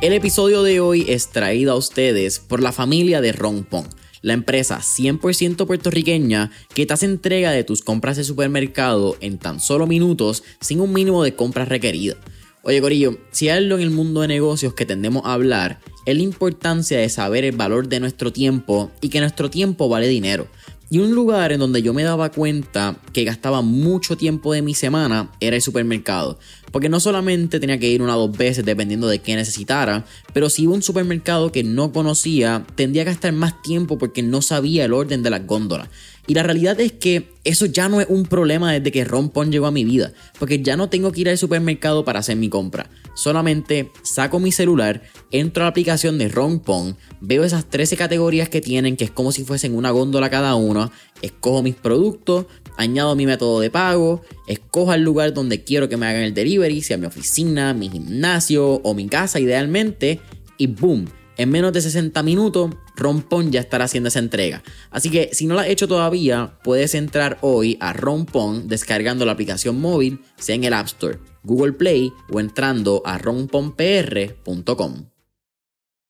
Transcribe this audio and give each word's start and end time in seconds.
El 0.00 0.12
episodio 0.12 0.62
de 0.62 0.78
hoy 0.78 1.06
es 1.08 1.30
traído 1.30 1.72
a 1.72 1.76
ustedes 1.76 2.38
por 2.38 2.62
la 2.62 2.70
familia 2.70 3.20
de 3.20 3.32
Rompón, 3.32 3.88
la 4.22 4.32
empresa 4.32 4.78
100% 4.78 5.66
puertorriqueña 5.66 6.52
que 6.72 6.86
te 6.86 6.94
hace 6.94 7.06
entrega 7.06 7.50
de 7.50 7.64
tus 7.64 7.82
compras 7.82 8.16
de 8.16 8.24
supermercado 8.24 9.16
en 9.20 9.38
tan 9.38 9.60
solo 9.60 9.86
minutos 9.88 10.44
sin 10.60 10.80
un 10.80 10.92
mínimo 10.92 11.24
de 11.24 11.34
compras 11.34 11.68
requeridas. 11.68 12.16
Oye 12.62 12.80
Corillo, 12.80 13.18
si 13.30 13.48
hay 13.48 13.58
algo 13.58 13.76
en 13.76 13.82
el 13.82 13.90
mundo 13.90 14.20
de 14.20 14.28
negocios 14.28 14.74
que 14.74 14.86
tendemos 14.86 15.24
a 15.24 15.32
hablar, 15.32 15.80
es 16.06 16.16
la 16.16 16.22
importancia 16.22 16.98
de 16.98 17.08
saber 17.08 17.44
el 17.44 17.56
valor 17.56 17.88
de 17.88 18.00
nuestro 18.00 18.32
tiempo 18.32 18.90
y 19.00 19.08
que 19.08 19.20
nuestro 19.20 19.50
tiempo 19.50 19.88
vale 19.88 20.06
dinero. 20.06 20.48
Y 20.90 21.00
un 21.00 21.14
lugar 21.14 21.52
en 21.52 21.60
donde 21.60 21.82
yo 21.82 21.92
me 21.92 22.02
daba 22.02 22.30
cuenta 22.30 22.96
que 23.12 23.24
gastaba 23.24 23.60
mucho 23.60 24.16
tiempo 24.16 24.54
de 24.54 24.62
mi 24.62 24.72
semana 24.74 25.30
era 25.38 25.56
el 25.56 25.60
supermercado. 25.60 26.38
Porque 26.72 26.88
no 26.88 26.98
solamente 26.98 27.60
tenía 27.60 27.78
que 27.78 27.90
ir 27.90 28.00
una 28.00 28.16
o 28.16 28.26
dos 28.26 28.38
veces 28.38 28.64
dependiendo 28.64 29.06
de 29.06 29.18
qué 29.18 29.36
necesitara, 29.36 30.06
pero 30.32 30.48
si 30.48 30.62
iba 30.62 30.72
a 30.72 30.76
un 30.76 30.82
supermercado 30.82 31.52
que 31.52 31.62
no 31.62 31.92
conocía, 31.92 32.64
tendría 32.74 33.04
que 33.04 33.10
gastar 33.10 33.34
más 33.34 33.60
tiempo 33.60 33.98
porque 33.98 34.22
no 34.22 34.40
sabía 34.40 34.86
el 34.86 34.94
orden 34.94 35.22
de 35.22 35.28
las 35.28 35.46
góndolas. 35.46 35.88
Y 36.28 36.34
la 36.34 36.42
realidad 36.42 36.78
es 36.78 36.92
que 36.92 37.30
eso 37.42 37.64
ya 37.64 37.88
no 37.88 38.02
es 38.02 38.06
un 38.10 38.26
problema 38.26 38.70
desde 38.70 38.92
que 38.92 39.02
Rompon 39.06 39.50
llegó 39.50 39.66
a 39.66 39.70
mi 39.70 39.86
vida, 39.86 40.12
porque 40.38 40.62
ya 40.62 40.76
no 40.76 40.90
tengo 40.90 41.10
que 41.10 41.22
ir 41.22 41.30
al 41.30 41.38
supermercado 41.38 42.04
para 42.04 42.18
hacer 42.18 42.36
mi 42.36 42.50
compra. 42.50 42.90
Solamente 43.14 43.90
saco 44.02 44.38
mi 44.38 44.52
celular, 44.52 45.02
entro 45.30 45.62
a 45.62 45.64
la 45.64 45.70
aplicación 45.70 46.18
de 46.18 46.28
Rompon, 46.28 46.98
veo 47.22 47.44
esas 47.44 47.64
13 47.70 47.96
categorías 47.96 48.50
que 48.50 48.60
tienen, 48.60 48.98
que 48.98 49.04
es 49.04 49.10
como 49.10 49.32
si 49.32 49.42
fuesen 49.42 49.74
una 49.74 49.90
góndola 49.90 50.28
cada 50.28 50.54
una, 50.54 50.92
escojo 51.22 51.62
mis 51.62 51.76
productos, 51.76 52.44
añado 52.76 53.16
mi 53.16 53.24
método 53.24 53.60
de 53.60 53.70
pago, 53.70 54.20
escojo 54.46 54.92
el 54.92 55.02
lugar 55.02 55.32
donde 55.32 55.64
quiero 55.64 55.88
que 55.88 55.96
me 55.96 56.08
hagan 56.08 56.24
el 56.24 56.34
delivery, 56.34 56.82
sea 56.82 56.98
mi 56.98 57.06
oficina, 57.06 57.72
mi 57.72 57.88
gimnasio 57.88 58.82
o 58.84 58.92
mi 58.92 59.08
casa 59.08 59.40
idealmente, 59.40 60.20
y 60.58 60.66
boom 60.66 61.06
en 61.38 61.50
menos 61.50 61.72
de 61.72 61.80
60 61.80 62.20
minutos, 62.24 62.74
Rompon 62.96 63.52
ya 63.52 63.60
estará 63.60 63.84
haciendo 63.84 64.08
esa 64.08 64.18
entrega. 64.18 64.62
Así 64.90 65.08
que 65.08 65.30
si 65.32 65.46
no 65.46 65.54
la 65.54 65.62
has 65.62 65.68
hecho 65.68 65.86
todavía, 65.86 66.58
puedes 66.64 66.96
entrar 66.96 67.38
hoy 67.40 67.78
a 67.80 67.92
Rompon 67.92 68.66
descargando 68.66 69.24
la 69.24 69.32
aplicación 69.32 69.80
móvil, 69.80 70.20
sea 70.36 70.56
en 70.56 70.64
el 70.64 70.72
App 70.74 70.86
Store, 70.86 71.18
Google 71.44 71.74
Play 71.74 72.12
o 72.30 72.40
entrando 72.40 73.02
a 73.06 73.18
romponpr.com. 73.18 75.10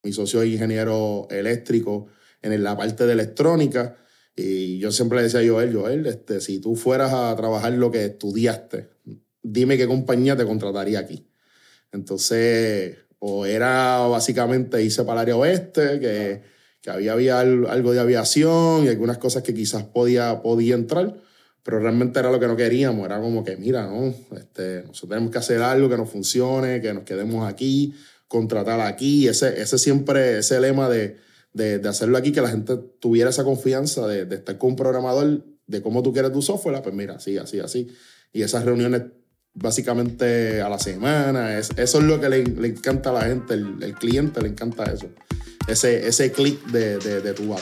Mi 0.03 0.13
socio 0.13 0.41
es 0.43 0.49
ingeniero 0.49 1.29
eléctrico 1.31 2.07
en 2.41 2.63
la 2.63 2.75
parte 2.77 3.07
de 3.07 3.13
electrónica. 3.13 3.99
Y 4.35 4.79
yo 4.79 4.91
siempre 4.93 5.19
le 5.19 5.25
decía 5.25 5.41
a 5.41 5.47
Joel, 5.47 5.75
Joel, 5.75 6.07
este, 6.07 6.41
si 6.41 6.59
tú 6.59 6.75
fueras 6.75 7.13
a 7.13 7.37
trabajar 7.37 7.73
lo 7.75 7.91
que 7.91 8.07
estudiaste, 8.07 8.89
dime 9.43 9.77
qué 9.77 9.87
compañía 9.87 10.37
te 10.37 10.47
contrataría 10.47 11.01
aquí. 11.01 11.29
Entonces, 11.93 12.97
o 13.19 13.47
era 13.47 13.99
básicamente 14.07 14.83
irse 14.83 15.05
para 15.05 15.21
el 15.21 15.23
área 15.23 15.37
oeste, 15.37 15.99
que, 16.01 16.43
que 16.81 16.91
había, 16.91 17.13
había 17.13 17.41
algo 17.41 17.93
de 17.93 18.01
aviación 18.01 18.85
y 18.85 18.89
algunas 18.89 19.19
cosas 19.19 19.43
que 19.43 19.55
quizás 19.55 19.85
podía, 19.85 20.43
podía 20.43 20.75
entrar, 20.75 21.17
pero 21.63 21.81
realmente 21.81 22.19
era 22.19 22.31
lo 22.31 22.39
que 22.39 22.47
no 22.47 22.57
queríamos, 22.57 23.05
era 23.05 23.21
como 23.21 23.45
que, 23.45 23.57
mira, 23.57 23.87
¿no? 23.87 24.15
Este, 24.37 24.83
nosotros 24.83 25.11
tenemos 25.11 25.31
que 25.31 25.39
hacer 25.39 25.61
algo 25.63 25.89
que 25.89 25.97
nos 25.97 26.09
funcione, 26.09 26.81
que 26.81 26.95
nos 26.95 27.05
quedemos 27.05 27.47
aquí, 27.47 27.95
contratar 28.29 28.81
aquí, 28.81 29.27
ese, 29.27 29.61
ese 29.61 29.79
siempre, 29.79 30.39
ese 30.39 30.61
lema 30.61 30.89
de, 30.89 31.17
de, 31.53 31.79
de 31.79 31.89
hacerlo 31.89 32.17
aquí, 32.19 32.33
que 32.33 32.41
la 32.41 32.51
gente 32.51 32.77
tuviera 33.01 33.31
esa 33.31 33.45
confianza 33.45 34.07
de, 34.07 34.25
de 34.25 34.37
estar 34.37 34.57
con 34.59 34.71
un 34.71 34.77
programador, 34.77 35.45
de 35.67 35.83
cómo 35.83 36.03
tú 36.03 36.13
quieres 36.13 36.33
tu 36.33 36.41
software, 36.41 36.81
pues 36.83 36.95
mira, 36.95 37.17
así, 37.17 37.37
así, 37.37 37.61
así. 37.61 37.89
Y 38.33 38.43
esas 38.43 38.65
reuniones 38.65 39.03
básicamente 39.61 40.61
a 40.63 40.69
la 40.69 40.79
semana. 40.79 41.59
Es, 41.59 41.71
eso 41.77 41.99
es 41.99 42.05
lo 42.05 42.21
que 42.21 42.29
le, 42.29 42.43
encanta 42.67 43.11
a 43.11 43.13
la 43.13 43.23
gente, 43.23 43.55
el, 43.55 43.95
cliente 43.99 44.41
le 44.41 44.49
encanta 44.49 44.85
eso. 44.85 45.09
Ese, 45.67 46.09
ese 46.09 46.33
clic 46.33 46.65
de, 46.67 46.99
de, 46.99 47.35
tu 47.35 47.53
a 47.53 47.59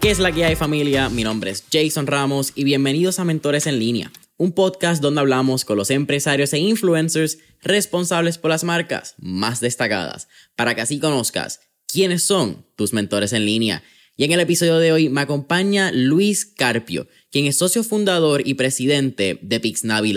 ¿Qué 0.00 0.10
es 0.10 0.18
la 0.18 0.30
guía 0.30 0.48
de 0.48 0.56
familia? 0.56 1.08
Mi 1.10 1.22
nombre 1.22 1.52
es 1.52 1.62
Jason 1.70 2.06
Ramos 2.06 2.52
y 2.56 2.64
bienvenidos 2.64 3.20
a 3.20 3.24
Mentores 3.24 3.66
en 3.66 3.78
Línea 3.78 4.10
un 4.40 4.52
podcast 4.52 5.02
donde 5.02 5.20
hablamos 5.20 5.66
con 5.66 5.76
los 5.76 5.90
empresarios 5.90 6.54
e 6.54 6.58
influencers 6.58 7.36
responsables 7.60 8.38
por 8.38 8.50
las 8.50 8.64
marcas 8.64 9.14
más 9.18 9.60
destacadas, 9.60 10.28
para 10.56 10.74
que 10.74 10.80
así 10.80 10.98
conozcas 10.98 11.60
quiénes 11.86 12.22
son 12.22 12.64
tus 12.74 12.94
mentores 12.94 13.34
en 13.34 13.44
línea. 13.44 13.82
Y 14.16 14.24
en 14.24 14.32
el 14.32 14.40
episodio 14.40 14.78
de 14.78 14.92
hoy 14.92 15.10
me 15.10 15.20
acompaña 15.20 15.92
Luis 15.92 16.46
Carpio, 16.46 17.06
quien 17.30 17.44
es 17.44 17.58
socio 17.58 17.84
fundador 17.84 18.40
y 18.42 18.54
presidente 18.54 19.38
de 19.42 19.60
Pixnavi 19.60 20.14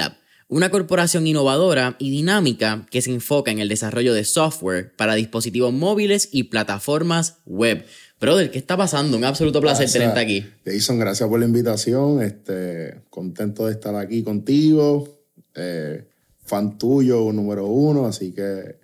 una 0.47 0.69
corporación 0.69 1.25
innovadora 1.25 1.95
y 1.99 2.11
dinámica 2.11 2.85
que 2.91 3.01
se 3.01 3.11
enfoca 3.11 3.49
en 3.51 3.57
el 3.57 3.69
desarrollo 3.69 4.13
de 4.13 4.23
software 4.23 4.95
para 4.95 5.15
dispositivos 5.15 5.73
móviles 5.73 6.29
y 6.31 6.43
plataformas 6.43 7.39
web. 7.45 7.85
Brother, 8.23 8.49
¿qué 8.49 8.57
está 8.57 8.77
pasando? 8.77 9.17
Un 9.17 9.25
absoluto 9.25 9.59
placer 9.59 9.91
tenerte 9.91 10.17
aquí. 10.17 10.45
Jason, 10.65 10.97
gracias 10.97 11.27
por 11.27 11.41
la 11.41 11.45
invitación. 11.45 12.21
Este, 12.21 13.01
contento 13.09 13.65
de 13.65 13.73
estar 13.73 13.93
aquí 13.97 14.23
contigo. 14.23 15.19
Eh, 15.53 16.05
fan 16.45 16.77
tuyo, 16.77 17.33
número 17.33 17.65
uno, 17.65 18.05
así 18.05 18.31
que 18.31 18.77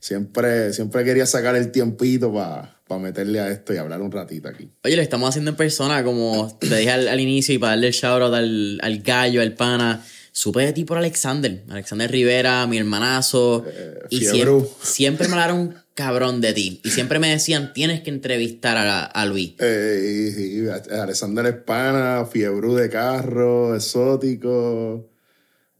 siempre, 0.00 0.72
siempre 0.72 1.04
quería 1.04 1.24
sacar 1.24 1.54
el 1.54 1.70
tiempito 1.70 2.34
para 2.34 3.00
meterle 3.00 3.38
a 3.38 3.48
esto 3.52 3.72
y 3.72 3.76
hablar 3.76 4.02
un 4.02 4.10
ratito 4.10 4.48
aquí. 4.48 4.68
Oye, 4.82 4.96
lo 4.96 5.02
estamos 5.02 5.28
haciendo 5.28 5.52
en 5.52 5.56
persona, 5.56 6.02
como 6.02 6.52
te 6.58 6.76
dije 6.76 6.90
al, 6.90 7.20
inicio, 7.20 7.54
y 7.54 7.58
para 7.58 7.74
darle 7.74 7.86
el 7.86 7.92
shout 7.92 8.22
out 8.22 8.34
al, 8.34 8.80
al 8.82 9.02
gallo, 9.02 9.40
al 9.40 9.54
pana 9.54 10.04
supe 10.32 10.62
de 10.62 10.72
ti 10.72 10.84
por 10.84 10.98
Alexander, 10.98 11.62
Alexander 11.68 12.10
Rivera, 12.10 12.66
mi 12.66 12.78
hermanazo. 12.78 13.64
Eh, 13.68 13.98
y 14.10 14.24
siempre, 14.24 14.68
siempre, 14.82 15.28
me 15.28 15.34
hablaron 15.34 15.74
cabrón 15.94 16.40
de 16.40 16.52
ti. 16.52 16.80
Y 16.84 16.90
siempre 16.90 17.18
me 17.18 17.28
decían, 17.28 17.72
tienes 17.72 18.00
que 18.02 18.10
entrevistar 18.10 18.76
a, 18.76 19.04
a 19.04 19.26
Luis. 19.26 19.54
Eh, 19.58 20.70
Alexander 20.90 21.46
Espana, 21.46 22.26
fiebre 22.30 22.68
de 22.74 22.88
carro, 22.88 23.74
exótico. 23.74 25.10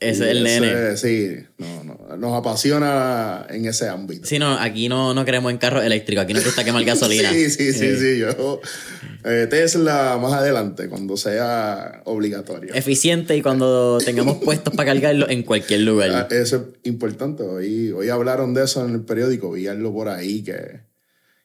Ese 0.00 0.24
es 0.24 0.30
el 0.30 0.42
nene. 0.42 0.96
Sí, 0.96 1.36
no, 1.58 1.84
no, 1.84 2.16
nos 2.16 2.38
apasiona 2.38 3.46
en 3.50 3.66
ese 3.66 3.86
ámbito. 3.86 4.26
Sí, 4.26 4.38
no, 4.38 4.58
aquí 4.58 4.88
no, 4.88 5.12
no 5.12 5.26
queremos 5.26 5.52
en 5.52 5.58
carro 5.58 5.82
eléctrico, 5.82 6.22
aquí 6.22 6.32
nos 6.32 6.44
gusta 6.44 6.64
quemar 6.64 6.82
gasolina. 6.86 7.30
sí, 7.30 7.50
sí, 7.50 7.74
sí, 7.74 7.96
sí, 7.96 8.18
yo. 8.18 8.60
Eh, 9.24 9.46
Tesla 9.50 10.18
más 10.20 10.32
adelante, 10.32 10.88
cuando 10.88 11.18
sea 11.18 12.00
obligatorio. 12.06 12.72
Eficiente 12.72 13.36
y 13.36 13.42
cuando 13.42 13.98
tengamos 13.98 14.38
puestos 14.44 14.74
para 14.74 14.90
cargarlo 14.92 15.28
en 15.28 15.42
cualquier 15.42 15.80
lugar. 15.80 16.10
Ah, 16.12 16.28
eso 16.30 16.56
es 16.56 16.90
importante. 16.90 17.42
Hoy, 17.42 17.92
hoy 17.92 18.08
hablaron 18.08 18.54
de 18.54 18.64
eso 18.64 18.82
en 18.86 18.94
el 18.94 19.02
periódico, 19.02 19.52
vi 19.52 19.66
algo 19.66 19.92
por 19.92 20.08
ahí 20.08 20.42
que, 20.42 20.80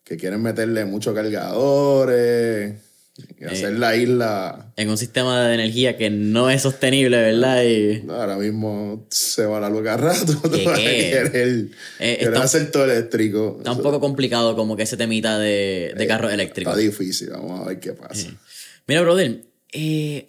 que 0.06 0.16
quieren 0.16 0.42
meterle 0.42 0.86
muchos 0.86 1.14
cargadores 1.14 2.85
y 3.18 3.46
hacer 3.46 3.74
eh, 3.74 3.80
la 3.80 3.96
isla. 3.96 4.74
En 4.76 4.90
un 4.90 4.98
sistema 4.98 5.48
de 5.48 5.56
energía 5.56 5.98
que 5.98 6.10
no 6.10 6.50
es 6.50 6.62
sostenible, 6.62 7.18
¿verdad? 7.18 7.64
Y... 7.64 8.04
ahora 8.10 8.38
mismo 8.38 9.06
se 9.10 9.46
va 9.46 9.60
la 9.60 9.70
luz 9.70 9.88
a 9.88 9.98
rato. 9.98 10.42
¿Qué, 10.52 10.64
querer, 10.64 11.68
eh, 12.00 12.32
hacer 12.36 12.72
todo 12.72 12.86
eléctrico. 12.86 13.56
Está 13.60 13.72
un 13.72 13.82
poco 13.82 14.00
complicado 14.00 14.56
como 14.56 14.76
que 14.76 14.84
ese 14.84 14.98
temita 14.98 15.40
de, 15.40 15.94
de 15.96 16.04
eh, 16.04 16.08
carros 16.08 16.34
eléctricos. 16.34 16.74
Está 16.74 16.82
difícil, 16.82 17.30
vamos 17.30 17.62
a 17.62 17.70
ver 17.70 17.80
qué 17.80 17.94
pasa. 17.94 18.28
Mira, 18.88 19.02
brother, 19.02 19.42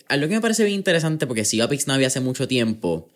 algo 0.08 0.28
que 0.28 0.34
me 0.34 0.41
parece 0.41 0.64
bien 0.64 0.76
interesante, 0.76 1.26
porque 1.26 1.44
sigo 1.44 1.64
a 1.64 1.69
Pixnavi 1.69 2.04
hace 2.04 2.20
mucho 2.20 2.46
tiempo, 2.46 3.10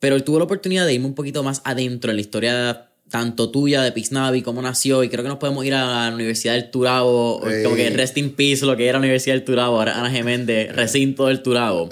pero 0.00 0.22
tuve 0.24 0.38
la 0.38 0.44
oportunidad 0.44 0.86
de 0.86 0.94
irme 0.94 1.06
un 1.06 1.14
poquito 1.14 1.42
más 1.42 1.60
adentro 1.64 2.10
en 2.10 2.16
la 2.16 2.20
historia 2.20 2.91
tanto 3.12 3.50
tuya 3.50 3.82
de 3.82 3.92
Pixnavi, 3.92 4.40
cómo 4.42 4.62
nació, 4.62 5.04
y 5.04 5.10
creo 5.10 5.22
que 5.22 5.28
nos 5.28 5.38
podemos 5.38 5.64
ir 5.66 5.74
a 5.74 6.08
la 6.08 6.14
Universidad 6.14 6.54
del 6.54 6.70
Turabo, 6.70 7.40
como 7.62 7.76
que 7.76 7.90
rest 7.90 8.16
in 8.16 8.34
peace, 8.34 8.64
lo 8.64 8.74
que 8.74 8.86
era 8.86 8.94
la 8.94 9.00
Universidad 9.00 9.36
del 9.36 9.44
Turabo, 9.44 9.76
ahora 9.76 10.00
Ana 10.00 10.10
Geméndez, 10.10 10.74
recinto 10.74 11.26
del 11.26 11.42
Turabo. 11.42 11.90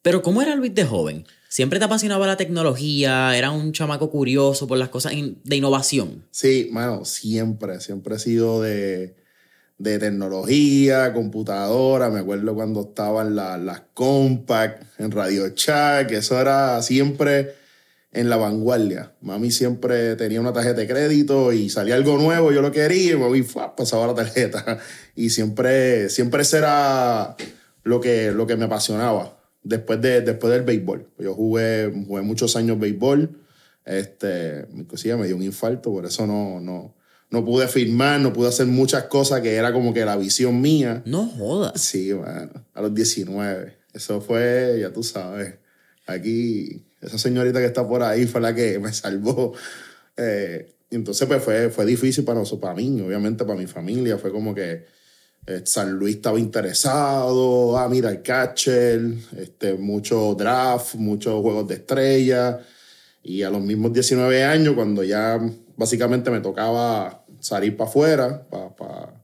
Pero 0.00 0.22
¿cómo 0.22 0.40
era 0.40 0.56
Luis 0.56 0.74
de 0.74 0.86
joven? 0.86 1.26
¿Siempre 1.50 1.78
te 1.78 1.84
apasionaba 1.84 2.26
la 2.26 2.38
tecnología? 2.38 3.36
¿Era 3.36 3.50
un 3.50 3.72
chamaco 3.72 4.10
curioso 4.10 4.66
por 4.66 4.78
las 4.78 4.88
cosas 4.88 5.12
de 5.12 5.56
innovación? 5.56 6.24
Sí, 6.30 6.68
mano, 6.72 7.04
siempre, 7.04 7.80
siempre 7.80 8.16
he 8.16 8.18
sido 8.18 8.62
de, 8.62 9.16
de 9.76 9.98
tecnología, 9.98 11.12
computadora. 11.12 12.08
Me 12.08 12.20
acuerdo 12.20 12.54
cuando 12.54 12.80
estaban 12.80 13.36
las 13.36 13.82
Compact 13.92 14.98
en 14.98 15.10
Radio 15.10 15.50
Chat, 15.50 16.06
que 16.06 16.16
eso 16.16 16.40
era 16.40 16.80
siempre 16.80 17.57
en 18.18 18.28
la 18.28 18.36
vanguardia. 18.36 19.12
Mami 19.20 19.52
siempre 19.52 20.16
tenía 20.16 20.40
una 20.40 20.52
tarjeta 20.52 20.80
de 20.80 20.88
crédito 20.88 21.52
y 21.52 21.70
salía 21.70 21.94
algo 21.94 22.18
nuevo, 22.18 22.50
yo 22.50 22.60
lo 22.62 22.72
quería 22.72 23.12
y 23.12 23.16
mami 23.16 23.42
pasaba 23.76 24.08
la 24.08 24.14
tarjeta. 24.14 24.78
Y 25.14 25.30
siempre, 25.30 26.08
siempre 26.10 26.42
ese 26.42 26.58
era 26.58 27.36
lo 27.84 28.00
que, 28.00 28.32
lo 28.32 28.46
que 28.46 28.56
me 28.56 28.64
apasionaba 28.64 29.40
después, 29.62 30.00
de, 30.00 30.20
después 30.20 30.52
del 30.52 30.62
béisbol. 30.62 31.08
Yo 31.18 31.34
jugué, 31.34 31.92
jugué 32.06 32.22
muchos 32.22 32.56
años 32.56 32.78
béisbol 32.78 33.36
Este, 33.84 34.66
mi 34.72 34.84
cosilla 34.84 35.16
me 35.16 35.26
dio 35.26 35.36
un 35.36 35.42
infarto, 35.42 35.90
por 35.92 36.04
eso 36.04 36.26
no, 36.26 36.60
no, 36.60 36.96
no 37.30 37.44
pude 37.44 37.68
firmar, 37.68 38.20
no 38.20 38.32
pude 38.32 38.48
hacer 38.48 38.66
muchas 38.66 39.04
cosas 39.04 39.42
que 39.42 39.54
era 39.54 39.72
como 39.72 39.94
que 39.94 40.04
la 40.04 40.16
visión 40.16 40.60
mía. 40.60 41.02
No 41.04 41.26
jodas. 41.26 41.80
Sí, 41.80 42.12
bueno, 42.12 42.64
a 42.74 42.82
los 42.82 42.94
19. 42.94 43.76
Eso 43.92 44.20
fue, 44.20 44.78
ya 44.80 44.92
tú 44.92 45.02
sabes, 45.02 45.54
aquí, 46.06 46.87
esa 47.00 47.18
señorita 47.18 47.60
que 47.60 47.66
está 47.66 47.86
por 47.86 48.02
ahí 48.02 48.26
fue 48.26 48.40
la 48.40 48.54
que 48.54 48.78
me 48.78 48.92
salvó. 48.92 49.54
Eh, 50.16 50.74
entonces, 50.90 51.28
pues 51.28 51.42
fue, 51.42 51.70
fue 51.70 51.86
difícil 51.86 52.24
para 52.24 52.40
nosotros, 52.40 52.62
para 52.62 52.74
mí, 52.74 53.00
obviamente 53.00 53.44
para 53.44 53.58
mi 53.58 53.66
familia. 53.66 54.18
Fue 54.18 54.32
como 54.32 54.54
que 54.54 54.86
eh, 55.46 55.62
San 55.64 55.92
Luis 55.92 56.16
estaba 56.16 56.38
interesado, 56.38 57.78
ah, 57.78 57.88
mira 57.88 58.10
el 58.10 58.22
catcher, 58.22 59.00
este, 59.38 59.74
mucho 59.74 60.34
draft, 60.34 60.94
muchos 60.96 61.40
juegos 61.40 61.68
de 61.68 61.74
estrella. 61.74 62.60
Y 63.22 63.42
a 63.42 63.50
los 63.50 63.62
mismos 63.62 63.92
19 63.92 64.44
años, 64.44 64.74
cuando 64.74 65.02
ya 65.04 65.38
básicamente 65.76 66.30
me 66.30 66.40
tocaba 66.40 67.24
salir 67.40 67.76
para 67.76 67.88
afuera, 67.88 68.46
para 68.48 69.22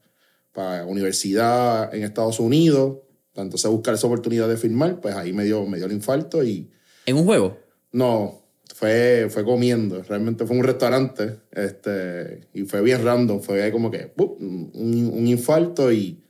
pa, 0.52 0.84
universidad 0.86 1.94
en 1.94 2.04
Estados 2.04 2.38
Unidos, 2.38 2.98
entonces 3.34 3.70
buscar 3.70 3.94
esa 3.94 4.06
oportunidad 4.06 4.48
de 4.48 4.56
firmar, 4.56 5.00
pues 5.00 5.16
ahí 5.16 5.32
me 5.32 5.44
dio, 5.44 5.66
me 5.66 5.78
dio 5.78 5.86
el 5.86 5.92
infarto 5.92 6.44
y... 6.44 6.70
¿En 7.06 7.16
un 7.16 7.24
juego? 7.24 7.58
No, 7.94 8.42
fue, 8.74 9.28
fue 9.30 9.44
comiendo, 9.44 10.02
realmente 10.02 10.44
fue 10.46 10.56
un 10.56 10.64
restaurante 10.64 11.36
este, 11.52 12.48
y 12.52 12.64
fue 12.64 12.82
bien 12.82 13.04
random, 13.04 13.40
fue 13.40 13.70
como 13.70 13.88
que 13.88 14.12
un, 14.16 14.72
un, 14.74 15.28
infarto 15.28 15.92
y, 15.92 16.24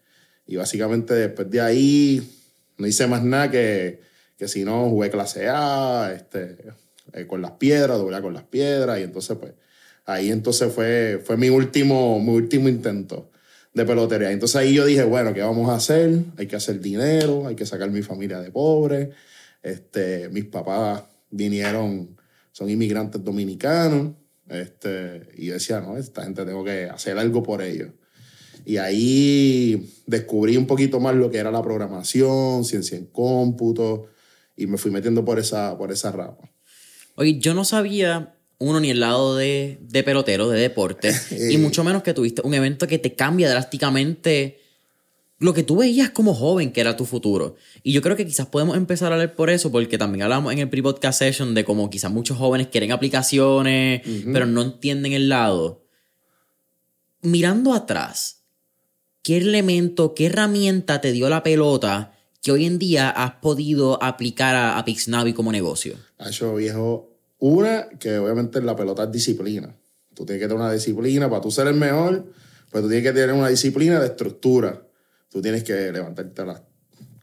y, 0.46 0.56
básicamente 0.56 1.14
después 1.14 1.50
de 1.50 1.62
ahí 1.62 2.30
no 2.76 2.86
hice 2.86 3.06
más 3.06 3.24
nada 3.24 3.50
que, 3.50 4.02
que 4.36 4.46
si 4.46 4.62
no 4.62 4.90
jugué 4.90 5.08
clase 5.08 5.48
A, 5.48 6.12
este, 6.14 6.58
eh, 7.14 7.26
con 7.26 7.40
las 7.40 7.52
piedras, 7.52 7.96
doblé 7.96 8.20
con 8.20 8.34
las 8.34 8.44
piedras 8.44 9.00
y 9.00 9.04
entonces 9.04 9.38
pues 9.38 9.54
ahí 10.04 10.30
entonces 10.30 10.70
fue, 10.70 11.22
fue 11.24 11.38
mi, 11.38 11.48
último, 11.48 12.20
mi 12.20 12.34
último 12.34 12.68
intento 12.68 13.30
de 13.72 13.86
pelotería. 13.86 14.30
Entonces 14.30 14.56
ahí 14.56 14.74
yo 14.74 14.84
dije, 14.84 15.04
bueno, 15.04 15.32
¿qué 15.32 15.40
vamos 15.40 15.70
a 15.70 15.76
hacer? 15.76 16.24
Hay 16.36 16.46
que 16.46 16.56
hacer 16.56 16.78
dinero, 16.80 17.46
hay 17.46 17.56
que 17.56 17.64
sacar 17.64 17.90
mi 17.90 18.02
familia 18.02 18.38
de 18.40 18.50
pobre. 18.50 19.12
Este, 19.62 20.28
mis 20.28 20.44
papás 20.44 21.04
vinieron, 21.34 22.16
son 22.52 22.70
inmigrantes 22.70 23.22
dominicanos. 23.22 24.12
Este, 24.48 25.22
y 25.36 25.46
yo 25.46 25.54
decía, 25.54 25.80
no, 25.80 25.96
esta 25.96 26.22
gente 26.22 26.44
tengo 26.44 26.64
que 26.64 26.84
hacer 26.84 27.18
algo 27.18 27.42
por 27.42 27.62
ellos. 27.62 27.90
Y 28.64 28.78
ahí 28.78 29.92
descubrí 30.06 30.56
un 30.56 30.66
poquito 30.66 31.00
más 31.00 31.14
lo 31.14 31.30
que 31.30 31.38
era 31.38 31.50
la 31.50 31.62
programación, 31.62 32.64
ciencia 32.64 32.96
en 32.96 33.06
cómputo, 33.06 34.06
y 34.56 34.66
me 34.66 34.78
fui 34.78 34.90
metiendo 34.90 35.24
por 35.24 35.38
esa, 35.38 35.76
por 35.76 35.92
esa 35.92 36.12
rama. 36.12 36.38
Oye, 37.16 37.38
yo 37.38 37.54
no 37.54 37.64
sabía 37.64 38.36
uno 38.58 38.80
ni 38.80 38.90
el 38.90 39.00
lado 39.00 39.36
de, 39.36 39.78
de 39.82 40.02
pelotero, 40.02 40.48
de 40.48 40.60
deporte, 40.60 41.12
y 41.50 41.58
mucho 41.58 41.84
menos 41.84 42.02
que 42.02 42.14
tuviste 42.14 42.42
un 42.42 42.54
evento 42.54 42.86
que 42.86 42.98
te 42.98 43.14
cambia 43.14 43.50
drásticamente 43.50 44.63
lo 45.44 45.52
que 45.52 45.62
tú 45.62 45.76
veías 45.76 46.08
como 46.08 46.32
joven 46.32 46.72
que 46.72 46.80
era 46.80 46.96
tu 46.96 47.04
futuro. 47.04 47.56
Y 47.82 47.92
yo 47.92 48.00
creo 48.00 48.16
que 48.16 48.24
quizás 48.24 48.46
podemos 48.46 48.78
empezar 48.78 49.12
a 49.12 49.16
hablar 49.16 49.34
por 49.34 49.50
eso, 49.50 49.70
porque 49.70 49.98
también 49.98 50.22
hablamos 50.22 50.54
en 50.54 50.58
el 50.58 50.70
pre-podcast 50.70 51.18
session 51.18 51.52
de 51.52 51.66
cómo 51.66 51.90
quizás 51.90 52.10
muchos 52.10 52.38
jóvenes 52.38 52.68
quieren 52.68 52.92
aplicaciones, 52.92 54.00
pero 54.32 54.46
no 54.46 54.62
entienden 54.62 55.12
el 55.12 55.28
lado. 55.28 55.84
Mirando 57.20 57.74
atrás, 57.74 58.46
¿qué 59.20 59.36
elemento, 59.36 60.14
qué 60.14 60.26
herramienta 60.26 61.02
te 61.02 61.12
dio 61.12 61.28
la 61.28 61.42
pelota 61.42 62.14
que 62.40 62.50
hoy 62.50 62.64
en 62.64 62.78
día 62.78 63.10
has 63.10 63.32
podido 63.32 64.02
aplicar 64.02 64.54
a, 64.54 64.78
a 64.78 64.84
Pixnavi 64.86 65.34
como 65.34 65.52
negocio? 65.52 65.96
Acho, 66.16 66.54
viejo, 66.54 67.10
una, 67.38 67.90
que 68.00 68.16
obviamente 68.16 68.62
la 68.62 68.74
pelota 68.74 69.04
es 69.04 69.12
disciplina. 69.12 69.76
Tú 70.14 70.24
tienes 70.24 70.40
que 70.40 70.48
tener 70.48 70.62
una 70.62 70.72
disciplina 70.72 71.28
para 71.28 71.42
tú 71.42 71.50
ser 71.50 71.66
el 71.66 71.74
mejor, 71.74 72.32
pues 72.70 72.82
tú 72.82 72.88
tienes 72.88 73.06
que 73.06 73.12
tener 73.12 73.34
una 73.34 73.48
disciplina 73.48 74.00
de 74.00 74.06
estructura. 74.06 74.80
Tú 75.34 75.42
tienes 75.42 75.64
que 75.64 75.90
levantarte 75.90 76.42
a 76.42 76.44
las 76.44 76.62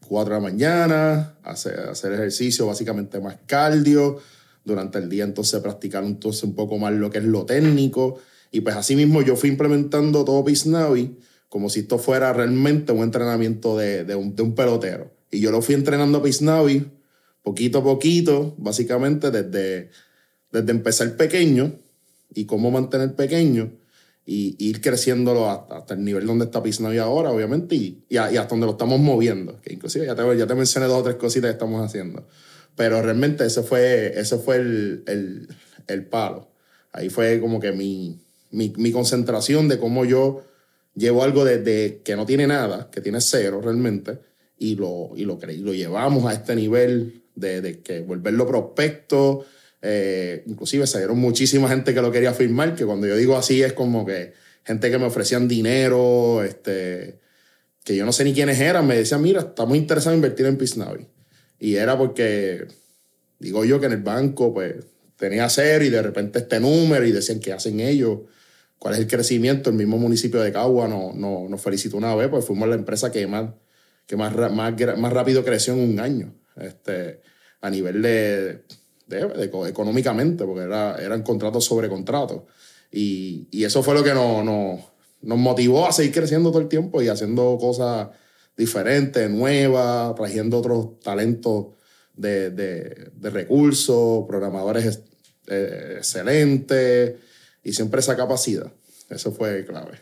4 0.06 0.34
de 0.34 0.38
la 0.38 0.46
mañana, 0.46 1.38
hacer, 1.44 1.78
hacer 1.80 2.12
ejercicio 2.12 2.66
básicamente 2.66 3.18
más 3.20 3.38
cardio, 3.46 4.18
durante 4.66 4.98
el 4.98 5.08
día 5.08 5.24
entonces 5.24 5.58
practicar 5.62 6.04
entonces 6.04 6.42
un 6.42 6.54
poco 6.54 6.76
más 6.76 6.92
lo 6.92 7.08
que 7.08 7.16
es 7.16 7.24
lo 7.24 7.46
técnico. 7.46 8.18
Y 8.50 8.60
pues 8.60 8.76
así 8.76 8.96
mismo 8.96 9.22
yo 9.22 9.34
fui 9.34 9.48
implementando 9.48 10.26
todo 10.26 10.44
Navi 10.66 11.16
como 11.48 11.70
si 11.70 11.80
esto 11.80 11.96
fuera 11.98 12.34
realmente 12.34 12.92
un 12.92 13.02
entrenamiento 13.02 13.78
de, 13.78 14.04
de, 14.04 14.14
un, 14.14 14.36
de 14.36 14.42
un, 14.42 14.54
pelotero. 14.54 15.10
Y 15.30 15.40
yo 15.40 15.50
lo 15.50 15.62
fui 15.62 15.74
entrenando 15.74 16.22
Navi 16.42 16.84
poquito 17.42 17.78
a 17.78 17.82
poquito, 17.82 18.54
básicamente 18.58 19.30
desde 19.30 19.88
desde 20.52 20.70
empezar 20.70 21.16
pequeño 21.16 21.78
y 22.34 22.44
cómo 22.44 22.70
mantener 22.70 23.14
pequeño 23.14 23.72
y 24.24 24.56
ir 24.58 24.80
creciéndolo 24.80 25.50
hasta, 25.50 25.94
el 25.94 26.04
nivel 26.04 26.26
donde 26.26 26.44
está 26.44 26.62
Pisnavi 26.62 26.98
ahora, 26.98 27.32
obviamente, 27.32 27.74
y, 27.74 28.04
y, 28.08 28.16
hasta 28.16 28.46
donde 28.46 28.66
lo 28.66 28.72
estamos 28.72 29.00
moviendo. 29.00 29.60
Que 29.60 29.74
inclusive 29.74 30.06
ya 30.06 30.14
te, 30.14 30.36
ya 30.36 30.46
te 30.46 30.54
mencioné 30.54 30.86
dos 30.86 31.00
o 31.00 31.02
tres 31.02 31.16
cositas 31.16 31.48
que 31.48 31.52
estamos 31.52 31.84
haciendo. 31.84 32.26
Pero 32.76 33.02
realmente 33.02 33.44
ese 33.44 33.62
fue, 33.62 34.18
ese 34.18 34.38
fue 34.38 34.56
el, 34.56 35.02
el, 35.06 35.48
el 35.88 36.06
palo. 36.06 36.48
Ahí 36.92 37.10
fue 37.10 37.40
como 37.40 37.58
que 37.58 37.72
mi, 37.72 38.20
mi, 38.50 38.72
mi, 38.76 38.92
concentración 38.92 39.68
de 39.68 39.78
cómo 39.78 40.04
yo 40.04 40.44
llevo 40.94 41.24
algo 41.24 41.44
desde 41.44 42.02
que 42.02 42.16
no 42.16 42.24
tiene 42.24 42.46
nada, 42.46 42.90
que 42.90 43.00
tiene 43.00 43.20
cero 43.20 43.60
realmente, 43.62 44.20
y 44.58 44.76
lo, 44.76 45.10
y 45.16 45.24
lo, 45.24 45.38
y 45.48 45.56
lo 45.56 45.74
llevamos 45.74 46.26
a 46.26 46.34
este 46.34 46.54
nivel 46.54 47.24
de, 47.34 47.60
de 47.60 47.80
que 47.80 48.00
volverlo 48.02 48.46
prospecto, 48.46 49.44
eh, 49.82 50.44
inclusive 50.46 50.86
salieron 50.86 51.18
muchísima 51.18 51.68
gente 51.68 51.92
que 51.92 52.00
lo 52.00 52.12
quería 52.12 52.32
firmar, 52.32 52.76
que 52.76 52.86
cuando 52.86 53.08
yo 53.08 53.16
digo 53.16 53.36
así 53.36 53.62
es 53.62 53.72
como 53.72 54.06
que 54.06 54.32
gente 54.64 54.90
que 54.90 54.98
me 54.98 55.06
ofrecían 55.06 55.48
dinero, 55.48 56.44
este, 56.44 57.18
que 57.82 57.96
yo 57.96 58.06
no 58.06 58.12
sé 58.12 58.24
ni 58.24 58.32
quiénes 58.32 58.60
eran, 58.60 58.86
me 58.86 58.96
decían, 58.96 59.20
mira, 59.20 59.40
estamos 59.40 59.76
interesados 59.76 60.14
en 60.14 60.18
invertir 60.18 60.46
en 60.46 60.56
Pisnavi. 60.56 61.08
Y 61.58 61.74
era 61.76 61.98
porque, 61.98 62.66
digo 63.40 63.64
yo 63.64 63.80
que 63.80 63.86
en 63.86 63.92
el 63.92 64.02
banco, 64.02 64.54
pues, 64.54 64.76
tenía 65.16 65.48
cero 65.48 65.84
y 65.84 65.90
de 65.90 66.02
repente 66.02 66.38
este 66.38 66.60
número 66.60 67.04
y 67.04 67.12
decían, 67.12 67.40
¿qué 67.40 67.52
hacen 67.52 67.80
ellos? 67.80 68.20
¿Cuál 68.78 68.94
es 68.94 69.00
el 69.00 69.06
crecimiento? 69.08 69.70
El 69.70 69.76
mismo 69.76 69.98
municipio 69.98 70.40
de 70.40 70.52
Cagua 70.52 70.88
nos 70.88 71.14
no, 71.14 71.48
nos 71.48 71.60
felicitó 71.60 71.96
una 71.96 72.14
vez, 72.14 72.28
pues 72.28 72.44
fuimos 72.44 72.68
la 72.68 72.74
empresa 72.74 73.12
que 73.12 73.26
más, 73.26 73.50
que 74.06 74.16
más, 74.16 74.34
más, 74.52 74.74
más 74.98 75.12
rápido 75.12 75.44
creció 75.44 75.74
en 75.74 75.80
un 75.80 76.00
año. 76.00 76.34
Este, 76.56 77.20
a 77.60 77.70
nivel 77.70 78.02
de 78.02 78.64
económicamente, 79.12 80.44
porque 80.44 80.62
era, 80.64 80.96
eran 80.96 81.22
contratos 81.22 81.64
sobre 81.64 81.88
contratos. 81.88 82.42
Y, 82.90 83.48
y, 83.50 83.64
eso 83.64 83.82
fue 83.82 83.94
lo 83.94 84.04
que 84.04 84.12
nos, 84.12 84.44
nos, 84.44 84.80
nos, 85.22 85.38
motivó 85.38 85.86
a 85.86 85.92
seguir 85.92 86.12
creciendo 86.12 86.50
todo 86.50 86.60
el 86.60 86.68
tiempo 86.68 87.00
y 87.00 87.08
haciendo 87.08 87.56
cosas 87.58 88.08
diferentes, 88.56 89.30
nuevas, 89.30 90.14
trayendo 90.14 90.58
otros 90.58 91.00
talentos 91.00 91.68
de, 92.14 92.50
de, 92.50 93.10
de 93.14 93.30
recursos, 93.30 94.26
programadores 94.28 95.00
eh, 95.46 95.94
excelentes 95.98 97.14
y 97.64 97.72
siempre 97.72 98.00
esa 98.00 98.16
capacidad. 98.16 98.72
Eso 99.08 99.32
fue 99.32 99.64
clave. 99.66 100.00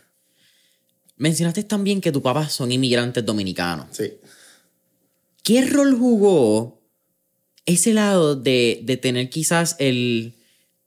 Mencionaste 1.17 1.63
también 1.63 2.01
que 2.01 2.11
tu 2.11 2.21
papá 2.21 2.49
son 2.49 2.71
inmigrantes 2.71 3.25
dominicanos. 3.25 3.87
Sí. 3.91 4.13
¿Qué 5.43 5.65
rol 5.65 5.97
jugó 5.97 6.80
ese 7.65 7.93
lado 7.93 8.35
de, 8.35 8.81
de 8.83 8.97
tener 8.97 9.29
quizás 9.29 9.75
el... 9.79 10.33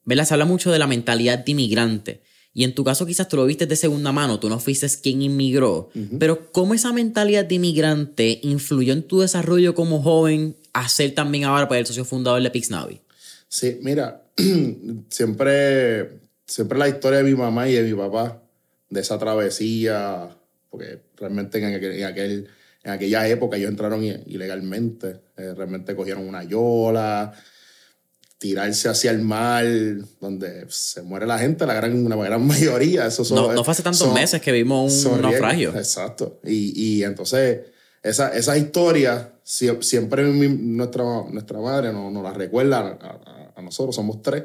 ¿Verdad? 0.04 0.26
Se 0.26 0.35
habla 0.35 0.45
mucho 0.45 0.71
de 0.71 0.78
la 0.78 0.87
mentalidad 0.87 1.38
de 1.38 1.52
inmigrante. 1.52 2.21
Y 2.57 2.62
en 2.62 2.75
tu 2.75 2.85
caso 2.85 3.04
quizás 3.04 3.28
tú 3.28 3.37
lo 3.37 3.47
viste 3.47 3.66
de 3.66 3.75
segunda 3.75 4.12
mano, 4.12 4.38
tú 4.38 4.49
no 4.49 4.61
fuiste 4.61 4.87
quien 5.02 5.23
inmigró. 5.23 5.90
Pero 6.21 6.52
¿cómo 6.52 6.73
esa 6.73 6.93
mentalidad 6.93 7.45
de 7.45 7.57
inmigrante 7.57 8.38
influyó 8.43 8.93
en 8.93 9.02
tu 9.02 9.21
desarrollo 9.21 9.75
como 9.75 10.00
joven 10.00 10.54
a 10.73 10.88
ser 10.88 11.14
también 11.14 11.45
ahora 11.45 11.69
para 11.69 11.81
el 11.81 11.87
socio 11.87 12.04
fundador 12.04 12.40
de 12.40 12.50
Pixnavi? 12.50 13.00
Sí, 13.49 13.78
mira, 13.83 14.23
siempre, 15.09 16.21
siempre 16.47 16.78
la 16.78 16.88
historia 16.88 17.19
de 17.19 17.25
mi 17.25 17.35
mamá 17.35 17.69
y 17.69 17.73
de 17.73 17.83
mi 17.83 17.95
papá, 17.95 18.40
de 18.88 19.00
esa 19.00 19.19
travesía, 19.19 20.28
porque 20.71 21.00
realmente 21.16 21.59
en 21.59 21.64
en 21.64 22.04
aquel 22.04 22.49
en 22.85 22.93
aquella 22.93 23.26
época 23.26 23.57
ellos 23.57 23.71
entraron 23.71 24.05
ilegalmente, 24.05 25.23
eh, 25.37 25.55
realmente 25.57 25.97
cogieron 25.97 26.29
una 26.29 26.45
yola, 26.45 27.33
tirarse 28.38 28.91
hacia 28.91 29.11
el 29.11 29.23
mar, 29.23 29.64
donde 30.21 30.67
se 30.69 31.00
muere 31.03 31.26
la 31.26 31.38
gente, 31.38 31.64
la 31.67 31.75
gran, 31.75 32.05
una 32.05 32.14
gran 32.17 32.47
mayoría. 32.47 33.07
Eso 33.07 33.25
no, 33.35 33.53
no 33.53 33.64
fue 33.64 33.73
hace 33.73 33.83
tantos 33.83 34.12
meses 34.12 34.41
que 34.41 34.53
vimos 34.53 35.05
un 35.07 35.23
naufragio. 35.23 35.71
Exacto. 35.75 36.41
Y, 36.45 36.99
y 36.99 37.05
entonces, 37.05 37.61
esa, 38.03 38.29
esa 38.37 38.57
historia 38.59 39.33
siempre 39.45 40.25
nuestra, 40.25 41.05
nuestra 41.31 41.59
madre 41.61 41.93
nos, 41.93 42.12
nos 42.12 42.23
la 42.23 42.33
recuerda 42.33 42.99
a, 43.57 43.62
nosotros, 43.62 43.95
somos 43.95 44.21
tres, 44.21 44.45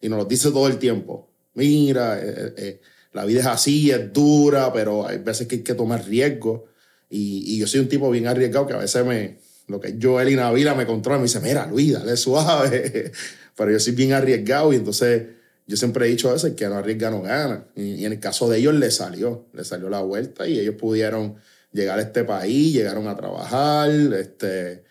y 0.00 0.08
nos 0.08 0.18
lo 0.18 0.24
dice 0.24 0.50
todo 0.50 0.66
el 0.66 0.78
tiempo. 0.78 1.30
Mira, 1.54 2.18
eh, 2.18 2.54
eh, 2.56 2.80
la 3.12 3.24
vida 3.24 3.40
es 3.40 3.46
así, 3.46 3.90
es 3.90 4.12
dura, 4.12 4.72
pero 4.72 5.06
hay 5.06 5.18
veces 5.18 5.46
que 5.46 5.56
hay 5.56 5.62
que 5.62 5.74
tomar 5.74 6.04
riesgos. 6.04 6.62
Y, 7.08 7.58
yo 7.58 7.66
soy 7.66 7.80
un 7.80 7.88
tipo 7.88 8.10
bien 8.10 8.26
arriesgado 8.26 8.66
que 8.66 8.74
a 8.74 8.78
veces 8.78 9.04
me, 9.04 9.38
lo 9.68 9.80
que 9.80 9.96
yo, 9.98 10.20
él 10.20 10.30
y 10.30 10.36
Navila 10.36 10.74
me 10.74 10.86
controla, 10.86 11.18
me 11.18 11.24
dice, 11.24 11.40
mira, 11.40 11.66
Luis, 11.66 11.92
dale 11.92 12.16
suave. 12.16 13.12
pero 13.56 13.70
yo 13.70 13.80
soy 13.80 13.94
bien 13.94 14.12
arriesgado 14.12 14.72
y 14.72 14.76
entonces 14.76 15.22
yo 15.66 15.76
siempre 15.76 16.06
he 16.06 16.10
dicho 16.10 16.28
a 16.28 16.34
veces 16.34 16.54
que 16.54 16.68
no 16.68 16.76
arriesga 16.76 17.10
no 17.10 17.22
gana. 17.22 17.66
Y, 17.74 18.04
en 18.04 18.12
el 18.12 18.20
caso 18.20 18.48
de 18.48 18.58
ellos 18.58 18.74
le 18.74 18.90
salió, 18.90 19.46
le 19.52 19.64
salió 19.64 19.88
la 19.88 20.00
vuelta 20.00 20.46
y 20.46 20.60
ellos 20.60 20.76
pudieron 20.76 21.36
llegar 21.72 21.98
a 21.98 22.02
este 22.02 22.24
país, 22.24 22.72
llegaron 22.72 23.08
a 23.08 23.16
trabajar, 23.16 23.90
este, 23.90 24.84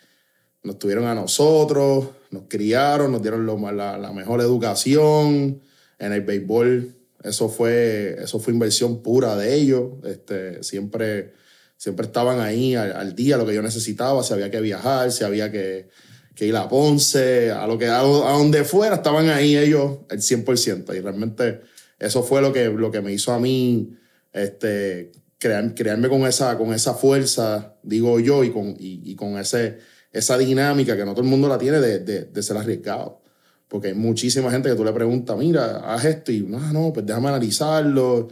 nos 0.63 0.77
tuvieron 0.77 1.05
a 1.05 1.15
nosotros, 1.15 2.09
nos 2.31 2.43
criaron, 2.47 3.11
nos 3.11 3.21
dieron 3.21 3.45
la, 3.45 3.97
la, 3.97 4.11
mejor 4.11 4.41
educación 4.41 5.61
en 5.97 6.13
el 6.13 6.21
béisbol. 6.21 6.93
Eso 7.23 7.49
fue, 7.49 8.17
eso 8.21 8.39
fue 8.39 8.53
inversión 8.53 9.01
pura 9.01 9.35
de 9.35 9.55
ellos. 9.55 9.93
Este, 10.03 10.61
siempre, 10.63 11.33
siempre 11.77 12.05
estaban 12.05 12.39
ahí 12.39 12.75
al, 12.75 13.15
día, 13.15 13.37
lo 13.37 13.45
que 13.45 13.53
yo 13.53 13.61
necesitaba, 13.61 14.23
si 14.23 14.33
había 14.33 14.51
que 14.51 14.61
viajar, 14.61 15.11
si 15.11 15.23
había 15.23 15.51
que 15.51 15.89
que 16.35 16.45
ir 16.45 16.55
a 16.55 16.67
Ponce, 16.67 17.49
a 17.49 17.65
lo 17.65 17.77
que 17.77 17.87
a, 17.87 17.99
donde 17.99 18.65
fuera, 18.65 18.95
estaban 18.95 19.29
ahí 19.29 19.55
ellos 19.55 19.99
el 20.09 20.19
100%. 20.19 20.95
Y 20.95 20.99
realmente 20.99 21.61
eso 21.97 22.21
fue 22.21 22.41
lo 22.41 22.51
que, 22.51 22.65
lo 22.65 22.91
que 22.91 23.01
me 23.01 23.13
hizo 23.13 23.31
a 23.31 23.39
mí 23.39 23.95
este, 24.33 25.13
crear, 25.39 25.73
crearme 25.73 26.09
con 26.09 26.27
esa, 26.27 26.57
con 26.57 26.73
esa 26.73 26.93
fuerza, 26.93 27.75
digo 27.81 28.19
yo, 28.19 28.43
y 28.43 28.51
con, 28.51 28.75
y, 28.77 29.15
con 29.15 29.39
ese, 29.39 29.79
esa 30.11 30.37
dinámica 30.37 30.97
que 30.97 31.05
no 31.05 31.11
todo 31.11 31.23
el 31.23 31.29
mundo 31.29 31.47
la 31.47 31.57
tiene 31.57 31.79
de, 31.79 31.99
de, 31.99 32.43
ser 32.43 32.57
arriesgado. 32.57 33.21
Porque 33.69 33.87
hay 33.87 33.93
muchísima 33.93 34.51
gente 34.51 34.69
que 34.69 34.75
tú 34.75 34.83
le 34.83 34.91
preguntas, 34.91 35.37
mira, 35.37 35.77
haz 35.77 36.03
esto, 36.03 36.33
y 36.33 36.41
no, 36.41 36.59
no, 36.73 36.91
pues 36.91 37.05
déjame 37.05 37.29
analizarlo. 37.29 38.27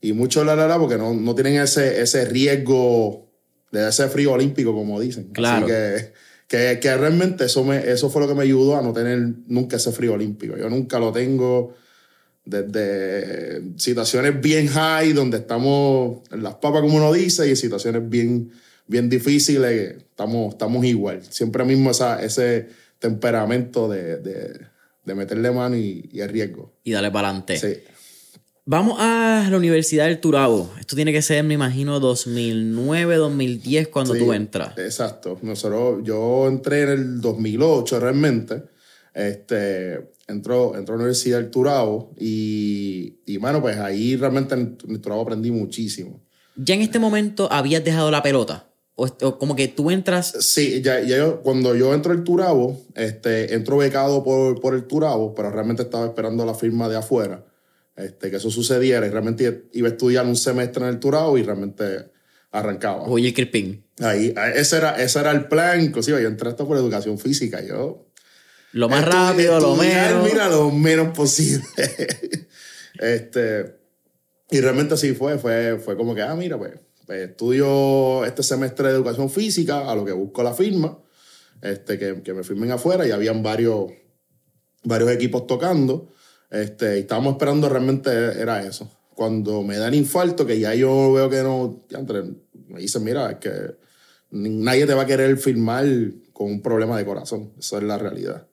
Y 0.00 0.12
mucho 0.12 0.44
la, 0.44 0.54
la, 0.54 0.68
la, 0.68 0.78
porque 0.78 0.96
no, 0.96 1.14
no 1.14 1.34
tienen 1.34 1.60
ese, 1.60 2.00
ese 2.00 2.24
riesgo 2.24 3.28
de 3.72 3.88
ese 3.88 4.08
frío 4.08 4.32
olímpico, 4.32 4.72
como 4.72 5.00
dicen. 5.00 5.30
Claro. 5.32 5.66
Así 5.66 5.74
que 5.74 6.12
que, 6.48 6.78
que 6.80 6.96
realmente 6.96 7.44
eso, 7.44 7.62
me, 7.62 7.76
eso 7.90 8.08
fue 8.08 8.22
lo 8.22 8.28
que 8.28 8.34
me 8.34 8.42
ayudó 8.42 8.76
a 8.76 8.82
no 8.82 8.92
tener 8.92 9.18
nunca 9.46 9.76
ese 9.76 9.92
frío 9.92 10.14
olímpico. 10.14 10.56
Yo 10.56 10.68
nunca 10.70 10.98
lo 10.98 11.12
tengo 11.12 11.74
desde 12.44 13.78
situaciones 13.78 14.40
bien 14.40 14.66
high, 14.68 15.12
donde 15.12 15.36
estamos 15.36 16.22
en 16.32 16.42
las 16.42 16.54
papas, 16.54 16.80
como 16.80 16.96
uno 16.96 17.12
dice, 17.12 17.48
y 17.48 17.54
situaciones 17.54 18.08
bien, 18.08 18.50
bien 18.86 19.10
difíciles, 19.10 19.96
estamos, 19.98 20.54
estamos 20.54 20.84
igual. 20.86 21.22
Siempre 21.28 21.64
mismo 21.66 21.90
esa, 21.90 22.22
ese 22.22 22.68
temperamento 22.98 23.86
de, 23.86 24.16
de, 24.16 24.58
de 25.04 25.14
meterle 25.14 25.50
mano 25.50 25.76
y, 25.76 26.08
y 26.10 26.20
el 26.20 26.30
riesgo. 26.30 26.72
Y 26.82 26.92
darle 26.92 27.10
para 27.10 27.28
adelante. 27.28 27.58
Sí. 27.58 27.82
Vamos 28.70 28.96
a 28.98 29.48
la 29.50 29.56
Universidad 29.56 30.04
del 30.04 30.20
Turabo. 30.20 30.70
Esto 30.78 30.94
tiene 30.94 31.10
que 31.10 31.22
ser, 31.22 31.42
me 31.42 31.54
imagino, 31.54 32.00
2009, 32.00 33.16
2010 33.16 33.88
cuando 33.88 34.12
tú 34.12 34.34
entras. 34.34 34.76
Exacto. 34.76 35.38
Nosotros, 35.40 36.00
yo 36.04 36.46
entré 36.46 36.82
en 36.82 36.88
el 36.90 37.20
2008 37.22 37.98
realmente. 37.98 38.64
Este, 39.14 40.10
entró, 40.26 40.76
entró 40.76 40.96
a 40.96 40.98
la 40.98 41.04
Universidad 41.04 41.38
del 41.38 41.48
Turabo 41.50 42.12
y, 42.18 43.20
y 43.24 43.38
bueno, 43.38 43.62
pues 43.62 43.78
ahí 43.78 44.16
realmente 44.16 44.54
en 44.54 44.76
el 44.86 45.00
Turabo 45.00 45.22
aprendí 45.22 45.50
muchísimo. 45.50 46.20
¿Ya 46.54 46.74
en 46.74 46.82
este 46.82 46.98
momento 46.98 47.50
habías 47.50 47.82
dejado 47.82 48.10
la 48.10 48.22
pelota? 48.22 48.68
O, 48.96 49.08
como 49.38 49.56
que 49.56 49.68
tú 49.68 49.90
entras. 49.90 50.34
Sí, 50.40 50.82
ya, 50.82 51.00
ya 51.00 51.26
cuando 51.36 51.74
yo 51.74 51.94
entro 51.94 52.12
al 52.12 52.22
Turabo, 52.22 52.78
este, 52.94 53.54
entro 53.54 53.78
becado 53.78 54.22
por, 54.22 54.60
por 54.60 54.74
el 54.74 54.84
Turabo, 54.84 55.34
pero 55.34 55.50
realmente 55.50 55.84
estaba 55.84 56.04
esperando 56.04 56.44
la 56.44 56.52
firma 56.52 56.90
de 56.90 56.96
afuera 56.96 57.47
este, 57.98 58.30
que 58.30 58.36
eso 58.36 58.50
sucediera 58.50 59.06
y 59.06 59.10
realmente 59.10 59.64
iba 59.72 59.88
a 59.88 59.90
estudiar 59.90 60.24
un 60.24 60.36
semestre 60.36 60.84
en 60.84 60.90
el 60.90 61.00
Turao 61.00 61.36
y 61.36 61.42
realmente 61.42 62.10
arrancaba. 62.52 63.02
Oye, 63.02 63.34
Kirpin. 63.34 63.84
Ahí, 63.98 64.32
ese 64.54 64.76
era, 64.76 65.02
ese 65.02 65.18
era 65.18 65.32
el 65.32 65.48
plan, 65.48 65.80
inclusive 65.80 66.22
yo 66.22 66.28
entré 66.28 66.48
hasta 66.48 66.64
por 66.64 66.76
educación 66.76 67.18
física, 67.18 67.60
yo... 67.60 68.06
Lo 68.72 68.88
más 68.88 69.04
rápido, 69.04 69.58
lo 69.60 69.74
menos. 69.74 70.24
Mira, 70.24 70.48
lo 70.48 70.70
menos 70.70 71.16
posible. 71.16 71.64
este, 73.00 73.78
y 74.50 74.60
realmente 74.60 74.94
así 74.94 75.14
fue, 75.14 75.38
fue, 75.38 75.78
fue 75.78 75.96
como 75.96 76.14
que, 76.14 76.22
ah, 76.22 76.36
mira, 76.36 76.58
pues, 76.58 76.74
pues, 77.06 77.30
estudio 77.30 78.24
este 78.26 78.42
semestre 78.42 78.88
de 78.88 78.94
educación 78.94 79.30
física, 79.30 79.90
a 79.90 79.96
lo 79.96 80.04
que 80.04 80.12
busco 80.12 80.42
la 80.42 80.52
firma, 80.52 80.98
este, 81.62 81.98
que, 81.98 82.22
que 82.22 82.34
me 82.34 82.44
firmen 82.44 82.70
afuera 82.70 83.06
y 83.06 83.10
habían 83.10 83.42
varios, 83.42 83.90
varios 84.84 85.10
equipos 85.10 85.46
tocando. 85.46 86.12
Este, 86.50 86.96
y 86.96 87.00
estábamos 87.00 87.32
esperando 87.32 87.68
realmente 87.68 88.10
era 88.10 88.62
eso. 88.62 88.90
Cuando 89.14 89.62
me 89.62 89.76
da 89.76 89.88
el 89.88 89.94
infarto, 89.94 90.46
que 90.46 90.58
ya 90.58 90.74
yo 90.74 91.12
veo 91.12 91.28
que 91.28 91.42
no, 91.42 91.84
me 92.68 92.80
dicen, 92.80 93.04
mira, 93.04 93.30
es 93.30 93.38
que 93.38 93.76
nadie 94.30 94.86
te 94.86 94.94
va 94.94 95.02
a 95.02 95.06
querer 95.06 95.36
filmar 95.36 95.86
con 96.32 96.46
un 96.46 96.62
problema 96.62 96.96
de 96.96 97.04
corazón. 97.04 97.52
Eso 97.58 97.78
es 97.78 97.84
la 97.84 97.98
realidad. 97.98 98.46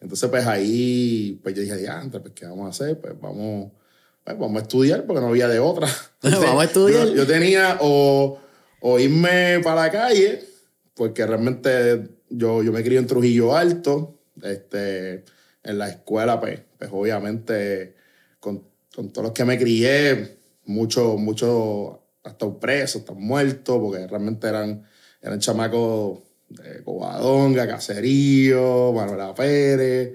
Entonces, 0.00 0.28
pues 0.28 0.46
ahí, 0.46 1.40
pues 1.42 1.54
yo 1.54 1.62
dije, 1.62 1.82
ya, 1.82 2.02
pues, 2.10 2.32
¿qué 2.34 2.46
vamos 2.46 2.66
a 2.66 2.70
hacer? 2.70 3.00
Pues 3.00 3.14
vamos, 3.20 3.72
pues, 4.24 4.38
vamos 4.38 4.58
a 4.58 4.62
estudiar 4.62 5.06
porque 5.06 5.20
no 5.20 5.28
había 5.28 5.48
de 5.48 5.58
otra. 5.58 5.88
vamos 6.22 6.62
a 6.62 6.64
estudiar. 6.64 7.08
Yo, 7.08 7.26
tenía 7.26 7.78
o, 7.80 8.38
o, 8.80 8.98
irme 8.98 9.60
para 9.62 9.82
la 9.82 9.90
calle, 9.90 10.44
porque 10.94 11.26
realmente 11.26 12.08
yo, 12.28 12.62
yo 12.62 12.72
me 12.72 12.84
crié 12.84 12.98
en 12.98 13.06
Trujillo 13.06 13.56
Alto, 13.56 14.20
este, 14.42 15.24
en 15.64 15.78
la 15.78 15.88
escuela, 15.88 16.38
pues 16.40 16.60
pues 16.78 16.90
obviamente 16.92 17.94
con, 18.40 18.62
con 18.94 19.10
todos 19.10 19.26
los 19.26 19.32
que 19.32 19.44
me 19.44 19.58
crié, 19.58 20.38
muchos 20.66 21.18
mucho 21.18 22.02
hasta 22.22 22.58
presos, 22.58 23.02
están 23.02 23.20
muertos, 23.20 23.78
porque 23.80 24.06
realmente 24.06 24.48
eran, 24.48 24.84
eran 25.20 25.40
chamacos 25.40 26.20
de 26.48 26.82
Covadonga, 26.84 27.66
Caserío, 27.66 28.92
Manuela 28.92 29.34
Pérez. 29.34 30.14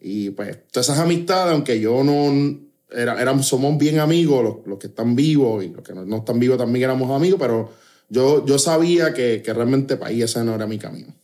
Y 0.00 0.30
pues 0.30 0.68
todas 0.70 0.88
esas 0.88 0.98
amistades, 0.98 1.52
aunque 1.52 1.78
yo 1.78 2.02
no 2.02 2.60
era, 2.90 3.42
somos 3.42 3.78
bien 3.78 3.98
amigos, 3.98 4.42
los, 4.42 4.66
los, 4.66 4.78
que 4.78 4.88
están 4.88 5.14
vivos 5.14 5.64
y 5.64 5.68
los 5.68 5.82
que 5.82 5.94
no, 5.94 6.16
están 6.16 6.38
vivos 6.38 6.58
también 6.58 6.84
éramos 6.84 7.10
amigos, 7.10 7.38
pero 7.40 7.70
yo, 8.08 8.44
yo 8.44 8.58
sabía 8.58 9.14
que, 9.14 9.42
que 9.42 9.52
realmente 9.52 9.96
para 9.96 10.10
ahí 10.10 10.22
ese 10.22 10.44
no 10.44 10.54
era 10.54 10.66
mi 10.66 10.78
camino. 10.78 11.14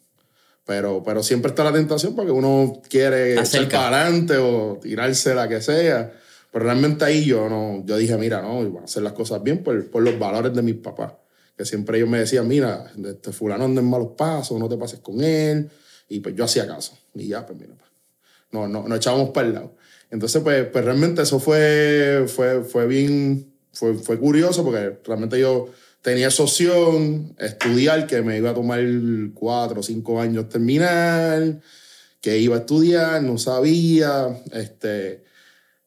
Pero, 0.68 1.02
pero 1.02 1.22
siempre 1.22 1.48
está 1.48 1.64
la 1.64 1.72
tentación 1.72 2.14
porque 2.14 2.30
uno 2.30 2.82
quiere 2.90 3.40
echar 3.40 3.66
para 3.70 4.02
adelante 4.02 4.36
o 4.36 4.78
tirarse 4.82 5.34
la 5.34 5.48
que 5.48 5.62
sea. 5.62 6.12
Pero 6.52 6.66
realmente 6.66 7.06
ahí 7.06 7.24
yo 7.24 7.48
no, 7.48 7.82
yo 7.86 7.96
dije, 7.96 8.18
mira, 8.18 8.42
no, 8.42 8.56
voy 8.68 8.82
a 8.82 8.84
hacer 8.84 9.02
las 9.02 9.14
cosas 9.14 9.42
bien 9.42 9.64
por, 9.64 9.88
por 9.88 10.02
los 10.02 10.18
valores 10.18 10.52
de 10.52 10.60
mis 10.60 10.74
papás. 10.74 11.14
Que 11.56 11.64
siempre 11.64 11.96
ellos 11.96 12.10
me 12.10 12.18
decían, 12.18 12.46
mira, 12.46 12.92
este 13.02 13.32
fulano 13.32 13.64
anda 13.64 13.80
en 13.80 13.88
malos 13.88 14.10
pasos, 14.14 14.60
no 14.60 14.68
te 14.68 14.76
pases 14.76 15.00
con 15.00 15.22
él. 15.24 15.70
Y 16.06 16.20
pues 16.20 16.34
yo 16.34 16.44
hacía 16.44 16.66
caso. 16.66 16.98
Y 17.14 17.28
ya, 17.28 17.46
pues 17.46 17.58
mira, 17.58 17.72
pues, 17.74 17.90
no, 18.50 18.68
no, 18.68 18.86
nos 18.86 18.98
echábamos 18.98 19.30
para 19.30 19.46
el 19.46 19.54
lado. 19.54 19.74
Entonces, 20.10 20.42
pues, 20.42 20.66
pues 20.66 20.84
realmente 20.84 21.22
eso 21.22 21.40
fue, 21.40 22.26
fue, 22.28 22.62
fue 22.62 22.86
bien, 22.86 23.54
fue, 23.72 23.94
fue 23.94 24.18
curioso 24.18 24.62
porque 24.62 24.98
realmente 25.02 25.40
yo 25.40 25.70
tenía 26.02 26.28
esa 26.28 26.42
opción, 26.42 27.34
estudiar, 27.38 28.06
que 28.06 28.22
me 28.22 28.36
iba 28.36 28.50
a 28.50 28.54
tomar 28.54 28.80
cuatro 29.34 29.80
o 29.80 29.82
cinco 29.82 30.20
años 30.20 30.48
terminar, 30.48 31.60
que 32.20 32.38
iba 32.38 32.56
a 32.56 32.60
estudiar, 32.60 33.22
no 33.22 33.38
sabía, 33.38 34.42
este, 34.52 35.24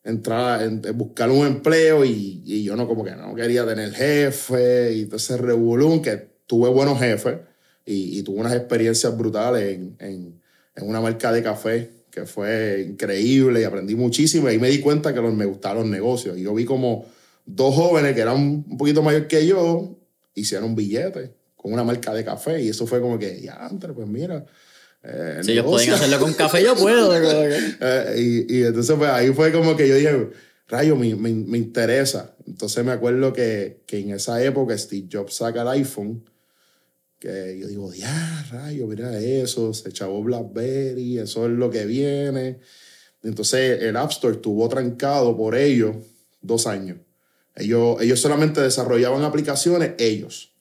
entrar, 0.04 0.64
en, 0.64 0.82
buscar 0.96 1.30
un 1.30 1.46
empleo 1.46 2.06
y, 2.06 2.42
y, 2.46 2.64
yo 2.64 2.76
no 2.76 2.88
como 2.88 3.04
que 3.04 3.12
no 3.12 3.36
quería 3.36 3.66
tener 3.66 3.94
jefe 3.94 4.94
y 4.94 5.02
entonces 5.02 5.40
revolún, 5.40 6.02
que 6.02 6.30
tuve 6.48 6.70
buenos 6.70 7.00
jefes 7.00 7.40
y, 7.86 8.20
y 8.20 8.24
tuve 8.24 8.42
unas 8.42 8.54
experiencias 8.54 9.16
brutales 9.18 9.76
en, 9.76 9.96
en, 10.00 10.42
en, 10.76 10.90
una 10.90 11.02
marca 11.02 11.32
de 11.32 11.44
café 11.44 11.92
que 12.10 12.26
fue 12.26 12.86
increíble 12.90 13.62
y 13.62 13.64
aprendí 13.64 13.96
muchísimo 13.96 14.48
y 14.48 14.52
ahí 14.52 14.60
me 14.60 14.70
di 14.70 14.80
cuenta 14.82 15.14
que 15.14 15.22
me 15.22 15.46
gustaban 15.46 15.78
los 15.78 15.88
negocios. 15.88 16.38
Y 16.38 16.44
yo 16.44 16.54
vi 16.54 16.66
como 16.66 17.06
dos 17.46 17.74
jóvenes 17.74 18.14
que 18.14 18.22
eran 18.22 18.38
un 18.38 18.78
poquito 18.78 19.02
mayor 19.02 19.28
que 19.28 19.48
yo 19.48 20.01
hicieron 20.36 20.70
un 20.70 20.76
billete 20.76 21.34
con 21.56 21.74
una 21.74 21.84
marca 21.84 22.14
de 22.14 22.26
café 22.26 22.62
y 22.62 22.70
eso 22.70 22.88
fue 22.88 23.00
como 23.00 23.20
que, 23.20 23.40
ya, 23.42 23.70
pues 23.96 24.08
mira. 24.08 24.46
Eh, 25.04 25.40
si 25.44 25.52
ellos 25.52 25.66
pueden 25.66 25.92
hacerlo 25.92 26.20
con 26.20 26.34
café, 26.34 26.64
yo 26.64 26.76
puedo. 26.76 27.16
eh, 27.82 28.16
y, 28.18 28.58
y, 28.58 28.64
entonces 28.64 28.96
pues 28.98 29.10
ahí 29.10 29.32
fue 29.34 29.52
como 29.52 29.76
que 29.76 29.88
yo 29.88 29.96
dije, 29.96 30.30
rayo, 30.68 30.96
me, 30.96 31.16
me, 31.16 31.34
me 31.34 31.58
interesa. 31.58 32.36
Entonces 32.48 32.84
me 32.84 32.92
acuerdo 32.92 33.32
que, 33.34 33.84
que, 33.86 34.00
en 34.00 34.12
esa 34.12 34.44
época 34.44 34.78
Steve 34.78 35.08
Jobs 35.12 35.36
saca 35.36 35.62
el 35.62 35.68
iPhone, 35.68 36.24
que 37.20 37.58
yo 37.60 37.68
digo, 37.68 37.94
ya, 37.94 38.48
rayo, 38.52 38.88
mira 38.88 39.20
eso, 39.20 39.74
se 39.74 39.90
echó 39.90 40.22
BlackBerry, 40.24 41.20
eso 41.20 41.46
es 41.46 41.52
lo 41.52 41.70
que 41.70 41.86
viene. 41.86 42.60
Entonces 43.22 43.84
el 43.84 43.96
App 43.98 44.12
Store 44.12 44.36
estuvo 44.36 44.68
trancado 44.68 45.38
por 45.38 45.56
ellos 45.56 45.96
dos 46.42 46.66
años. 46.66 46.98
Ellos, 47.56 48.02
ellos 48.02 48.20
solamente 48.20 48.62
desarrollaban 48.62 49.24
aplicaciones 49.24 49.94
ellos. 49.98 50.54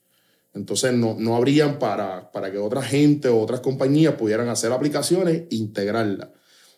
Entonces 0.52 0.92
no, 0.92 1.16
no 1.18 1.37
abrían 1.37 1.78
para, 1.78 2.32
para 2.32 2.50
que 2.50 2.59
otra 2.59 2.82
gente 2.82 3.28
o 3.28 3.40
otras 3.40 3.61
compañías 3.61 4.14
pudieran 4.14 4.49
hacer 4.49 4.73
aplicaciones 4.73 5.35
e 5.35 5.47
integrarlas. 5.50 6.30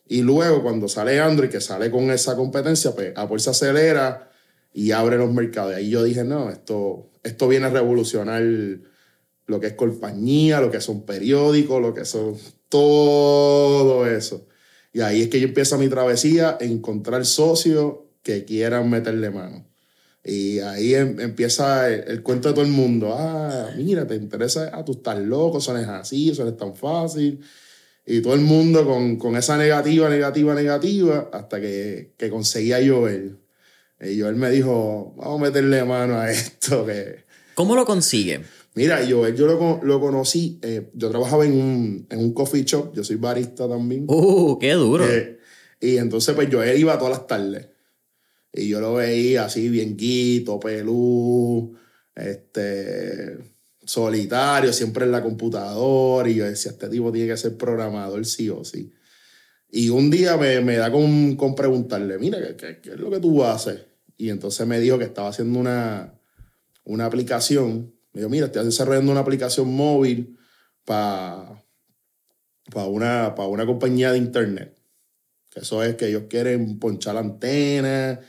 Y 0.07 0.23
luego 0.23 0.63
cuando 0.63 0.89
sale 0.89 1.21
Android, 1.21 1.49
que 1.49 1.61
sale 1.61 1.91
con 1.91 2.11
esa 2.11 2.37
competencia, 2.37 2.93
pues 2.95 3.13
Apple 3.17 3.39
se 3.39 3.51
acelera 3.51 4.31
y 4.75 4.91
abre 4.91 5.17
los 5.17 5.33
mercados. 5.33 5.73
Y 5.73 5.77
ahí 5.77 5.91
yo 5.91 6.03
dije, 6.05 6.25
no, 6.25 6.51
esto, 6.51 7.11
esto 7.23 7.49
viene 7.49 7.67
a 7.67 7.71
revolucionar 7.71 8.43
lo 9.47 9.61
que 9.61 9.69
es 9.69 9.73
compañía, 9.75 10.61
lo 10.61 10.71
que 10.71 10.81
son 10.81 11.07
periódicos, 11.07 11.81
lo 11.81 11.95
que 11.95 12.05
son 12.05 12.37
todo 12.69 14.07
eso. 14.07 14.47
Y 14.93 15.01
ahí 15.01 15.23
es 15.23 15.29
que 15.29 15.41
yo 15.41 15.49
empiezo 15.49 15.79
mi 15.79 15.89
travesía, 15.89 16.59
encontrar 16.61 17.25
socios 17.25 17.95
que 18.23 18.45
quieran 18.45 18.91
meterle 18.91 19.31
mano. 19.31 19.72
Y 20.25 20.61
ahí 20.61 20.95
em, 20.95 21.19
empieza 21.19 21.89
el, 21.91 22.23
cuento 22.23 22.49
de 22.49 22.55
todo 22.55 22.65
el 22.65 22.71
mundo. 22.71 23.15
Ah, 23.17 23.71
mira, 23.77 24.07
te 24.07 24.15
interesa, 24.15 24.71
ah, 24.73 24.85
tú 24.85 24.93
estás 24.93 25.19
loco, 25.19 25.59
eso 25.59 25.73
no 25.73 25.81
es 25.81 25.89
así, 25.89 26.31
eso 26.31 26.45
no 26.45 26.51
es 26.51 26.57
tan 26.57 26.75
fácil. 26.77 27.41
Y 28.07 28.21
todo 28.21 28.35
el 28.35 28.41
mundo 28.41 28.85
con, 28.85 29.17
con 29.17 29.37
esa 29.37 29.57
negativa, 29.57 30.09
negativa, 30.09 30.55
negativa, 30.55 31.31
hasta 31.33 31.61
que, 31.61 32.15
que 32.17 32.31
conseguí 32.31 32.73
a 32.73 32.87
Joel. 32.87 33.39
Y 34.01 34.21
Joel 34.21 34.37
me 34.37 34.51
dijo, 34.51 35.15
vamos 35.17 35.41
a 35.41 35.45
meterle 35.45 35.85
mano 35.85 36.19
a 36.19 36.31
esto. 36.31 36.85
Que... 36.87 37.25
¿Cómo 37.55 37.75
lo 37.77 37.85
consigue? 37.85 38.41
Mira, 38.75 39.01
Joel, 39.09 39.37
yo 39.37 39.47
lo, 39.47 39.81
lo 39.83 40.01
conocí, 40.01 40.59
eh, 40.63 40.91
yo 40.95 41.11
trabajaba 41.11 41.45
en 41.45 41.53
un, 41.53 42.07
en 42.09 42.19
un 42.21 42.33
coffee 42.33 42.65
shop, 42.65 42.95
yo 42.95 43.05
soy 43.05 43.17
barista 43.17 43.69
también. 43.69 44.07
¡Uh, 44.09 44.59
qué 44.59 44.73
duro! 44.73 45.05
Eh, 45.07 45.39
y 45.79 45.99
entonces, 45.99 46.35
pues 46.35 46.49
Joel 46.51 46.79
iba 46.79 46.97
todas 46.97 47.19
las 47.19 47.27
tardes. 47.27 47.72
Y 48.53 48.69
yo 48.69 48.81
lo 48.81 48.95
veía 48.95 49.47
así, 49.47 49.69
bien 49.69 49.97
quito, 49.97 50.61
pelú, 50.61 51.75
este, 52.15 53.39
solitario, 53.85 54.73
siempre 54.73 55.05
en 55.05 55.13
la 55.13 55.23
computadora. 55.23 56.29
Y 56.29 56.37
yo 56.37 56.45
decía, 56.45 56.73
este 56.73 56.89
tipo 56.89 57.11
tiene 57.11 57.29
que 57.29 57.37
ser 57.37 57.57
programador 57.57 58.25
sí 58.27 58.49
o 58.51 58.65
sí. 58.65 58.93
Y 59.71 59.89
un 59.89 60.11
día 60.11 60.37
me, 60.37 60.61
me 60.61 60.77
da 60.77 60.93
con, 60.93 61.37
con, 61.37 61.55
preguntarle, 61.55 62.19
mira, 62.19 62.39
¿qué, 62.57 62.81
¿qué, 62.83 62.91
es 62.91 63.01
lo 63.01 63.11
que 63.11 63.21
tú 63.21 63.43
haces? 63.43 63.81
Y 64.19 64.29
entonces 64.29 64.67
me 64.67 64.79
dijo 64.81 64.99
que 64.99 65.05
estaba 65.05 65.29
haciendo 65.29 65.59
una, 65.59 66.13
una 66.85 67.07
aplicación. 67.07 67.95
Me 68.13 68.21
dijo, 68.21 68.29
mira, 68.29 68.47
estoy 68.47 68.67
desarrollando 68.67 69.13
una 69.13 69.23
aplicación 69.23 69.73
móvil 69.73 70.37
para 70.85 71.63
para 72.73 72.87
una, 72.87 73.35
para 73.35 73.49
una 73.49 73.67
compañía 73.67 74.13
de 74.13 74.19
internet. 74.19 74.77
Que 75.51 75.61
eso 75.61 75.83
es 75.83 75.97
que 75.97 76.09
ellos 76.09 76.25
quieren 76.29 76.79
ponchar 76.79 77.17
antenas 77.17 78.21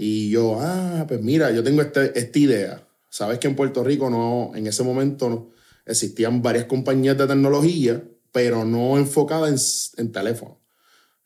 y 0.00 0.30
yo, 0.30 0.58
ah, 0.60 1.04
pues 1.08 1.20
mira, 1.20 1.50
yo 1.50 1.64
tengo 1.64 1.82
este, 1.82 2.16
esta 2.16 2.38
idea. 2.38 2.88
Sabes 3.10 3.40
que 3.40 3.48
en 3.48 3.56
Puerto 3.56 3.82
Rico 3.82 4.08
no, 4.08 4.52
en 4.54 4.68
ese 4.68 4.84
momento 4.84 5.50
existían 5.84 6.40
varias 6.40 6.66
compañías 6.66 7.18
de 7.18 7.26
tecnología, 7.26 8.00
pero 8.30 8.64
no 8.64 8.96
enfocadas 8.96 9.92
en, 9.96 10.04
en 10.04 10.12
teléfono. 10.12 10.60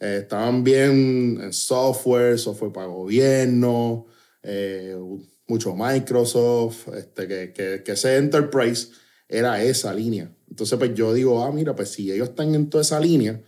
Eh, 0.00 0.20
estaban 0.22 0.64
bien 0.64 1.38
en 1.42 1.52
software, 1.52 2.38
software 2.38 2.72
para 2.72 2.86
gobierno, 2.86 4.06
eh, 4.42 4.96
mucho 5.46 5.74
Microsoft, 5.76 6.88
este, 6.96 7.28
que, 7.28 7.52
que, 7.52 7.82
que, 7.84 7.92
ese 7.92 8.16
enterprise 8.16 8.88
era 9.28 9.62
esa 9.62 9.92
línea. 9.92 10.34
Entonces, 10.48 10.78
pues 10.78 10.94
yo 10.94 11.12
digo, 11.12 11.44
ah, 11.44 11.52
mira, 11.52 11.76
pues 11.76 11.90
si 11.90 12.10
ellos 12.10 12.30
están 12.30 12.54
en 12.54 12.70
toda 12.70 12.80
esa 12.80 12.98
línea, 12.98 13.42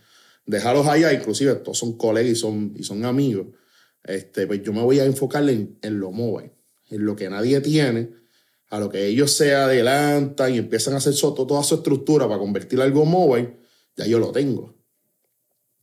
déjalos 0.45 0.85
allá, 0.85 1.11
inclusive 1.11 1.55
todos 1.55 1.79
son 1.79 1.97
colegas 1.97 2.31
y 2.31 2.35
son, 2.35 2.73
y 2.75 2.83
son 2.83 3.03
amigos 3.05 3.47
este, 4.05 4.47
pues 4.47 4.61
yo 4.63 4.73
me 4.73 4.81
voy 4.81 4.99
a 4.99 5.05
enfocar 5.05 5.47
en, 5.49 5.77
lo 5.81 6.11
móvil, 6.11 6.51
en 6.89 7.05
lo 7.05 7.15
que 7.15 7.29
nadie 7.29 7.59
tiene, 7.61 8.11
a 8.69 8.79
lo 8.79 8.89
que 8.89 9.05
ellos 9.05 9.31
se 9.31 9.53
adelantan 9.53 10.53
y 10.53 10.57
empiezan 10.57 10.93
a 10.93 10.97
hacer 10.97 11.13
toda 11.19 11.63
su 11.63 11.75
estructura 11.75 12.27
para 12.27 12.39
convertir 12.39 12.81
algo 12.81 13.05
móvil, 13.05 13.55
ya 13.95 14.05
yo 14.05 14.19
lo 14.19 14.31
tengo. 14.31 14.75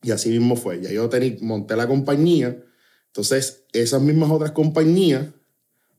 Y 0.02 0.11
así 0.11 0.31
mismo 0.31 0.57
fue. 0.57 0.81
Ya 0.81 0.91
yo 0.91 1.09
tení, 1.09 1.38
monté 1.41 1.76
la 1.76 1.87
compañía. 1.87 2.62
Entonces, 3.07 3.64
esas 3.73 4.02
mismas 4.02 4.31
otras 4.31 4.50
compañías 4.50 5.29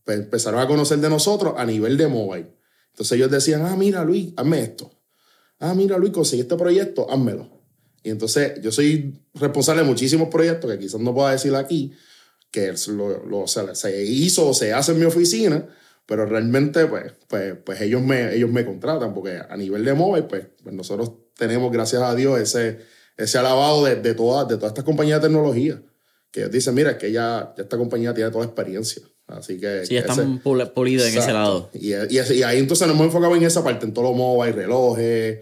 pues, 0.03 0.20
empezaron 0.20 0.60
a 0.60 0.68
conocer 0.68 1.00
de 1.00 1.10
nosotros 1.10 1.53
a 1.58 1.65
nivel 1.65 1.98
de 1.98 2.08
móvil. 2.08 2.48
Entonces 2.92 3.18
ellos 3.18 3.32
decían, 3.32 3.65
ah, 3.65 3.75
mira 3.75 4.03
Luis, 4.03 4.34
hazme 4.36 4.62
esto. 4.62 4.92
Ah, 5.60 5.74
mira 5.74 5.98
Luis, 5.98 6.12
conseguí 6.12 6.42
este 6.42 6.56
proyecto, 6.56 7.10
házmelo. 7.10 7.50
Y 8.03 8.10
entonces 8.10 8.62
yo 8.62 8.72
soy 8.72 9.20
responsable 9.34 9.82
de 9.82 9.88
muchísimos 9.88 10.27
proyectos 10.27 10.70
que 10.70 10.77
quizás 10.77 11.00
no 11.00 11.13
pueda 11.13 11.32
decir 11.32 11.56
aquí, 11.56 11.94
que 12.54 12.72
lo, 12.90 13.26
lo, 13.26 13.48
se, 13.48 14.06
hizo 14.06 14.50
o 14.50 14.54
se 14.54 14.74
hace 14.74 14.92
en 14.92 15.00
mi 15.00 15.06
oficina, 15.06 15.68
pero 16.06 16.28
realmente 16.28 16.86
pues, 16.86 17.12
pues, 17.28 17.56
pues 17.66 17.82
ellos, 17.82 18.04
me, 18.04 18.36
ellos 18.36 18.52
me 18.52 18.63
contratan, 18.63 19.12
porque 19.12 19.42
a 19.50 19.58
nivel 19.58 19.84
de 19.84 19.96
móvil, 19.96 20.26
pues, 20.26 20.46
pues 20.62 20.74
nosotros 20.74 21.13
tenemos, 21.36 21.72
gracias 21.72 22.04
a 22.04 22.13
Dios, 22.13 22.39
ese, 22.39 22.78
ese 23.18 23.38
alabado 23.39 23.84
de, 23.84 23.96
de, 23.96 24.13
todas, 24.13 24.48
de 24.48 24.58
todas 24.58 24.70
estas 24.70 24.86
compañías 24.86 25.20
de 25.20 25.30
tecnología, 25.30 25.82
que 26.30 26.42
ellos 26.42 26.52
dicen, 26.52 26.76
mira, 26.76 26.96
que 26.96 27.12
ya, 27.12 27.56
esta 27.58 27.76
compañía 27.76 28.13
tiene 28.13 28.30
toda 28.30 28.46
experiencia. 28.46 29.02
Así 29.26 29.60
que... 29.60 29.88
Sí, 29.88 29.98
están 29.98 30.39
pulidos 30.39 31.08
en 31.08 31.18
ese 31.18 31.34
lado. 31.34 31.72
Y, 31.74 31.94
y, 31.94 32.20
y, 32.36 32.44
ahí 32.44 32.60
entonces 32.60 32.88
nos 32.88 32.96
hemos 32.96 33.08
enfocado 33.08 33.36
en 33.36 33.42
esa 33.44 33.63
parte, 33.63 33.88
en 33.88 33.94
todo 33.94 34.06
lo 34.06 34.13
móvil, 34.13 34.54
relojes, 34.54 35.39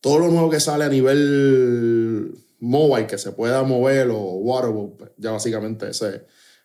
todo 0.00 0.18
lo 0.18 0.28
nuevo 0.28 0.48
que 0.48 0.60
sale 0.60 0.84
a 0.84 0.88
nivel 0.88 2.34
mobile, 2.58 3.06
que 3.06 3.18
se 3.18 3.32
pueda 3.32 3.62
mover 3.64 4.08
o 4.08 4.16
waterable, 4.16 4.94
pues, 4.96 5.10
ya 5.18 5.32
básicamente 5.32 5.90
ese 5.90 6.22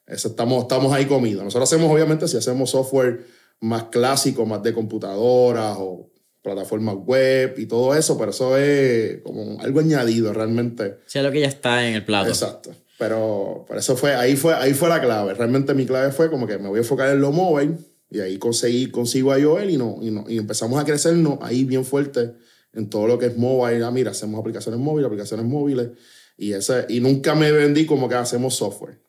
estamos, 0.09 0.63
estamos 0.63 0.93
ahí 0.93 1.05
comidos. 1.05 1.43
Nosotros 1.43 1.71
hacemos, 1.71 1.91
obviamente, 1.91 2.27
si 2.27 2.37
hacemos 2.37 2.69
software 2.71 3.25
más 3.61 3.85
clásico, 3.85 4.45
más 4.45 4.63
de 4.63 4.73
computadoras 4.73 5.77
o 5.79 6.09
plataformas 6.41 6.95
web 7.05 7.55
y 7.57 7.65
todo 7.65 7.93
eso, 7.95 8.17
pero 8.17 8.31
eso 8.31 8.57
es 8.57 9.21
como 9.23 9.59
algo 9.59 9.79
añadido 9.79 10.33
realmente. 10.33 10.99
Sí, 11.05 11.19
lo 11.19 11.31
que 11.31 11.41
ya 11.41 11.47
está 11.47 11.87
en 11.87 11.95
el 11.95 12.05
plato. 12.05 12.29
Exacto. 12.29 12.71
Pero, 12.97 13.65
pero 13.67 13.79
eso 13.79 13.95
fue, 13.95 14.13
ahí 14.13 14.35
fue, 14.35 14.53
ahí 14.53 14.73
fue 14.73 14.89
la 14.89 15.01
clave. 15.01 15.33
Realmente 15.33 15.73
mi 15.73 15.85
clave 15.85 16.11
fue 16.11 16.29
como 16.29 16.47
que 16.47 16.57
me 16.57 16.67
voy 16.67 16.79
a 16.79 16.81
enfocar 16.81 17.09
en 17.09 17.21
lo 17.21 17.31
móvil 17.31 17.77
y 18.09 18.19
ahí 18.19 18.37
conseguí, 18.37 18.89
consigo 18.89 19.31
a 19.31 19.41
Joel 19.41 19.69
y, 19.69 19.77
no, 19.77 19.97
y, 20.01 20.11
no, 20.11 20.25
y 20.27 20.37
empezamos 20.37 20.79
a 20.79 20.85
crecernos 20.85 21.39
ahí 21.41 21.63
bien 21.63 21.85
fuerte 21.85 22.33
en 22.73 22.89
todo 22.89 23.07
lo 23.07 23.17
que 23.17 23.27
es 23.27 23.37
móvil. 23.37 23.83
Ah, 23.83 23.91
mira, 23.91 24.11
hacemos 24.11 24.39
aplicaciones 24.39 24.79
móviles, 24.79 25.07
aplicaciones 25.07 25.45
móviles 25.45 25.89
y, 26.37 26.53
ese, 26.53 26.85
y 26.89 26.99
nunca 26.99 27.35
me 27.35 27.51
vendí 27.51 27.85
como 27.85 28.09
que 28.09 28.15
hacemos 28.15 28.55
software. 28.55 28.99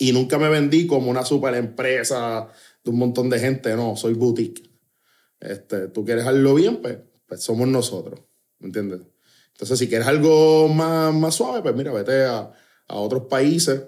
Y 0.00 0.12
nunca 0.12 0.38
me 0.38 0.48
vendí 0.48 0.86
como 0.86 1.10
una 1.10 1.26
super 1.26 1.54
empresa 1.54 2.48
de 2.82 2.90
un 2.90 2.98
montón 2.98 3.28
de 3.28 3.38
gente. 3.38 3.76
No, 3.76 3.96
soy 3.96 4.14
boutique. 4.14 4.62
Este, 5.38 5.88
tú 5.88 6.06
quieres 6.06 6.24
algo 6.24 6.54
bien, 6.54 6.80
pues, 6.80 6.96
pues 7.26 7.42
somos 7.42 7.68
nosotros. 7.68 8.18
¿Me 8.60 8.68
entiendes? 8.68 9.02
Entonces, 9.52 9.78
si 9.78 9.88
quieres 9.88 10.08
algo 10.08 10.68
más, 10.68 11.12
más 11.12 11.34
suave, 11.34 11.60
pues 11.60 11.76
mira, 11.76 11.92
vete 11.92 12.24
a, 12.24 12.50
a 12.88 12.94
otros 12.94 13.24
países 13.24 13.82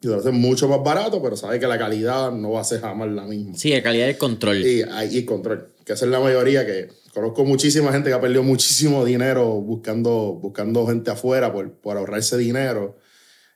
y 0.00 0.06
lo 0.06 0.16
hacen 0.16 0.36
mucho 0.36 0.68
más 0.68 0.82
barato, 0.82 1.22
pero 1.22 1.36
sabes 1.36 1.60
que 1.60 1.66
la 1.66 1.78
calidad 1.78 2.32
no 2.32 2.52
va 2.52 2.62
a 2.62 2.64
ser 2.64 2.80
jamás 2.80 3.10
la 3.10 3.26
misma. 3.26 3.54
Sí, 3.58 3.72
la 3.72 3.82
calidad 3.82 4.08
y 4.08 4.14
control. 4.14 4.64
Y, 4.64 4.82
y 5.10 5.24
control, 5.26 5.74
que 5.84 5.92
esa 5.92 6.06
es 6.06 6.10
la 6.10 6.20
mayoría 6.20 6.64
que 6.64 6.88
conozco 7.12 7.44
muchísima 7.44 7.92
gente 7.92 8.08
que 8.08 8.14
ha 8.14 8.20
perdido 8.22 8.42
muchísimo 8.42 9.04
dinero 9.04 9.60
buscando, 9.60 10.38
buscando 10.40 10.86
gente 10.86 11.10
afuera 11.10 11.52
por, 11.52 11.72
por 11.74 11.98
ahorrarse 11.98 12.38
dinero 12.38 12.96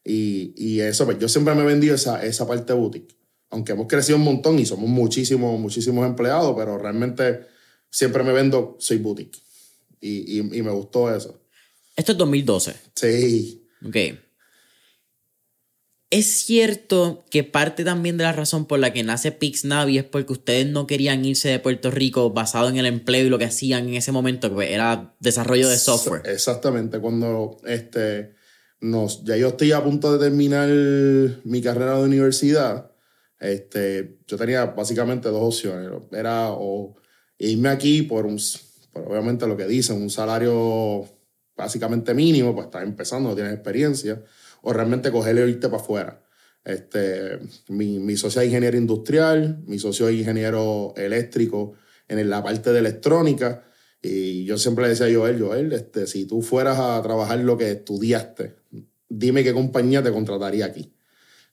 y, 0.04 0.52
y 0.56 0.80
eso, 0.80 1.06
pues 1.06 1.18
yo 1.18 1.28
siempre 1.28 1.54
me 1.54 1.62
he 1.62 1.66
vendido 1.66 1.94
esa, 1.94 2.24
esa 2.24 2.46
parte 2.46 2.72
boutique. 2.72 3.16
Aunque 3.50 3.72
hemos 3.72 3.86
crecido 3.86 4.18
un 4.18 4.24
montón 4.24 4.58
y 4.58 4.66
somos 4.66 4.88
muchísimos, 4.88 5.58
muchísimos 5.58 6.06
empleados, 6.06 6.54
pero 6.56 6.76
realmente 6.76 7.46
siempre 7.90 8.22
me 8.22 8.32
vendo, 8.32 8.76
soy 8.78 8.98
boutique. 8.98 9.38
Y, 10.00 10.38
y, 10.38 10.58
y 10.58 10.62
me 10.62 10.70
gustó 10.70 11.14
eso. 11.14 11.40
Esto 11.96 12.12
es 12.12 12.18
2012. 12.18 12.74
Sí. 12.94 13.66
Ok. 13.86 13.96
Es 16.10 16.44
cierto 16.44 17.24
que 17.30 17.42
parte 17.42 17.82
también 17.82 18.16
de 18.16 18.24
la 18.24 18.32
razón 18.32 18.66
por 18.66 18.78
la 18.78 18.92
que 18.92 19.02
nace 19.02 19.32
Pixnavi 19.32 19.98
es 19.98 20.04
porque 20.04 20.32
ustedes 20.32 20.66
no 20.66 20.86
querían 20.86 21.24
irse 21.24 21.48
de 21.48 21.58
Puerto 21.58 21.90
Rico 21.90 22.30
basado 22.30 22.68
en 22.68 22.76
el 22.76 22.86
empleo 22.86 23.26
y 23.26 23.30
lo 23.30 23.38
que 23.38 23.46
hacían 23.46 23.88
en 23.88 23.94
ese 23.94 24.12
momento, 24.12 24.54
que 24.54 24.72
era 24.72 25.14
desarrollo 25.18 25.68
de 25.68 25.76
software. 25.76 26.22
Exactamente. 26.26 27.00
Cuando 27.00 27.56
este, 27.66 28.34
ya 29.24 29.36
yo 29.36 29.48
estoy 29.48 29.72
a 29.72 29.82
punto 29.82 30.16
de 30.16 30.24
terminar 30.24 30.68
mi 31.44 31.60
carrera 31.62 31.98
de 31.98 32.04
universidad, 32.04 32.90
este, 33.40 34.18
yo 34.26 34.36
tenía 34.36 34.66
básicamente 34.66 35.28
dos 35.28 35.42
opciones. 35.42 35.90
Era 36.12 36.50
o 36.52 36.96
irme 37.38 37.68
aquí 37.68 38.02
por 38.02 38.26
un, 38.26 38.38
obviamente 38.94 39.46
lo 39.46 39.56
que 39.56 39.66
dicen, 39.66 40.00
un 40.00 40.10
salario 40.10 41.06
básicamente 41.56 42.14
mínimo, 42.14 42.54
pues 42.54 42.66
estás 42.66 42.82
empezando, 42.82 43.28
no 43.28 43.34
tienes 43.34 43.54
experiencia, 43.54 44.22
o 44.62 44.72
realmente 44.72 45.10
cogerle 45.10 45.44
e 45.44 45.48
irte 45.48 45.68
para 45.68 45.82
afuera. 45.82 46.24
Este, 46.64 47.38
mi, 47.68 47.98
mi 47.98 48.16
socio 48.16 48.40
es 48.40 48.46
ingeniero 48.46 48.76
industrial, 48.78 49.62
mi 49.66 49.78
socio 49.78 50.08
es 50.08 50.16
ingeniero 50.16 50.94
eléctrico 50.96 51.74
en 52.08 52.28
la 52.30 52.42
parte 52.42 52.72
de 52.72 52.78
electrónica. 52.78 53.64
Y 54.02 54.44
yo 54.44 54.58
siempre 54.58 54.84
le 54.84 54.90
decía 54.90 55.06
a 55.06 55.14
Joel, 55.14 55.40
Joel, 55.40 55.72
este, 55.72 56.06
si 56.06 56.26
tú 56.26 56.42
fueras 56.42 56.78
a 56.78 57.00
trabajar 57.02 57.38
lo 57.40 57.56
que 57.56 57.70
estudiaste, 57.70 58.56
dime 59.18 59.44
qué 59.44 59.52
compañía 59.52 60.02
te 60.02 60.12
contrataría 60.12 60.66
aquí. 60.66 60.92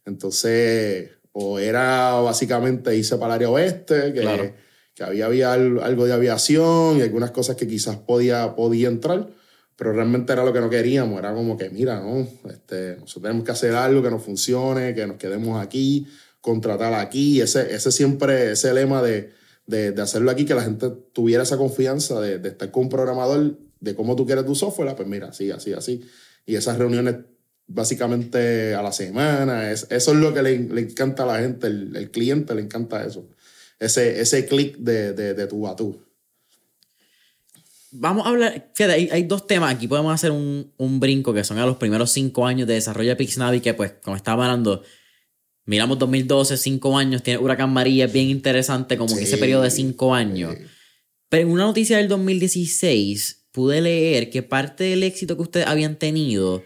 Entonces, 0.06 1.12
o 1.32 1.60
era 1.60 2.14
básicamente 2.16 2.96
irse 2.96 3.18
para 3.18 3.34
el 3.34 3.36
área 3.38 3.50
oeste, 3.50 4.14
que, 4.14 4.54
que 4.94 5.04
había, 5.04 5.26
había 5.26 5.54
algo 5.54 6.06
de 6.06 6.14
aviación 6.14 6.98
y 6.98 7.02
algunas 7.02 7.32
cosas 7.32 7.56
que 7.56 7.68
quizás 7.68 7.98
podía, 7.98 8.56
podía 8.56 8.88
entrar, 8.88 9.30
pero 9.76 9.94
realmente 9.94 10.34
era 10.34 10.44
lo 10.44 10.54
que 10.54 10.60
no 10.60 10.70
queríamos, 10.70 11.20
era 11.20 11.34
como 11.34 11.58
que, 11.58 11.70
mira, 11.70 12.02
no, 12.02 12.28
este, 12.50 12.98
nosotros 12.98 13.24
tenemos 13.24 13.44
que 13.44 13.52
hacer 13.52 13.74
algo 13.74 14.02
que 14.02 14.12
nos 14.12 14.24
funcione, 14.24 14.94
que 14.94 15.08
nos 15.08 15.18
quedemos 15.18 15.64
aquí, 15.64 16.08
contratar 16.42 16.94
aquí, 16.94 17.42
ese, 17.42 17.74
ese 17.74 17.92
siempre, 17.92 18.52
ese 18.52 18.74
lema 18.74 19.02
de 19.02 19.32
de, 19.68 19.92
de, 19.92 20.02
hacerlo 20.02 20.32
aquí, 20.32 20.46
que 20.46 20.54
la 20.54 20.64
gente 20.64 20.90
tuviera 21.14 21.44
esa 21.44 21.58
confianza 21.58 22.20
de, 22.20 22.40
de, 22.40 22.50
estar 22.50 22.72
con 22.72 22.84
un 22.84 22.90
programador, 22.90 23.58
de 23.80 23.96
cómo 23.96 24.16
tú 24.16 24.26
quieres 24.26 24.46
tu 24.46 24.56
software, 24.56 24.96
pues 24.96 25.08
mira, 25.08 25.30
así, 25.30 25.52
así, 25.52 25.74
así. 25.74 26.02
y 26.46 26.56
esas 26.56 26.78
reuniones 26.78 27.16
básicamente 27.74 28.74
a 28.76 28.82
la 28.82 28.92
semana. 28.92 29.72
Es, 29.72 29.88
eso 29.90 30.12
es 30.12 30.18
lo 30.18 30.34
que 30.34 30.42
le, 30.42 30.54
encanta 30.56 31.24
a 31.24 31.26
la 31.28 31.40
gente, 31.40 31.68
el, 31.68 32.12
cliente 32.12 32.56
le 32.56 32.62
encanta 32.62 33.06
eso. 33.06 33.28
Ese, 33.80 34.22
ese 34.22 34.46
clic 34.46 34.78
de, 34.78 35.14
de, 35.14 35.34
de 35.34 35.48
tu 35.48 35.68
a 35.68 35.76
tú. 35.76 36.00
Vamos 37.94 38.26
a 38.26 38.30
hablar, 38.30 38.72
fíjate, 38.74 38.94
hay, 38.94 39.10
hay, 39.12 39.24
dos 39.24 39.48
temas, 39.48 39.76
aquí 39.76 39.88
podemos 39.88 40.14
hacer 40.14 40.32
un, 40.32 40.72
un, 40.78 41.00
brinco 41.02 41.34
que 41.34 41.44
son 41.44 41.58
a 41.58 41.66
los 41.66 41.76
primeros 41.76 42.12
cinco 42.12 42.48
años 42.48 42.66
de 42.68 42.76
desarrollo 42.76 43.10
de 43.10 43.16
Pixnavi, 43.18 43.60
que 43.60 43.74
pues, 43.74 43.94
como 44.02 44.16
estaba 44.16 44.46
hablando, 44.46 44.82
miramos 45.66 46.00
2012, 46.00 46.56
cinco 46.56 46.98
años, 46.98 47.22
tiene 47.22 47.40
Huracán 47.40 47.74
María, 47.74 48.06
es 48.06 48.14
bien 48.14 48.30
interesante 48.30 48.98
como 48.98 49.18
ese 49.18 49.38
periodo 49.38 49.64
de 49.64 49.72
cinco 49.72 50.16
años. 50.16 50.56
Pero 51.28 51.44
en 51.44 51.50
una 51.50 51.64
noticia 51.64 51.98
del 51.98 52.08
2016 52.08 53.48
pude 53.52 53.82
leer 53.82 54.30
que 54.30 54.44
parte 54.44 54.86
del 54.86 55.04
éxito 55.04 55.36
que 55.36 55.44
ustedes 55.44 55.68
habían 55.68 55.98
tenido 55.98 56.64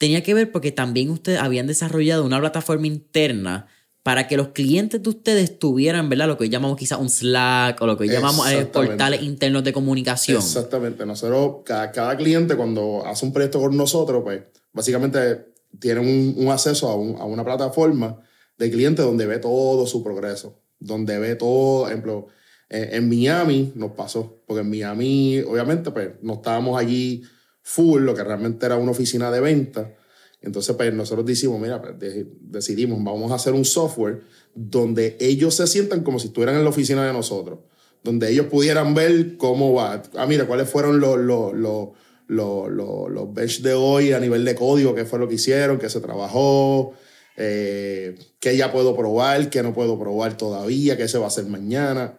tenía 0.00 0.22
que 0.22 0.32
ver 0.32 0.50
porque 0.50 0.72
también 0.72 1.10
ustedes 1.10 1.40
habían 1.40 1.66
desarrollado 1.66 2.24
una 2.24 2.40
plataforma 2.40 2.86
interna 2.86 3.66
para 4.02 4.26
que 4.26 4.38
los 4.38 4.48
clientes 4.48 5.02
de 5.02 5.10
ustedes 5.10 5.58
tuvieran, 5.58 6.08
¿verdad? 6.08 6.26
Lo 6.26 6.38
que 6.38 6.44
hoy 6.44 6.48
llamamos 6.48 6.78
quizás 6.78 6.98
un 6.98 7.10
Slack 7.10 7.82
o 7.82 7.86
lo 7.86 7.98
que 7.98 8.04
hoy 8.04 8.08
llamamos 8.08 8.50
eh, 8.50 8.64
portales 8.64 9.20
internos 9.20 9.62
de 9.62 9.74
comunicación. 9.74 10.38
Exactamente. 10.38 11.04
Nosotros, 11.04 11.56
cada, 11.66 12.16
cliente 12.16 12.56
cuando 12.56 13.04
hace 13.04 13.26
un 13.26 13.34
proyecto 13.34 13.60
con 13.60 13.76
nosotros, 13.76 14.22
pues 14.24 14.42
básicamente 14.72 15.52
tiene 15.78 16.00
un, 16.00 16.48
acceso 16.48 16.88
a, 16.88 16.94
una 17.26 17.44
plataforma 17.44 18.22
de 18.56 18.70
cliente 18.70 19.02
donde 19.02 19.26
ve 19.26 19.38
todo 19.38 19.86
su 19.86 20.02
progreso, 20.02 20.62
donde 20.78 21.18
ve 21.18 21.34
todo, 21.34 21.88
ejemplo, 21.88 22.28
en, 22.70 23.06
Miami 23.06 23.72
nos 23.74 23.90
pasó, 23.90 24.40
porque 24.46 24.62
en 24.62 24.70
Miami, 24.70 25.40
obviamente, 25.40 25.90
pues 25.90 26.12
no 26.22 26.34
estábamos 26.34 26.80
allí 26.80 27.22
full, 27.70 28.02
lo 28.02 28.14
que 28.14 28.24
realmente 28.24 28.66
era 28.66 28.76
una 28.76 28.90
oficina 28.90 29.30
de 29.30 29.40
venta. 29.40 29.94
Entonces, 30.42 30.74
pues 30.74 30.92
nosotros 30.92 31.24
decimos, 31.24 31.60
mira, 31.60 31.80
pues, 31.80 31.94
decidimos, 32.40 33.02
vamos 33.04 33.30
a 33.30 33.36
hacer 33.36 33.52
un 33.52 33.64
software 33.64 34.22
donde 34.54 35.16
ellos 35.20 35.54
se 35.54 35.66
sientan 35.66 36.02
como 36.02 36.18
si 36.18 36.28
estuvieran 36.28 36.56
en 36.56 36.64
la 36.64 36.70
oficina 36.70 37.06
de 37.06 37.12
nosotros, 37.12 37.60
donde 38.02 38.30
ellos 38.30 38.46
pudieran 38.46 38.94
ver 38.94 39.36
cómo 39.36 39.74
va. 39.74 40.02
Ah, 40.16 40.26
mira, 40.26 40.46
cuáles 40.46 40.68
fueron 40.68 40.98
los, 40.98 41.18
los, 41.18 41.54
los, 41.54 41.90
los, 42.26 43.10
los 43.10 43.34
bench 43.34 43.60
de 43.60 43.74
hoy 43.74 44.12
a 44.12 44.18
nivel 44.18 44.44
de 44.44 44.54
código, 44.54 44.94
qué 44.94 45.04
fue 45.04 45.18
lo 45.18 45.28
que 45.28 45.34
hicieron, 45.36 45.78
qué 45.78 45.88
se 45.88 46.00
trabajó, 46.00 46.94
eh, 47.36 48.18
qué 48.40 48.56
ya 48.56 48.72
puedo 48.72 48.96
probar, 48.96 49.48
qué 49.50 49.62
no 49.62 49.72
puedo 49.74 49.98
probar 49.98 50.36
todavía, 50.36 50.96
qué 50.96 51.06
se 51.06 51.18
va 51.18 51.26
a 51.26 51.28
hacer 51.28 51.44
mañana. 51.46 52.18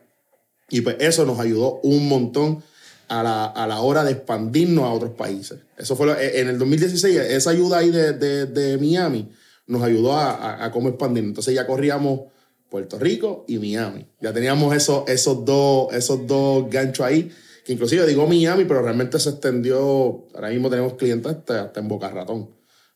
Y 0.70 0.82
pues 0.82 0.96
eso 1.00 1.26
nos 1.26 1.40
ayudó 1.40 1.82
un 1.84 2.08
montón 2.08 2.64
a 3.12 3.24
la, 3.24 3.46
a 3.46 3.68
la, 3.68 3.82
hora 3.82 4.04
de 4.04 4.14
expandirnos 4.14 4.86
a 4.86 4.92
otros 4.94 5.12
países. 5.12 5.60
Eso 5.78 5.96
fue 5.96 6.12
eh, 6.14 6.40
en 6.40 6.48
el 6.48 6.58
2016, 6.58 7.18
esa 7.18 7.50
ayuda 7.50 7.80
ahí 7.80 7.92
de, 7.92 8.14
de, 8.14 8.46
de 8.46 8.78
Miami 8.78 9.30
nos 9.68 9.84
ayudó 9.84 10.14
a, 10.14 10.66
a, 10.66 10.72
cómo 10.72 10.90
expandirnos. 10.90 11.30
Entonces 11.30 11.56
ya 11.56 11.66
corríamos 11.66 12.22
Puerto 12.70 13.00
Rico 13.00 13.46
y 13.48 13.58
Miami. 13.58 14.08
Ya 14.20 14.34
teníamos 14.34 14.76
esos, 14.76 15.08
esos, 15.10 15.46
dos, 15.46 15.94
esos 15.94 16.26
dos 16.28 16.70
ganchos 16.70 17.06
ahí, 17.06 17.32
que 17.66 17.74
inclusive 17.74 18.06
digo 18.06 18.28
Miami, 18.28 18.66
pero 18.66 18.82
realmente 18.82 19.20
se 19.20 19.30
extendió, 19.30 20.28
ahora 20.34 20.50
mismo 20.50 20.70
tenemos 20.70 20.94
clientes 20.96 21.32
hasta, 21.32 21.72
en 21.76 21.88
Boca 21.88 22.10
Ratón. 22.10 22.50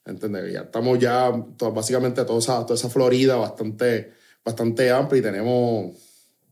¿Entendés? 0.05 0.53
Ya 0.53 0.61
estamos 0.61 0.99
ya, 0.99 1.29
básicamente 1.73 2.23
toda 2.25 2.39
esa, 2.39 2.65
toda 2.65 2.75
esa 2.75 2.89
Florida 2.89 3.37
bastante, 3.37 4.11
bastante 4.43 4.91
amplia 4.91 5.19
y 5.19 5.23
tenemos 5.23 5.95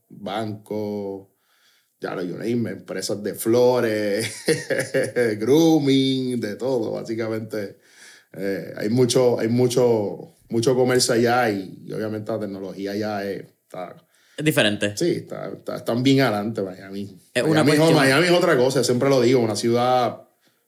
bancos, 0.09 1.27
ya 2.03 2.15
lo 2.15 2.21
you 2.21 2.37
name, 2.37 2.69
empresas 2.69 3.23
de 3.23 3.33
flores, 3.33 4.29
grooming, 5.39 6.39
de 6.39 6.55
todo, 6.57 6.91
básicamente. 6.91 7.77
Eh, 8.33 8.73
hay 8.75 8.89
mucho, 8.89 9.39
hay 9.39 9.47
mucho, 9.47 10.35
mucho 10.49 10.75
comercio 10.75 11.13
allá 11.13 11.49
y, 11.49 11.91
obviamente 11.93 12.31
la 12.31 12.39
tecnología 12.39 12.95
ya 12.95 13.23
está... 13.23 13.95
Es 14.35 14.43
diferente. 14.43 14.97
Sí, 14.97 15.11
está, 15.11 15.51
están 15.75 16.03
bien 16.03 16.21
adelante 16.21 16.61
Miami. 16.61 17.17
Es 17.33 17.47
Miami, 17.47 17.93
Miami, 17.93 18.25
es 18.25 18.31
otra 18.31 18.57
cosa, 18.57 18.83
siempre 18.83 19.07
lo 19.09 19.21
digo, 19.21 19.39
una 19.39 19.55
ciudad 19.55 20.23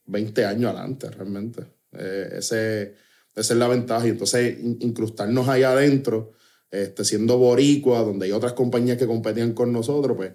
20 0.06 0.45
años 0.45 0.71
adelante 0.71 1.10
realmente. 1.10 1.63
Eh, 1.91 2.30
ese, 2.38 2.93
esa 3.36 3.54
es 3.54 3.60
la 3.60 3.67
ventaja. 3.67 4.06
Y 4.08 4.12
entonces 4.12 4.58
incrustarnos 4.62 5.50
allá 5.50 5.71
adentro, 5.71 6.34
este, 6.71 7.04
siendo 7.04 7.38
boricua, 7.38 8.02
donde 8.02 8.28
hay 8.28 8.32
otras 8.32 8.54
compañías 8.54 8.98
que 8.98 9.08
competían 9.08 9.54
con 9.54 9.74
nosotros, 9.74 10.15
pues 10.15 10.32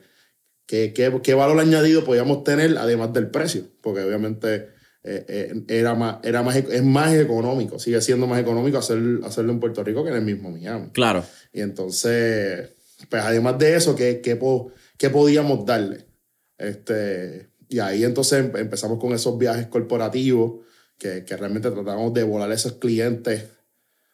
¿Qué, 0.70 1.35
valor 1.35 1.59
añadido 1.59 2.04
podíamos 2.04 2.44
tener 2.44 2.78
además 2.78 3.12
del 3.12 3.28
precio? 3.28 3.64
Porque 3.80 4.02
obviamente 4.02 4.68
eh, 5.02 5.24
eh, 5.28 5.64
era 5.66 5.96
más, 5.96 6.18
era 6.22 6.44
más, 6.44 6.54
es 6.54 6.85
más 6.85 7.12
económico, 7.14 7.80
sigue 7.80 8.00
siendo 8.00 8.28
más 8.28 8.40
económico 8.40 8.78
hacer, 8.78 8.98
hacerlo 9.24 9.50
en 9.50 9.59
Puerto 9.59 9.83
Rico 9.83 10.04
que 10.04 10.11
en 10.11 10.16
el 10.16 10.22
mismo 10.22 10.48
Miami. 10.48 10.90
Claro. 10.90 11.24
Y 11.52 11.62
entonces, 11.62 12.68
pues 13.09 13.20
además 13.20 13.59
de 13.59 13.74
eso, 13.74 13.96
¿qué, 13.96 14.20
qué, 14.20 15.11
podíamos 15.11 15.66
darle? 15.66 16.06
Este, 16.56 17.48
y 17.68 17.80
ahí 17.80 18.04
entonces 18.04 18.38
empezamos 18.54 19.00
con 19.00 19.12
esos 19.12 19.37
viajes 19.37 19.66
corporativos 19.66 20.64
que, 20.96 21.24
que 21.24 21.37
realmente 21.37 21.72
tratábamos 21.72 22.14
de 22.14 22.22
volar 22.22 22.48
a 22.48 22.54
esos 22.54 22.74
clientes 22.74 23.44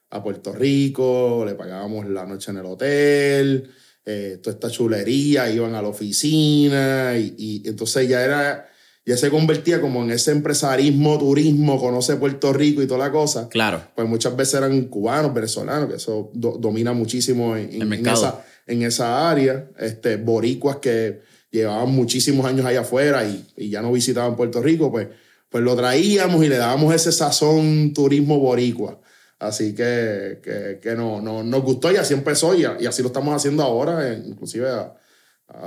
a 0.09 0.23
Puerto 0.23 0.55
Rico, 0.55 1.45
le 1.45 1.55
pagábamos 1.55 2.09
la 2.09 2.25
noche 2.25 2.51
en 2.51 2.57
el 2.57 2.65
hotel, 2.65 3.71
eh, 4.09 4.39
toda 4.41 4.55
esta 4.55 4.71
chulería, 4.71 5.51
iban 5.51 5.75
a 5.75 5.83
la 5.83 5.89
oficina 5.89 7.15
y, 7.19 7.61
entonces 7.65 8.09
ya 8.09 8.25
era, 8.25 8.69
ya 9.05 9.17
se 9.17 9.31
convertía 9.31 9.81
como 9.81 10.05
en 10.05 10.13
ese 10.13 10.31
empresarismo, 10.31 11.19
turismo, 11.19 11.81
conoce 11.81 12.15
Puerto 12.15 12.53
Rico 12.53 12.81
y 12.81 12.87
toda 12.87 13.01
la 13.01 13.11
cosa. 13.11 13.49
Claro. 13.49 13.83
Pues 13.97 14.09
muchas 14.09 14.37
veces 14.37 14.55
eran 14.55 14.81
cubanos, 14.85 15.35
venezolanos, 15.35 15.89
que 15.89 15.97
eso 15.97 16.31
domina 16.33 16.93
muchísimo 16.93 17.57
en, 17.57 17.83
en, 17.83 18.07
esa, 18.07 18.45
en 18.69 18.83
esa 18.83 19.29
área, 19.29 19.69
este, 19.77 20.19
boricuas 20.19 20.77
que 20.77 21.23
llevaban 21.51 21.91
muchísimos 21.91 22.47
años 22.47 22.65
allá 22.65 22.83
afuera 22.83 23.27
y, 23.27 23.45
y 23.57 23.71
ya 23.71 23.83
no 23.83 23.91
visitaban 23.91 24.37
Puerto 24.37 24.63
Rico, 24.63 24.89
pues, 24.93 25.09
pues 25.49 25.65
lo 25.65 25.75
traíamos 25.75 26.45
y 26.45 26.49
le 26.49 26.59
dábamos 26.59 26.95
ese 26.95 27.11
sazón 27.11 27.93
turismo 27.93 28.39
boricua. 28.39 29.01
Así 29.39 29.75
que, 29.75 30.41
que, 30.83 30.95
no, 30.95 31.21
no, 31.21 31.43
nos 31.43 31.63
gustó 31.63 31.93
y 31.93 31.97
así 31.97 32.15
empezó 32.15 32.55
y, 32.55 32.65
así 32.65 33.03
lo 33.03 33.09
estamos 33.09 33.35
haciendo 33.35 33.63
ahora, 33.63 34.15
inclusive 34.15 34.69
a, 34.69 34.95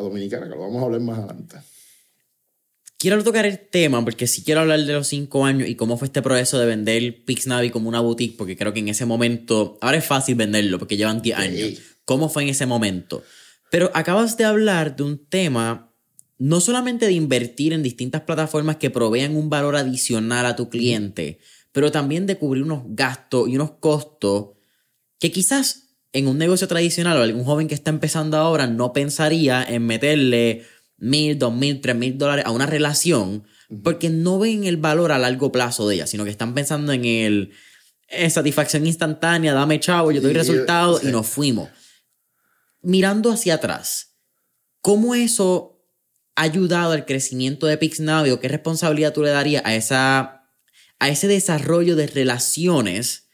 Dominicana, 0.01 0.45
que 0.45 0.55
lo 0.55 0.59
vamos 0.59 0.81
a 0.81 0.85
hablar 0.85 1.01
más 1.01 1.19
adelante. 1.19 1.57
Quiero 2.97 3.23
tocar 3.23 3.45
el 3.45 3.59
tema 3.59 4.03
porque 4.03 4.27
sí 4.27 4.43
quiero 4.43 4.61
hablar 4.61 4.79
de 4.81 4.91
los 4.91 5.07
cinco 5.07 5.45
años 5.45 5.69
y 5.69 5.75
cómo 5.75 5.97
fue 5.97 6.07
este 6.07 6.21
proceso 6.21 6.59
de 6.59 6.65
vender 6.65 7.23
Pixnavi 7.23 7.69
como 7.69 7.87
una 7.87 8.01
boutique, 8.01 8.35
porque 8.37 8.57
creo 8.57 8.73
que 8.73 8.81
en 8.81 8.89
ese 8.89 9.05
momento, 9.05 9.77
ahora 9.79 9.97
es 9.97 10.05
fácil 10.05 10.35
venderlo 10.35 10.79
porque 10.79 10.97
llevan 10.97 11.21
10 11.21 11.37
años. 11.37 11.79
¿Cómo 12.03 12.27
fue 12.27 12.43
en 12.43 12.49
ese 12.49 12.65
momento? 12.65 13.23
Pero 13.71 13.89
acabas 13.93 14.35
de 14.35 14.43
hablar 14.43 14.95
de 14.95 15.03
un 15.03 15.25
tema 15.25 15.89
no 16.39 16.61
solamente 16.61 17.05
de 17.05 17.11
invertir 17.11 17.73
en 17.73 17.83
distintas 17.83 18.21
plataformas 18.21 18.77
que 18.77 18.89
provean 18.89 19.35
un 19.35 19.49
valor 19.49 19.75
adicional 19.75 20.45
a 20.45 20.55
tu 20.55 20.69
cliente, 20.69 21.39
pero 21.71 21.91
también 21.91 22.25
de 22.25 22.37
cubrir 22.37 22.63
unos 22.63 22.83
gastos 22.87 23.47
y 23.49 23.55
unos 23.55 23.71
costos 23.79 24.49
que 25.19 25.31
quizás 25.31 25.89
en 26.13 26.27
un 26.27 26.37
negocio 26.37 26.67
tradicional 26.67 27.17
o 27.17 27.21
algún 27.21 27.43
joven 27.43 27.67
que 27.67 27.75
está 27.75 27.91
empezando 27.91 28.37
ahora 28.37 28.67
no 28.67 28.93
pensaría 28.93 29.63
en 29.63 29.85
meterle 29.85 30.65
mil, 30.97 31.37
dos 31.37 31.53
mil, 31.53 31.81
tres 31.81 31.95
mil 31.95 32.17
dólares 32.17 32.45
a 32.45 32.51
una 32.51 32.65
relación 32.65 33.43
porque 33.83 34.09
no 34.09 34.39
ven 34.39 34.63
el 34.63 34.77
valor 34.77 35.11
a 35.11 35.19
largo 35.19 35.51
plazo 35.51 35.87
de 35.87 35.95
ella, 35.95 36.07
sino 36.07 36.23
que 36.23 36.31
están 36.31 36.53
pensando 36.53 36.91
en 36.91 37.05
el 37.05 37.51
satisfacción 38.29 38.87
instantánea, 38.87 39.53
dame 39.53 39.79
chavo, 39.79 40.11
yo 40.11 40.21
doy 40.21 40.33
resultados 40.33 41.03
y 41.03 41.07
nos 41.07 41.27
fuimos. 41.27 41.69
Mirando 42.81 43.31
hacia 43.31 43.55
atrás, 43.55 44.15
¿cómo 44.81 45.13
eso 45.13 45.79
ha 46.35 46.43
ayudado 46.43 46.93
al 46.93 47.05
crecimiento 47.05 47.67
de 47.67 47.77
Pixnavi 47.77 48.31
o 48.31 48.39
qué 48.39 48.47
responsabilidad 48.47 49.13
tú 49.13 49.21
le 49.21 49.29
darías 49.29 49.61
a 49.65 49.75
esa 49.75 50.38
a 50.99 51.09
ese 51.09 51.27
desarrollo 51.27 51.95
de 51.95 52.07
relaciones 52.07 53.29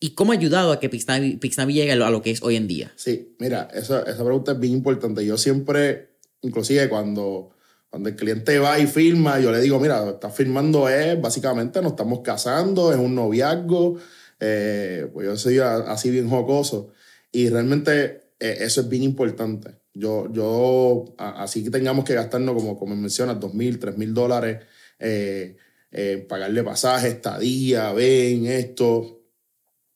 y 0.00 0.10
cómo 0.10 0.32
ha 0.32 0.34
ayudado 0.34 0.72
a 0.72 0.80
que 0.80 0.88
Pixnavi, 0.88 1.38
llegue 1.72 1.92
a 1.92 1.96
lo, 1.96 2.22
que 2.22 2.30
es 2.30 2.42
hoy 2.42 2.56
en 2.56 2.68
día? 2.68 2.92
Sí, 2.96 3.34
mira, 3.38 3.68
esa, 3.72 4.02
esa 4.02 4.24
pregunta 4.24 4.52
es 4.52 4.60
bien 4.60 4.74
importante. 4.74 5.24
Yo 5.24 5.36
siempre, 5.38 6.16
inclusive 6.42 6.88
cuando, 6.88 7.50
cuando 7.88 8.08
el 8.10 8.16
cliente 8.16 8.58
va 8.58 8.78
y 8.78 8.86
firma, 8.86 9.40
yo 9.40 9.50
le 9.50 9.60
digo, 9.60 9.80
mira, 9.80 10.10
estás 10.10 10.34
firmando 10.34 10.88
es, 10.88 11.20
básicamente 11.20 11.80
nos 11.80 11.92
estamos 11.92 12.20
casando, 12.20 12.92
es 12.92 12.98
un 12.98 13.14
noviazgo, 13.14 13.98
eh, 14.40 15.08
pues 15.12 15.26
yo 15.26 15.36
soy 15.36 15.58
así 15.58 16.10
bien 16.10 16.28
jocoso. 16.28 16.92
Y 17.32 17.48
realmente 17.48 18.32
eh, 18.38 18.58
eso 18.60 18.82
es 18.82 18.88
bien 18.88 19.04
importante. 19.04 19.70
Yo, 19.94 20.30
yo, 20.30 21.14
así 21.16 21.64
que 21.64 21.70
tengamos 21.70 22.04
que 22.04 22.14
gastarnos, 22.14 22.54
como, 22.54 22.78
como 22.78 22.94
mencionas, 22.94 23.40
dos 23.40 23.54
mil, 23.54 23.78
tres 23.78 23.96
mil 23.96 24.12
dólares 24.12 24.58
eh, 25.96 26.26
pagarle 26.28 26.64
pasaje, 26.64 27.06
estadía, 27.06 27.92
ven 27.92 28.46
esto, 28.46 29.22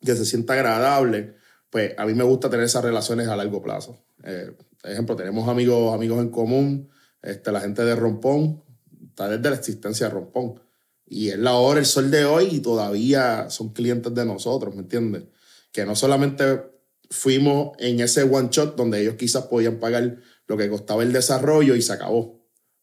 que 0.00 0.14
se 0.14 0.24
sienta 0.24 0.52
agradable, 0.52 1.34
pues 1.70 1.92
a 1.98 2.06
mí 2.06 2.14
me 2.14 2.22
gusta 2.22 2.48
tener 2.48 2.66
esas 2.66 2.84
relaciones 2.84 3.26
a 3.26 3.34
largo 3.34 3.60
plazo. 3.60 3.98
Eh, 4.22 4.52
ejemplo, 4.84 5.16
tenemos 5.16 5.48
amigos, 5.48 5.92
amigos 5.92 6.20
en 6.20 6.30
común, 6.30 6.88
este, 7.20 7.50
la 7.50 7.60
gente 7.60 7.84
de 7.84 7.96
Rompón, 7.96 8.62
está 9.08 9.28
desde 9.28 9.50
la 9.50 9.56
existencia 9.56 10.06
de 10.06 10.14
Rompón. 10.14 10.60
Y 11.04 11.30
es 11.30 11.38
la 11.38 11.54
hora, 11.54 11.80
el 11.80 11.86
sol 11.86 12.12
de 12.12 12.24
hoy 12.24 12.48
y 12.52 12.60
todavía 12.60 13.50
son 13.50 13.70
clientes 13.70 14.14
de 14.14 14.24
nosotros, 14.24 14.76
¿me 14.76 14.82
entiendes? 14.82 15.24
Que 15.72 15.84
no 15.84 15.96
solamente 15.96 16.62
fuimos 17.10 17.72
en 17.80 17.98
ese 17.98 18.22
one 18.22 18.50
shot 18.52 18.76
donde 18.76 19.00
ellos 19.00 19.16
quizás 19.16 19.46
podían 19.46 19.80
pagar 19.80 20.18
lo 20.46 20.56
que 20.56 20.68
costaba 20.68 21.02
el 21.02 21.12
desarrollo 21.12 21.74
y 21.74 21.82
se 21.82 21.92
acabó. 21.92 22.40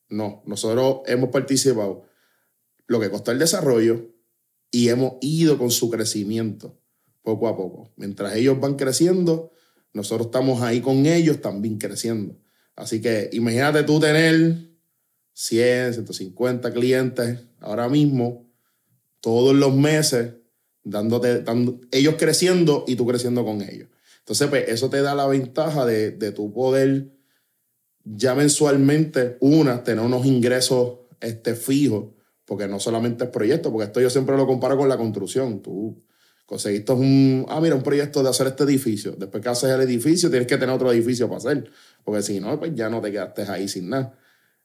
No, 0.09 0.43
nosotros 0.45 1.03
hemos 1.05 1.29
participado 1.29 2.13
lo 2.87 2.99
que 2.99 3.09
costó 3.09 3.31
el 3.31 3.39
desarrollo 3.39 4.11
y 4.71 4.89
hemos 4.89 5.13
ido 5.21 5.57
con 5.57 5.71
su 5.71 5.89
crecimiento 5.89 6.77
poco 7.23 7.47
a 7.47 7.57
poco. 7.57 7.91
Mientras 7.95 8.35
ellos 8.35 8.59
van 8.59 8.75
creciendo, 8.75 9.51
nosotros 9.93 10.27
estamos 10.27 10.61
ahí 10.61 10.81
con 10.81 11.05
ellos 11.05 11.41
también 11.41 11.77
creciendo. 11.77 12.37
Así 12.75 13.01
que 13.01 13.29
imagínate 13.33 13.83
tú 13.83 13.99
tener 13.99 14.69
100, 15.33 15.93
150 15.93 16.73
clientes 16.73 17.39
ahora 17.59 17.89
mismo, 17.89 18.45
todos 19.21 19.55
los 19.55 19.75
meses, 19.75 20.33
dándote, 20.83 21.43
ellos 21.91 22.15
creciendo 22.17 22.85
y 22.87 22.95
tú 22.95 23.07
creciendo 23.07 23.43
con 23.43 23.61
ellos. 23.61 23.89
Entonces, 24.19 24.47
pues 24.47 24.69
eso 24.69 24.89
te 24.89 25.01
da 25.01 25.15
la 25.15 25.27
ventaja 25.27 25.85
de, 25.85 26.11
de 26.11 26.31
tu 26.31 26.53
poder 26.53 27.15
ya 28.05 28.35
mensualmente, 28.35 29.37
una, 29.39 29.83
tener 29.83 30.05
unos 30.05 30.25
ingresos 30.25 30.99
este, 31.19 31.55
fijos, 31.55 32.14
porque 32.45 32.67
no 32.67 32.79
solamente 32.79 33.25
es 33.25 33.29
proyecto, 33.29 33.71
porque 33.71 33.85
esto 33.85 34.01
yo 34.01 34.09
siempre 34.09 34.37
lo 34.37 34.45
comparo 34.45 34.77
con 34.77 34.87
la 34.87 34.97
construcción. 34.97 35.61
Tú 35.61 35.97
conseguiste 36.45 36.91
un, 36.93 37.45
ah, 37.49 37.59
mira, 37.59 37.75
un 37.75 37.83
proyecto 37.83 38.21
de 38.21 38.29
hacer 38.29 38.47
este 38.47 38.63
edificio. 38.63 39.15
Después 39.17 39.41
que 39.41 39.49
haces 39.49 39.69
el 39.69 39.81
edificio, 39.81 40.29
tienes 40.29 40.47
que 40.47 40.57
tener 40.57 40.73
otro 40.73 40.91
edificio 40.91 41.27
para 41.27 41.37
hacer, 41.39 41.71
porque 42.03 42.21
si 42.21 42.39
no, 42.39 42.57
pues 42.59 42.71
ya 42.75 42.89
no 42.89 43.01
te 43.01 43.11
quedaste 43.11 43.43
ahí 43.43 43.67
sin 43.67 43.89
nada. 43.89 44.17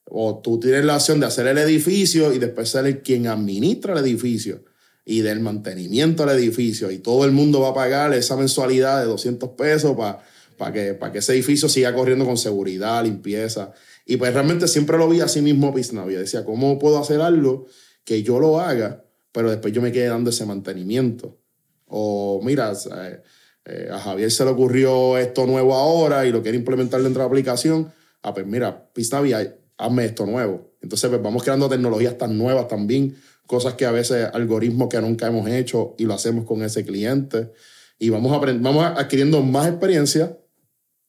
O 0.05 0.41
tú 0.41 0.59
tienes 0.61 0.85
la 0.85 0.97
opción 0.97 1.21
de 1.21 1.27
hacer 1.27 1.47
el 1.47 1.59
edificio 1.59 2.33
y 2.33 2.39
después 2.39 2.69
ser 2.69 2.87
el 2.87 3.03
quien 3.03 3.27
administra 3.27 3.95
el 3.95 4.05
edificio 4.05 4.65
y 5.05 5.21
del 5.21 5.41
mantenimiento 5.41 6.27
del 6.27 6.39
edificio 6.39 6.91
y 6.91 6.99
todo 6.99 7.25
el 7.25 7.33
mundo 7.33 7.61
va 7.61 7.71
a 7.71 7.75
pagar 7.75 8.13
esa 8.13 8.37
mensualidad 8.37 9.01
de 9.01 9.07
200 9.07 9.51
pesos 9.51 9.97
para 9.97 10.23
para 10.61 10.73
que, 10.75 10.93
para 10.93 11.11
que 11.11 11.21
ese 11.21 11.33
edificio 11.33 11.71
siga 11.71 11.95
corriendo 11.95 12.27
con 12.27 12.37
seguridad, 12.37 13.03
limpieza. 13.03 13.73
Y 14.11 14.17
pues 14.17 14.35
realmente 14.35 14.67
siempre 14.67 14.99
lo 14.99 15.09
vi 15.09 15.21
así 15.21 15.41
mismo 15.41 15.73
Pisnavia. 15.73 16.19
Decía, 16.19 16.45
¿cómo 16.45 16.81
puedo 16.81 16.99
hacer 16.99 17.21
algo 17.21 17.67
que 18.03 18.25
yo 18.25 18.41
lo 18.41 18.59
haga, 18.59 19.05
pero 19.31 19.49
después 19.49 19.73
yo 19.73 19.81
me 19.81 19.93
quede 19.93 20.09
dando 20.09 20.31
ese 20.31 20.45
mantenimiento? 20.45 21.39
O 21.87 22.41
mira, 22.43 22.73
eh, 22.73 23.23
eh, 23.67 23.89
a 23.89 24.01
Javier 24.01 24.33
se 24.33 24.45
le 24.45 24.51
ocurrió 24.51 25.17
esto 25.17 25.47
nuevo 25.47 25.77
ahora 25.77 26.27
y 26.27 26.33
lo 26.33 26.43
quiere 26.43 26.59
implementar 26.59 27.01
dentro 27.03 27.23
de 27.23 27.25
la 27.25 27.29
aplicación. 27.29 27.93
Ah, 28.23 28.35
pues 28.35 28.45
mira, 28.49 28.91
Pisnavia, 28.93 29.57
hazme 29.79 30.07
esto 30.07 30.27
nuevo. 30.27 30.73
Entonces 30.83 31.09
pues 31.09 31.23
vamos 31.23 31.45
creando 31.45 31.69
tecnologías 31.69 32.19
tan 32.19 32.37
nuevas 32.37 32.67
también, 32.67 33.17
cosas 33.47 33.75
que 33.75 33.87
a 33.87 33.93
veces 33.93 34.29
algoritmos 34.33 34.89
que 34.89 35.01
nunca 35.01 35.29
hemos 35.29 35.49
hecho 35.49 35.95
y 35.99 36.05
lo 36.05 36.15
hacemos 36.15 36.47
con 36.47 36.65
ese 36.65 36.85
cliente. 36.85 37.53
Y 37.97 38.09
vamos, 38.09 38.41
vamos 38.61 38.85
adquiriendo 38.87 39.41
más 39.41 39.69
experiencia 39.69 40.37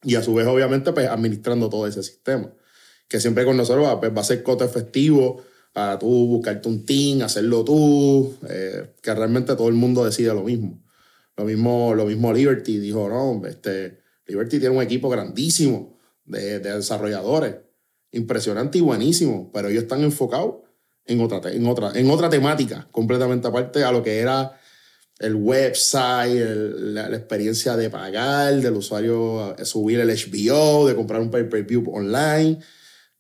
y 0.03 0.13
a 0.13 0.21
su 0.21 0.35
vez, 0.35 0.45
obviamente, 0.45 0.93
pues 0.93 1.07
administrando 1.07 1.67
todo 1.67 1.87
ese 1.87 2.03
sistema. 2.03 2.53
Que 3.12 3.19
siempre 3.19 3.43
con 3.43 3.58
nosotros 3.58 3.86
va, 3.86 4.00
pues, 4.00 4.15
va 4.15 4.21
a 4.21 4.24
ser 4.24 4.41
coto 4.41 4.63
efectivo 4.63 5.43
para 5.74 6.00
tú 6.00 6.08
buscarte 6.08 6.69
un 6.69 6.86
team, 6.86 7.21
hacerlo 7.24 7.65
tú, 7.65 8.34
eh, 8.50 8.93
que 9.02 9.13
realmente 9.13 9.54
todo 9.58 9.67
el 9.67 9.74
mundo 9.74 10.06
decide 10.06 10.34
lo 10.34 10.43
mismo. 10.43 10.82
Lo 11.36 11.43
mismo, 11.43 11.93
lo 11.93 12.06
mismo 12.06 12.32
Liberty 12.32 12.78
dijo, 12.78 13.10
no, 13.10 13.45
este, 13.45 14.00
Liberty 14.28 14.60
tiene 14.60 14.78
un 14.78 14.82
equipo 14.82 15.10
grandísimo 15.10 15.97
de, 16.24 16.60
de 16.60 16.78
desarrolladores, 16.78 17.56
impresionante 18.13 18.78
y 18.78 18.82
buenísimo, 18.82 19.52
pero 19.54 19.67
ellos 19.67 19.84
están 19.84 20.04
enfocados 20.04 20.56
en 21.06 21.19
otra, 21.19 21.52
en, 21.52 21.67
otra, 21.67 21.91
en 21.93 22.10
otra 22.10 22.30
temática, 22.30 22.88
completamente 22.91 23.45
aparte 23.45 23.84
a 23.84 23.91
lo 23.91 24.02
que 24.04 24.19
era 24.19 24.58
el 25.19 25.36
website, 25.36 26.34
la, 26.34 27.08
experiencia 27.10 27.76
de 27.76 27.89
pagar, 27.89 28.56
del 28.56 28.74
usuario 28.74 29.56
eh, 29.58 29.65
subir 29.65 30.00
el 30.00 30.10
HBO, 30.10 30.88
de 30.88 30.95
comprar 30.95 31.21
un 31.21 31.30
pay-per-view 31.30 31.91
online, 31.93 32.60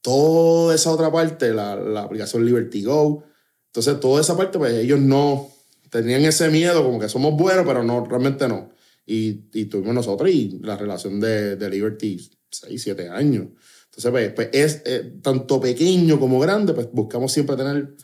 toda 0.01 0.75
esa 0.75 0.91
otra 0.91 1.11
parte, 1.11 1.53
la, 1.53 1.75
la, 1.75 2.01
aplicación 2.01 2.45
Liberty 2.45 2.83
Go. 2.83 3.23
Entonces, 3.67 3.99
toda 3.99 4.21
esa 4.21 4.35
parte, 4.35 4.57
pues 4.57 4.73
ellos 4.73 4.99
no 4.99 5.49
tenían 5.89 6.23
ese 6.23 6.49
miedo, 6.49 6.83
como 6.83 6.99
que 6.99 7.09
somos 7.09 7.35
buenos, 7.35 7.65
pero 7.65 7.83
no, 7.83 8.05
realmente 8.05 8.47
no. 8.47 8.71
Y, 9.05 9.45
y 9.53 9.65
tuvimos 9.65 9.93
nosotros 9.93 10.29
y 10.29 10.59
la 10.61 10.77
relación 10.77 11.19
de, 11.19 11.55
de 11.55 11.69
Liberty, 11.69 12.31
6, 12.49 12.81
7 12.81 13.09
años. 13.09 13.47
Entonces, 13.85 14.11
pues, 14.11 14.33
pues 14.33 14.49
es 14.53 14.81
eh, 14.85 15.13
tanto 15.21 15.59
pequeño 15.59 16.19
como 16.19 16.39
grande, 16.39 16.73
pues 16.73 16.89
buscamos 16.91 17.31
siempre 17.31 17.55
tener 17.55 17.95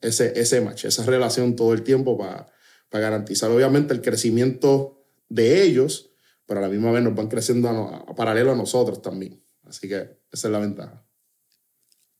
ese, 0.00 0.38
ese 0.40 0.60
match, 0.60 0.84
esa 0.84 1.04
relación 1.04 1.56
todo 1.56 1.72
el 1.72 1.82
tiempo 1.82 2.16
para 2.16 2.52
para 2.92 3.04
garantizar 3.04 3.50
obviamente 3.50 3.94
el 3.94 4.02
crecimiento 4.02 5.02
de 5.30 5.62
ellos, 5.62 6.10
pero 6.44 6.60
a 6.60 6.62
la 6.62 6.68
misma 6.68 6.92
vez 6.92 7.02
nos 7.02 7.14
van 7.14 7.28
creciendo 7.28 7.68
a, 7.70 8.14
paralelo 8.14 8.52
a 8.52 8.54
nosotros 8.54 9.00
también. 9.00 9.42
Así 9.64 9.88
que 9.88 10.20
esa 10.30 10.48
es 10.48 10.52
la 10.52 10.58
ventaja. 10.58 11.02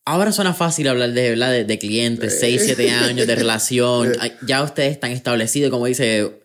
Ahora 0.05 0.33
suena 0.33 0.53
fácil 0.53 0.89
hablar 0.89 1.13
de, 1.13 1.37
de, 1.37 1.65
de 1.65 1.79
clientes, 1.79 2.41
6, 2.41 2.63
7 2.65 2.91
años 2.91 3.27
de 3.27 3.35
relación. 3.37 4.13
Ya 4.47 4.63
ustedes 4.63 4.93
están 4.93 5.13
establecidos, 5.13 5.71
como 5.71 5.87
dice, 5.87 6.43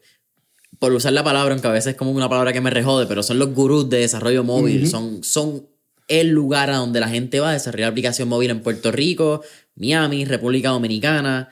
por 0.79 0.93
usar 0.93 1.13
la 1.13 1.23
palabra, 1.23 1.53
aunque 1.53 1.67
a 1.67 1.71
veces 1.71 1.91
es 1.91 1.97
como 1.97 2.11
una 2.11 2.29
palabra 2.29 2.53
que 2.53 2.61
me 2.61 2.69
rejode, 2.69 3.07
pero 3.07 3.23
son 3.23 3.39
los 3.39 3.53
gurús 3.53 3.89
de 3.89 3.99
desarrollo 3.99 4.43
móvil. 4.43 4.87
son, 4.87 5.23
son 5.23 5.67
el 6.07 6.29
lugar 6.29 6.69
a 6.69 6.77
donde 6.77 6.99
la 6.99 7.09
gente 7.09 7.39
va 7.39 7.49
a 7.49 7.53
desarrollar 7.53 7.89
aplicación 7.89 8.29
móvil 8.29 8.51
en 8.51 8.61
Puerto 8.61 8.91
Rico, 8.91 9.41
Miami, 9.75 10.25
República 10.25 10.69
Dominicana. 10.69 11.49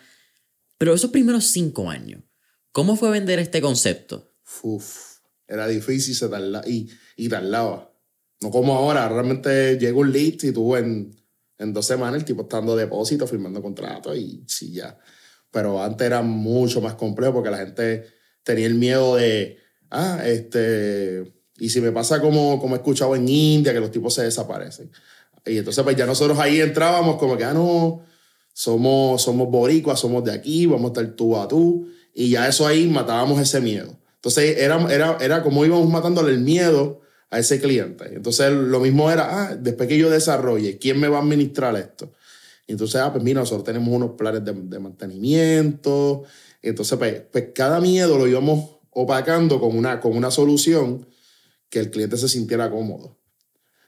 Pero 0.78 0.94
esos 0.94 1.10
primeros 1.10 1.46
cinco 1.46 1.90
años, 1.90 2.22
¿Cómo 2.76 2.98
fue 2.98 3.10
vender 3.10 3.40
este 3.40 3.62
concepto? 3.62 4.36
Uf, 4.62 5.20
era 5.48 5.66
difícil 5.66 6.14
se 6.14 6.30
y, 6.68 6.90
y 7.16 7.30
tardaba. 7.30 7.90
No 8.42 8.52
como 8.52 8.76
ahora, 8.76 9.08
realmente 9.08 9.78
llega 9.80 9.98
un 9.98 10.12
lead 10.12 10.44
y 10.44 10.52
tú 10.52 10.76
en, 10.76 11.16
en 11.58 11.74
dos 11.74 11.86
semanas 11.86 12.16
el 12.16 12.26
tipo 12.26 12.44
está 12.44 12.58
dando 12.58 12.76
depósito, 12.76 13.28
firmando 13.28 13.62
contratos 13.62 14.18
y 14.18 14.44
sí, 14.48 14.72
ya. 14.72 14.98
Pero 15.52 15.82
antes 15.82 16.06
era 16.06 16.22
mucho 16.22 16.82
más 16.82 16.96
complejo 16.96 17.34
porque 17.34 17.50
la 17.50 17.58
gente 17.58 18.06
tenía 18.44 18.68
el 18.68 18.76
miedo 18.76 19.16
de, 19.16 19.58
ah, 19.90 20.22
este, 20.26 21.34
y 21.58 21.70
si 21.70 21.80
me 21.82 21.92
pasa 21.92 22.20
como, 22.22 22.60
como 22.60 22.76
he 22.76 22.78
escuchado 22.78 23.16
en 23.16 23.28
India, 23.28 23.74
que 23.74 23.80
los 23.80 23.92
tipos 23.92 24.14
se 24.14 24.24
desaparecen. 24.24 24.92
Y 25.46 25.58
entonces 25.58 25.84
pues 25.84 25.96
ya 25.96 26.06
nosotros 26.06 26.38
ahí 26.40 26.60
entrábamos 26.60 27.18
como 27.18 27.38
que, 27.38 27.46
ah, 27.46 27.54
no, 27.54 28.04
somos, 28.54 29.22
somos 29.22 29.50
boricuas, 29.50 30.00
somos 30.00 30.24
de 30.24 30.34
aquí, 30.34 30.66
vamos 30.66 30.92
a 30.92 31.02
estar 31.02 31.16
tú 31.16 31.38
a 31.38 31.48
tú. 31.48 31.88
Y 32.14 32.32
ya 32.32 32.48
eso 32.48 32.66
ahí 32.68 32.88
matábamos 32.88 33.40
ese 33.40 33.62
miedo. 33.62 33.96
Entonces 34.16 34.58
era, 34.58 34.92
era, 34.92 35.18
era 35.22 35.44
como 35.44 35.66
íbamos 35.66 35.90
matándole 35.90 36.32
el 36.32 36.40
miedo 36.40 37.02
a 37.30 37.40
ese 37.40 37.60
cliente. 37.60 38.06
Entonces 38.14 38.52
lo 38.52 38.80
mismo 38.80 39.10
era, 39.12 39.28
ah, 39.30 39.56
después 39.56 39.90
que 39.90 39.98
yo 39.98 40.10
desarrolle, 40.10 40.78
¿quién 40.78 41.00
me 41.00 41.08
va 41.08 41.18
a 41.18 41.22
administrar 41.22 41.76
esto? 41.76 42.12
Entonces, 42.68 43.02
ah, 43.02 43.12
pues 43.12 43.24
mira, 43.24 43.42
nosotros 43.42 43.64
tenemos 43.64 43.90
unos 43.94 44.12
planes 44.12 44.44
de, 44.44 44.80
mantenimiento. 44.80 46.24
Entonces, 46.62 46.98
pues, 46.98 47.22
pues, 47.32 47.46
cada 47.54 47.80
miedo 47.80 48.18
lo 48.18 48.28
íbamos 48.28 48.78
opacando 48.92 49.60
con 49.60 49.78
una, 49.78 50.00
con 50.00 50.16
una 50.18 50.32
solución 50.32 51.08
que 51.70 51.80
el 51.80 51.92
cliente 51.92 52.18
se 52.18 52.28
sintiera 52.28 52.72
cómodo. 52.72 53.20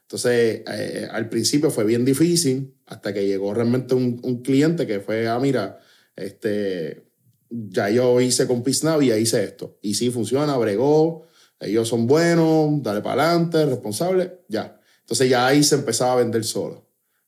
Entonces, 0.04 0.62
eh, 0.71 1.08
al 1.12 1.28
principio 1.30 1.71
fue 1.71 1.84
bien 1.84 2.06
difícil 2.06 2.76
hasta 2.86 3.13
que 3.13 3.26
llegó 3.26 3.54
realmente 3.54 3.95
un, 3.95 4.19
un 4.23 4.41
cliente 4.41 4.86
que 4.86 5.00
fue, 5.00 5.28
ah, 5.28 5.39
mira, 5.39 5.80
este, 6.15 7.08
ya 7.50 7.89
yo 7.89 8.19
hice 8.21 8.47
con 8.47 8.63
y 8.65 9.12
hice 9.12 9.43
esto. 9.43 9.78
Y 9.82 9.95
sí 9.95 10.10
funciona, 10.10 10.58
bregó, 10.58 11.26
ellos 11.59 11.87
son 11.87 12.07
buenos, 12.07 12.83
dale 12.83 13.01
para 13.01 13.23
adelante, 13.23 13.65
responsable, 13.65 14.41
ya. 14.47 14.79
Entonces 15.01 15.29
ya 15.29 15.47
ahí 15.47 15.63
se 15.63 15.75
empezaba 15.75 16.13
a 16.13 16.17
vender 16.17 16.43
solo. 16.43 16.85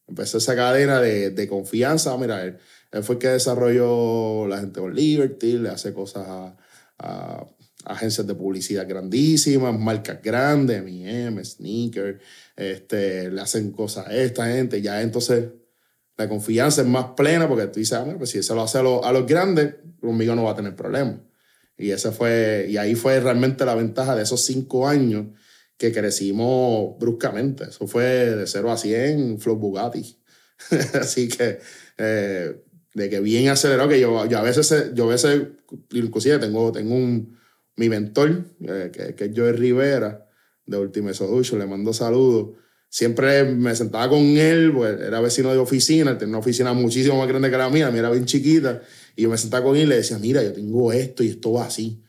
Empezó 0.07 0.37
esa 0.37 0.55
cadena 0.55 0.99
de, 0.99 1.31
de 1.31 1.47
confianza. 1.47 2.15
Mira, 2.17 2.43
él, 2.43 2.57
fue 3.03 3.15
el 3.15 3.19
que 3.19 3.27
desarrolló 3.29 4.47
la 4.47 4.59
gente 4.59 4.79
con 4.79 4.93
Liberty, 4.93 5.53
le 5.53 5.69
hace 5.69 5.93
cosas 5.93 6.25
a, 6.99 7.45
agencias 7.85 8.27
de 8.27 8.35
publicidad 8.35 8.87
grandísimas, 8.87 9.77
marcas 9.79 10.21
grandes, 10.21 10.79
M&M, 10.79 11.43
Sneaker, 11.43 12.19
este, 12.55 13.31
le 13.31 13.41
hacen 13.41 13.71
cosas 13.71 14.07
a 14.07 14.15
esta 14.15 14.47
gente. 14.47 14.81
Ya 14.81 15.01
entonces 15.01 15.45
la 16.17 16.27
confianza 16.27 16.81
es 16.81 16.87
más 16.87 17.11
plena 17.15 17.47
porque 17.47 17.67
tú 17.67 17.79
dices, 17.79 17.97
ah, 17.97 18.15
pues 18.17 18.31
si 18.31 18.39
eso 18.39 18.53
lo 18.53 18.63
hace 18.63 18.79
a, 18.79 18.81
a 18.81 19.13
los 19.13 19.25
grandes, 19.25 19.75
conmigo 20.01 20.35
no 20.35 20.43
va 20.43 20.51
a 20.51 20.55
tener 20.55 20.75
problema. 20.75 21.17
Y 21.79 21.91
ese 21.91 22.11
fue, 22.11 22.67
y 22.69 22.77
ahí 22.77 22.93
fue 22.93 23.19
realmente 23.21 23.65
la 23.65 23.73
ventaja 23.73 24.15
de 24.15 24.23
esos 24.23 24.43
cinco 24.43 24.87
años 24.87 25.27
que 25.77 25.93
crecimos 25.93 26.99
bruscamente. 26.99 27.63
Eso 27.63 27.87
fue 27.87 28.03
de 28.03 28.45
0 28.45 28.71
a 28.71 28.77
100 28.77 29.39
Flow 29.39 29.55
Bugatti. 29.55 30.17
Así 30.99 31.29
que, 31.29 31.59
eh, 31.97 32.61
de 32.93 33.09
que 33.09 33.21
bien 33.21 33.47
acelerado, 33.47 33.87
que 33.87 33.99
yo, 33.99 34.25
yo, 34.25 34.37
a 34.37 34.41
veces, 34.41 34.91
yo 34.93 35.05
a 35.05 35.13
veces, 35.13 35.41
inclusive 35.91 36.37
tengo, 36.37 36.73
tengo 36.73 36.93
un, 36.93 37.39
mi 37.77 37.87
mentor, 37.87 38.43
eh, 38.67 38.91
que, 38.91 39.15
que 39.15 39.25
es 39.25 39.31
Joey 39.33 39.53
Rivera, 39.53 40.27
de 40.65 40.77
Ultimate 40.77 41.13
Solution, 41.13 41.59
le 41.59 41.65
mando 41.65 41.93
saludos. 41.93 42.57
Siempre 42.89 43.45
me 43.45 43.75
sentaba 43.75 44.09
con 44.09 44.19
él, 44.19 44.73
pues 44.73 44.99
era 44.99 45.21
vecino 45.21 45.51
de 45.51 45.59
oficina, 45.59 46.17
tenía 46.17 46.31
una 46.31 46.39
oficina 46.39 46.73
muchísimo 46.73 47.17
más 47.17 47.27
grande 47.27 47.49
que 47.49 47.57
la 47.57 47.69
mía, 47.69 47.85
la 47.85 47.91
mía 47.91 47.99
era 48.01 48.09
bien 48.09 48.25
chiquita, 48.25 48.81
Y 49.19 49.23
yo 49.23 49.29
me 49.29 49.38
sentaba 49.38 49.65
con 49.65 49.75
él 49.75 49.84
y 49.84 49.86
le 49.88 49.97
decía, 49.97 50.17
mira, 50.17 50.41
yo 50.41 50.53
tengo 50.53 50.93
esto 50.93 51.25
y 51.25 51.27
esto 51.27 51.51
va 51.51 51.65
así. 51.65 52.01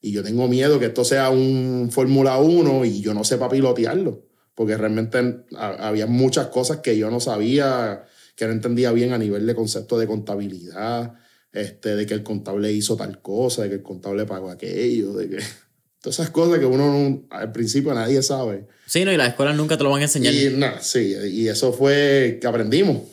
Y 0.00 0.12
yo 0.12 0.22
tengo 0.22 0.46
miedo 0.46 0.78
que 0.78 0.86
esto 0.86 1.04
sea 1.04 1.28
un 1.28 1.88
Fórmula 1.90 2.38
1 2.38 2.84
y 2.84 3.00
yo 3.00 3.14
no 3.14 3.24
sepa 3.24 3.48
pilotearlo. 3.48 4.28
Porque 4.54 4.76
realmente 4.76 5.44
había 5.56 6.06
muchas 6.06 6.46
cosas 6.46 6.76
que 6.76 6.96
yo 6.96 7.10
no 7.10 7.18
sabía, 7.18 8.04
que 8.36 8.46
no 8.46 8.52
entendía 8.52 8.92
bien 8.92 9.12
a 9.12 9.18
nivel 9.18 9.44
de 9.44 9.56
concepto 9.56 9.98
de 9.98 10.06
contabilidad, 10.06 11.14
este, 11.52 11.96
de 11.96 12.06
que 12.06 12.14
el 12.14 12.22
contable 12.22 12.70
hizo 12.70 12.96
tal 12.96 13.20
cosa, 13.20 13.62
de 13.62 13.68
que 13.68 13.74
el 13.74 13.82
contable 13.82 14.24
pagó 14.24 14.48
aquello, 14.48 15.14
de 15.14 15.30
que 15.30 15.38
todas 16.00 16.20
esas 16.20 16.30
cosas 16.30 16.60
que 16.60 16.66
uno 16.66 17.26
al 17.30 17.50
principio 17.50 17.92
nadie 17.92 18.22
sabe. 18.22 18.68
Sí, 18.86 19.04
no, 19.04 19.10
y 19.10 19.16
las 19.16 19.30
escuelas 19.30 19.56
nunca 19.56 19.76
te 19.76 19.82
lo 19.82 19.90
van 19.90 20.02
a 20.02 20.04
enseñar. 20.04 20.32
Y 20.32 20.50
nada, 20.56 20.80
sí, 20.80 21.12
y 21.28 21.48
eso 21.48 21.72
fue 21.72 22.38
que 22.40 22.46
aprendimos. 22.46 23.11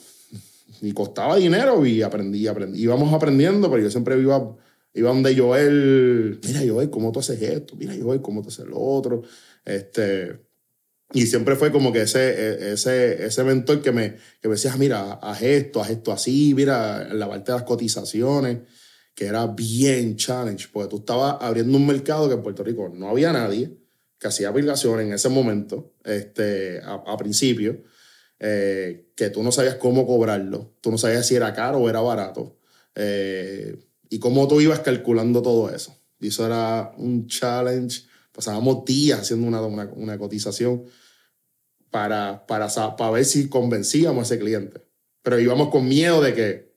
Y 0.82 0.92
costaba 0.94 1.36
dinero 1.36 1.86
y 1.86 2.02
aprendí, 2.02 2.48
aprendí. 2.48 2.82
Íbamos 2.82 3.14
aprendiendo, 3.14 3.70
pero 3.70 3.84
yo 3.84 3.92
siempre 3.92 4.20
iba, 4.20 4.56
iba 4.94 5.10
donde 5.10 5.38
Joel, 5.38 6.40
mira 6.46 6.62
Joel, 6.68 6.90
¿cómo 6.90 7.12
tú 7.12 7.20
haces 7.20 7.42
esto? 7.42 7.76
Mira 7.76 7.94
Joel, 8.02 8.22
¿cómo 8.22 8.42
tú 8.42 8.50
haces 8.50 8.66
lo 8.66 8.80
otro? 8.80 9.24
Este, 9.66 10.40
y 11.14 11.26
siempre 11.26 11.56
fue 11.56 11.72
como 11.72 11.92
que 11.92 12.04
ese, 12.04 12.30
e, 12.30 12.74
ese, 12.74 13.26
ese 13.26 13.44
mentor 13.44 13.82
que 13.82 13.92
me, 13.92 14.16
que 14.42 14.48
me 14.48 14.56
decía, 14.56 14.76
mira, 14.78 15.14
haz 15.14 15.42
esto, 15.42 15.82
haz 15.82 15.90
esto 15.90 16.12
así, 16.12 16.54
mira, 16.56 17.14
la 17.14 17.28
parte 17.28 17.52
de 17.52 17.58
las 17.58 17.68
cotizaciones, 17.68 18.60
que 19.16 19.26
era 19.26 19.48
bien 19.48 20.16
challenge, 20.16 20.68
porque 20.72 20.90
tú 20.90 20.98
estabas 20.98 21.38
abriendo 21.42 21.78
un 21.78 21.88
mercado 21.88 22.28
que 22.28 22.36
en 22.36 22.44
Puerto 22.44 22.64
Rico 22.64 22.90
no 22.94 23.10
había 23.10 23.34
nadie 23.34 23.76
que 24.20 24.28
hacía 24.28 24.50
aplicaciones 24.50 25.08
en 25.08 25.14
ese 25.14 25.30
momento, 25.30 25.94
este, 26.04 26.82
a, 26.84 27.18
principio, 27.18 27.82
eh, 28.40 29.12
que 29.16 29.30
tú 29.30 29.44
no 29.44 29.52
sabías 29.52 29.76
cómo 29.76 30.06
cobrarlo, 30.08 30.74
tú 30.82 30.92
no 30.92 30.98
sabías 30.98 31.28
si 31.28 31.36
era 31.36 31.54
caro 31.54 31.80
o 31.80 31.90
era 31.90 32.02
barato, 32.02 32.58
eh, 32.96 33.78
y 34.10 34.20
cómo 34.20 34.48
tú 34.48 34.62
ibas 34.62 34.80
calculando 34.80 35.42
todo 35.42 35.70
eso. 35.70 35.96
Y 36.20 36.28
eso 36.28 36.46
era 36.46 36.94
un 36.98 37.28
challenge 37.28 38.10
pasábamos 38.40 38.86
días 38.86 39.20
haciendo 39.20 39.46
una, 39.48 39.62
una, 39.62 40.18
cotización 40.18 40.86
para, 41.90 42.46
para, 42.48 42.70
para 42.96 43.12
ver 43.12 43.26
si 43.26 43.50
convencíamos 43.50 44.20
a 44.20 44.34
ese 44.34 44.40
cliente. 44.42 44.82
Pero 45.22 45.40
íbamos 45.40 45.70
con 45.70 45.86
miedo 45.86 46.22
de 46.22 46.34
que 46.34 46.74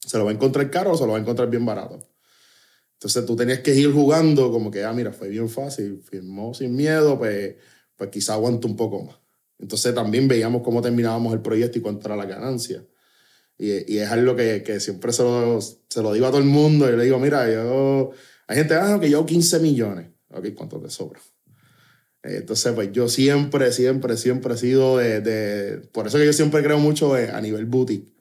se 0.00 0.18
lo 0.18 0.26
va 0.26 0.32
a 0.32 0.34
encontrar 0.34 0.70
caro 0.70 0.92
o 0.92 0.98
se 0.98 1.06
lo 1.06 1.12
va 1.12 1.18
a 1.18 1.20
encontrar 1.22 1.48
bien 1.48 1.64
barato. 1.64 1.98
Entonces 2.92 3.24
tú 3.24 3.36
tenías 3.36 3.60
que 3.60 3.74
ir 3.74 3.90
jugando 3.90 4.50
como 4.52 4.70
que, 4.70 4.84
ah, 4.84 4.92
mira, 4.92 5.10
fue 5.12 5.28
bien 5.28 5.48
fácil, 5.48 6.02
firmó 6.02 6.52
sin 6.52 6.76
miedo, 6.76 7.16
pues, 7.16 7.56
pues 7.96 8.10
quizá 8.10 8.34
aguanto 8.34 8.68
un 8.68 8.76
poco 8.76 9.04
más. 9.04 9.16
Entonces 9.58 9.94
también 9.94 10.28
veíamos 10.28 10.62
cómo 10.62 10.80
terminábamos 10.82 11.32
el 11.32 11.40
proyecto 11.40 11.78
y 11.78 11.82
cuánto 11.82 12.06
era 12.08 12.16
la 12.16 12.26
ganancia. 12.26 12.84
Y, 13.56 13.94
y 13.94 13.98
es 13.98 14.10
algo 14.10 14.36
que, 14.36 14.62
que 14.62 14.78
siempre 14.80 15.12
se 15.12 15.22
lo, 15.22 15.60
se 15.60 16.02
lo 16.02 16.12
digo 16.12 16.26
a 16.26 16.30
todo 16.30 16.40
el 16.40 16.46
mundo. 16.46 16.88
Y 16.88 16.96
le 16.96 17.04
digo, 17.04 17.18
mira, 17.18 17.50
yo, 17.50 18.12
hay 18.46 18.56
gente, 18.56 18.74
ah, 18.74 18.98
que 19.00 19.10
yo 19.10 19.26
15 19.26 19.58
millones 19.60 20.10
ok, 20.30 20.54
¿cuánto 20.54 20.80
te 20.80 20.90
sobra? 20.90 21.20
Entonces, 22.22 22.72
pues 22.72 22.92
yo 22.92 23.08
siempre, 23.08 23.72
siempre, 23.72 24.16
siempre 24.16 24.54
he 24.54 24.58
sido 24.58 24.98
de, 24.98 25.88
Por 25.92 26.06
eso 26.06 26.18
que 26.18 26.26
yo 26.26 26.32
siempre 26.32 26.62
creo 26.62 26.78
mucho 26.78 27.14
a 27.14 27.40
nivel 27.40 27.66
boutique. 27.66 28.12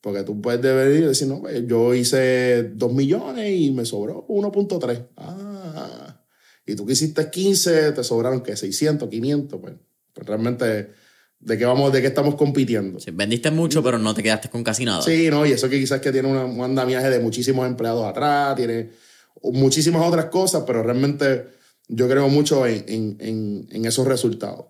Porque 0.00 0.22
tú 0.22 0.40
puedes 0.40 0.60
venir 0.60 1.02
y 1.02 1.06
decir, 1.06 1.26
no, 1.26 1.40
pues, 1.40 1.66
yo 1.66 1.92
hice 1.94 2.70
2 2.74 2.92
millones 2.92 3.58
y 3.58 3.72
me 3.72 3.84
sobró 3.84 4.26
1.3. 4.28 5.08
Ah. 5.16 6.24
Y 6.66 6.76
tú 6.76 6.86
que 6.86 6.92
hiciste 6.92 7.30
15, 7.30 7.92
te 7.92 8.04
sobraron, 8.04 8.42
¿qué? 8.42 8.54
600, 8.54 9.08
500. 9.08 9.60
Pues, 9.60 9.74
pues 10.18 10.26
realmente, 10.26 10.90
¿de 11.38 11.58
qué, 11.58 11.64
vamos, 11.64 11.92
¿de 11.92 12.00
qué 12.00 12.08
estamos 12.08 12.34
compitiendo? 12.34 12.98
vendiste 13.12 13.52
mucho, 13.52 13.84
pero 13.84 13.98
no 13.98 14.14
te 14.14 14.22
quedaste 14.24 14.50
con 14.50 14.64
casi 14.64 14.84
nada. 14.84 15.00
Sí, 15.00 15.30
no, 15.30 15.46
y 15.46 15.52
eso 15.52 15.68
que 15.68 15.78
quizás 15.78 16.00
que 16.00 16.10
tiene 16.10 16.26
un 16.28 16.60
andamiaje 16.60 17.08
de 17.08 17.20
muchísimos 17.20 17.68
empleados 17.68 18.04
atrás, 18.04 18.56
tiene 18.56 18.90
muchísimas 19.44 20.04
otras 20.04 20.24
cosas, 20.24 20.64
pero 20.66 20.82
realmente 20.82 21.46
yo 21.86 22.08
creo 22.08 22.28
mucho 22.28 22.66
en, 22.66 23.16
en, 23.20 23.68
en, 23.70 23.84
esos 23.84 24.08
resultados. 24.08 24.66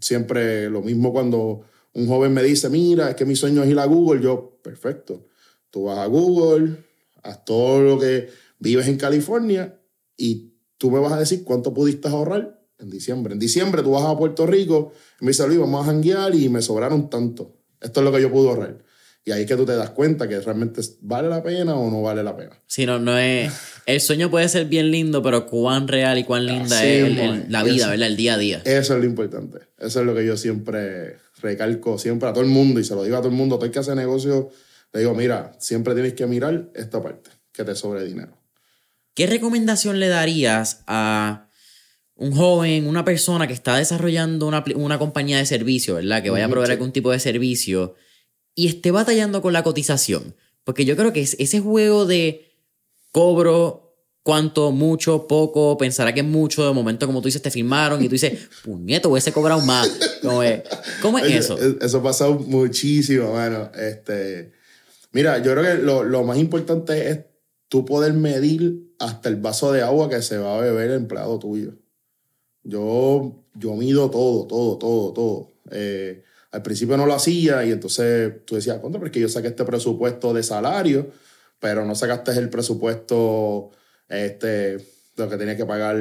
Siempre 0.00 0.70
lo 0.70 0.80
mismo 0.80 1.12
cuando 1.12 1.66
un 1.92 2.08
joven 2.08 2.32
me 2.32 2.42
dice, 2.42 2.70
mira, 2.70 3.10
es 3.10 3.16
que 3.16 3.26
mi 3.26 3.36
sueño 3.36 3.62
es 3.62 3.68
ir 3.68 3.78
a 3.78 3.84
Google, 3.84 4.22
yo, 4.22 4.58
perfecto, 4.62 5.28
tú 5.68 5.84
vas 5.84 5.98
a 5.98 6.06
Google, 6.06 6.78
haz 7.22 7.44
todo 7.44 7.82
lo 7.82 7.98
que 7.98 8.30
vives 8.58 8.88
en 8.88 8.96
California 8.96 9.78
y 10.16 10.54
tú 10.78 10.90
me 10.90 11.00
vas 11.00 11.12
a 11.12 11.18
decir 11.18 11.44
cuánto 11.44 11.74
pudiste 11.74 12.08
ahorrar 12.08 12.55
en 12.78 12.90
diciembre. 12.90 13.32
En 13.32 13.38
diciembre 13.38 13.82
tú 13.82 13.92
vas 13.92 14.04
a 14.04 14.16
Puerto 14.16 14.46
Rico 14.46 14.92
y 15.20 15.24
me 15.24 15.30
dice, 15.30 15.46
Luis, 15.46 15.58
vamos 15.58 15.82
a 15.82 15.90
janguear 15.90 16.34
y 16.34 16.48
me 16.48 16.62
sobraron 16.62 17.10
tanto. 17.10 17.56
Esto 17.80 18.00
es 18.00 18.04
lo 18.04 18.12
que 18.12 18.20
yo 18.20 18.30
pude 18.30 18.48
ahorrar. 18.48 18.78
Y 19.24 19.32
ahí 19.32 19.42
es 19.42 19.48
que 19.48 19.56
tú 19.56 19.66
te 19.66 19.74
das 19.74 19.90
cuenta 19.90 20.28
que 20.28 20.38
realmente 20.38 20.80
vale 21.00 21.28
la 21.28 21.42
pena 21.42 21.74
o 21.74 21.90
no 21.90 22.00
vale 22.00 22.22
la 22.22 22.36
pena. 22.36 22.62
Sí, 22.68 22.86
no, 22.86 23.00
no 23.00 23.18
es. 23.18 23.52
El 23.84 24.00
sueño 24.00 24.30
puede 24.30 24.48
ser 24.48 24.66
bien 24.66 24.92
lindo, 24.92 25.20
pero 25.20 25.46
cuán 25.46 25.88
real 25.88 26.16
y 26.16 26.22
cuán 26.22 26.46
linda 26.46 26.84
es 26.84 27.50
la 27.50 27.64
vida, 27.64 27.88
¿verdad? 27.88 28.06
El 28.06 28.16
día 28.16 28.34
a 28.34 28.38
día. 28.38 28.62
Eso 28.64 28.94
es 28.94 29.00
lo 29.00 29.04
importante. 29.04 29.58
Eso 29.78 30.00
es 30.00 30.06
lo 30.06 30.14
que 30.14 30.24
yo 30.24 30.36
siempre 30.36 31.16
recalco, 31.42 31.98
siempre 31.98 32.28
a 32.28 32.32
todo 32.32 32.44
el 32.44 32.50
mundo, 32.50 32.78
y 32.78 32.84
se 32.84 32.94
lo 32.94 33.02
digo 33.02 33.16
a 33.16 33.20
todo 33.20 33.30
el 33.30 33.34
mundo: 33.34 33.56
todo 33.56 33.66
el 33.66 33.72
que 33.72 33.80
hace 33.80 33.96
negocio, 33.96 34.50
le 34.92 35.00
digo, 35.00 35.12
mira, 35.14 35.56
siempre 35.58 35.94
tienes 35.94 36.14
que 36.14 36.26
mirar 36.26 36.70
esta 36.76 37.02
parte, 37.02 37.30
que 37.52 37.64
te 37.64 37.74
sobre 37.74 38.04
dinero. 38.04 38.38
¿Qué 39.12 39.26
recomendación 39.26 39.98
le 39.98 40.06
darías 40.06 40.84
a 40.86 41.45
un 42.16 42.32
joven, 42.34 42.86
una 42.86 43.04
persona 43.04 43.46
que 43.46 43.52
está 43.52 43.76
desarrollando 43.76 44.46
una, 44.46 44.64
una 44.74 44.98
compañía 44.98 45.38
de 45.38 45.46
servicio, 45.46 45.96
¿verdad? 45.96 46.22
Que 46.22 46.30
vaya 46.30 46.46
a 46.46 46.48
proveer 46.48 46.72
algún 46.72 46.92
tipo 46.92 47.10
de 47.10 47.20
servicio 47.20 47.94
y 48.54 48.68
esté 48.68 48.90
batallando 48.90 49.42
con 49.42 49.52
la 49.52 49.62
cotización. 49.62 50.34
Porque 50.64 50.84
yo 50.84 50.96
creo 50.96 51.12
que 51.12 51.20
es 51.20 51.36
ese 51.38 51.60
juego 51.60 52.06
de 52.06 52.54
cobro, 53.12 53.94
cuánto, 54.22 54.72
mucho, 54.72 55.28
poco, 55.28 55.76
pensará 55.76 56.12
que 56.12 56.20
es 56.20 56.26
mucho, 56.26 56.66
de 56.66 56.72
momento 56.72 57.06
como 57.06 57.20
tú 57.20 57.28
dices, 57.28 57.42
te 57.42 57.50
firmaron 57.50 58.02
y 58.02 58.06
tú 58.06 58.12
dices, 58.12 58.48
puñeto, 58.64 59.10
hubiese 59.10 59.30
cobrado 59.30 59.60
más. 59.60 59.88
¿Cómo 60.22 60.42
es, 60.42 60.62
¿Cómo 61.02 61.18
es 61.18 61.32
eso? 61.32 61.58
Eso 61.80 61.98
ha 61.98 62.02
pasado 62.02 62.34
muchísimo, 62.34 63.30
bueno. 63.30 63.70
Este, 63.74 64.52
mira, 65.12 65.38
yo 65.38 65.52
creo 65.52 65.62
que 65.62 65.82
lo, 65.82 66.02
lo 66.02 66.24
más 66.24 66.38
importante 66.38 67.10
es 67.10 67.20
tú 67.68 67.84
poder 67.84 68.14
medir 68.14 68.94
hasta 68.98 69.28
el 69.28 69.36
vaso 69.36 69.70
de 69.70 69.82
agua 69.82 70.08
que 70.08 70.22
se 70.22 70.38
va 70.38 70.56
a 70.56 70.60
beber 70.60 70.90
el 70.90 70.96
empleado 70.96 71.38
tuyo. 71.38 71.74
Yo, 72.66 73.44
yo 73.54 73.74
mido 73.74 74.10
todo, 74.10 74.46
todo, 74.46 74.76
todo, 74.76 75.12
todo. 75.12 75.52
Eh, 75.70 76.24
al 76.50 76.62
principio 76.62 76.96
no 76.96 77.06
lo 77.06 77.14
hacía 77.14 77.64
y 77.64 77.70
entonces 77.70 78.44
tú 78.44 78.56
decías, 78.56 78.78
¿cuánto? 78.80 78.98
Porque 78.98 79.20
yo 79.20 79.28
saqué 79.28 79.48
este 79.48 79.64
presupuesto 79.64 80.34
de 80.34 80.42
salario, 80.42 81.12
pero 81.60 81.84
no 81.84 81.94
sacaste 81.94 82.32
el 82.32 82.50
presupuesto, 82.50 83.70
este, 84.08 84.78
lo 85.16 85.28
que 85.28 85.36
tenía 85.36 85.56
que 85.56 85.64
pagar 85.64 85.96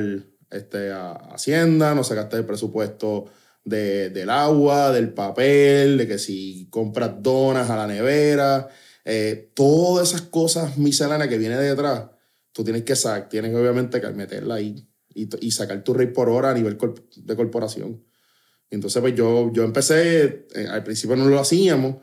este, 0.50 0.92
a 0.92 1.12
Hacienda, 1.34 1.94
no 1.94 2.04
sacaste 2.04 2.38
el 2.38 2.46
presupuesto 2.46 3.26
de, 3.64 4.10
del 4.10 4.32
agua, 4.32 4.92
del 4.92 5.14
papel, 5.14 6.00
de 6.00 6.08
que 6.08 6.18
si 6.18 6.68
compras 6.72 7.12
donas 7.22 7.70
a 7.70 7.78
la 7.78 7.86
nevera, 7.86 8.70
eh, 9.04 9.52
todas 9.54 10.10
esas 10.10 10.22
cosas 10.24 10.78
misceláneas 10.78 11.30
que 11.30 11.38
vienen 11.38 11.60
detrás, 11.60 12.06
tú 12.52 12.64
tienes 12.64 12.84
que 12.84 12.96
sacar, 12.96 13.30
tienes 13.30 13.54
obviamente 13.54 14.02
que 14.02 14.10
meterla 14.10 14.56
ahí 14.56 14.88
y, 15.16 15.28
y 15.44 15.52
sacar 15.52 15.84
tu 15.84 15.96
rey 15.96 16.08
por 16.08 16.30
hora 16.30 16.52
a 16.52 16.54
nivel 16.54 16.78
de 17.16 17.36
corporación. 17.36 18.04
Entonces, 18.70 19.02
pues 19.02 19.16
yo, 19.16 19.52
yo 19.52 19.64
empecé, 19.64 20.48
eh, 20.54 20.68
al 20.70 20.84
principio 20.84 21.16
no 21.16 21.26
lo 21.26 21.40
hacíamos, 21.40 21.98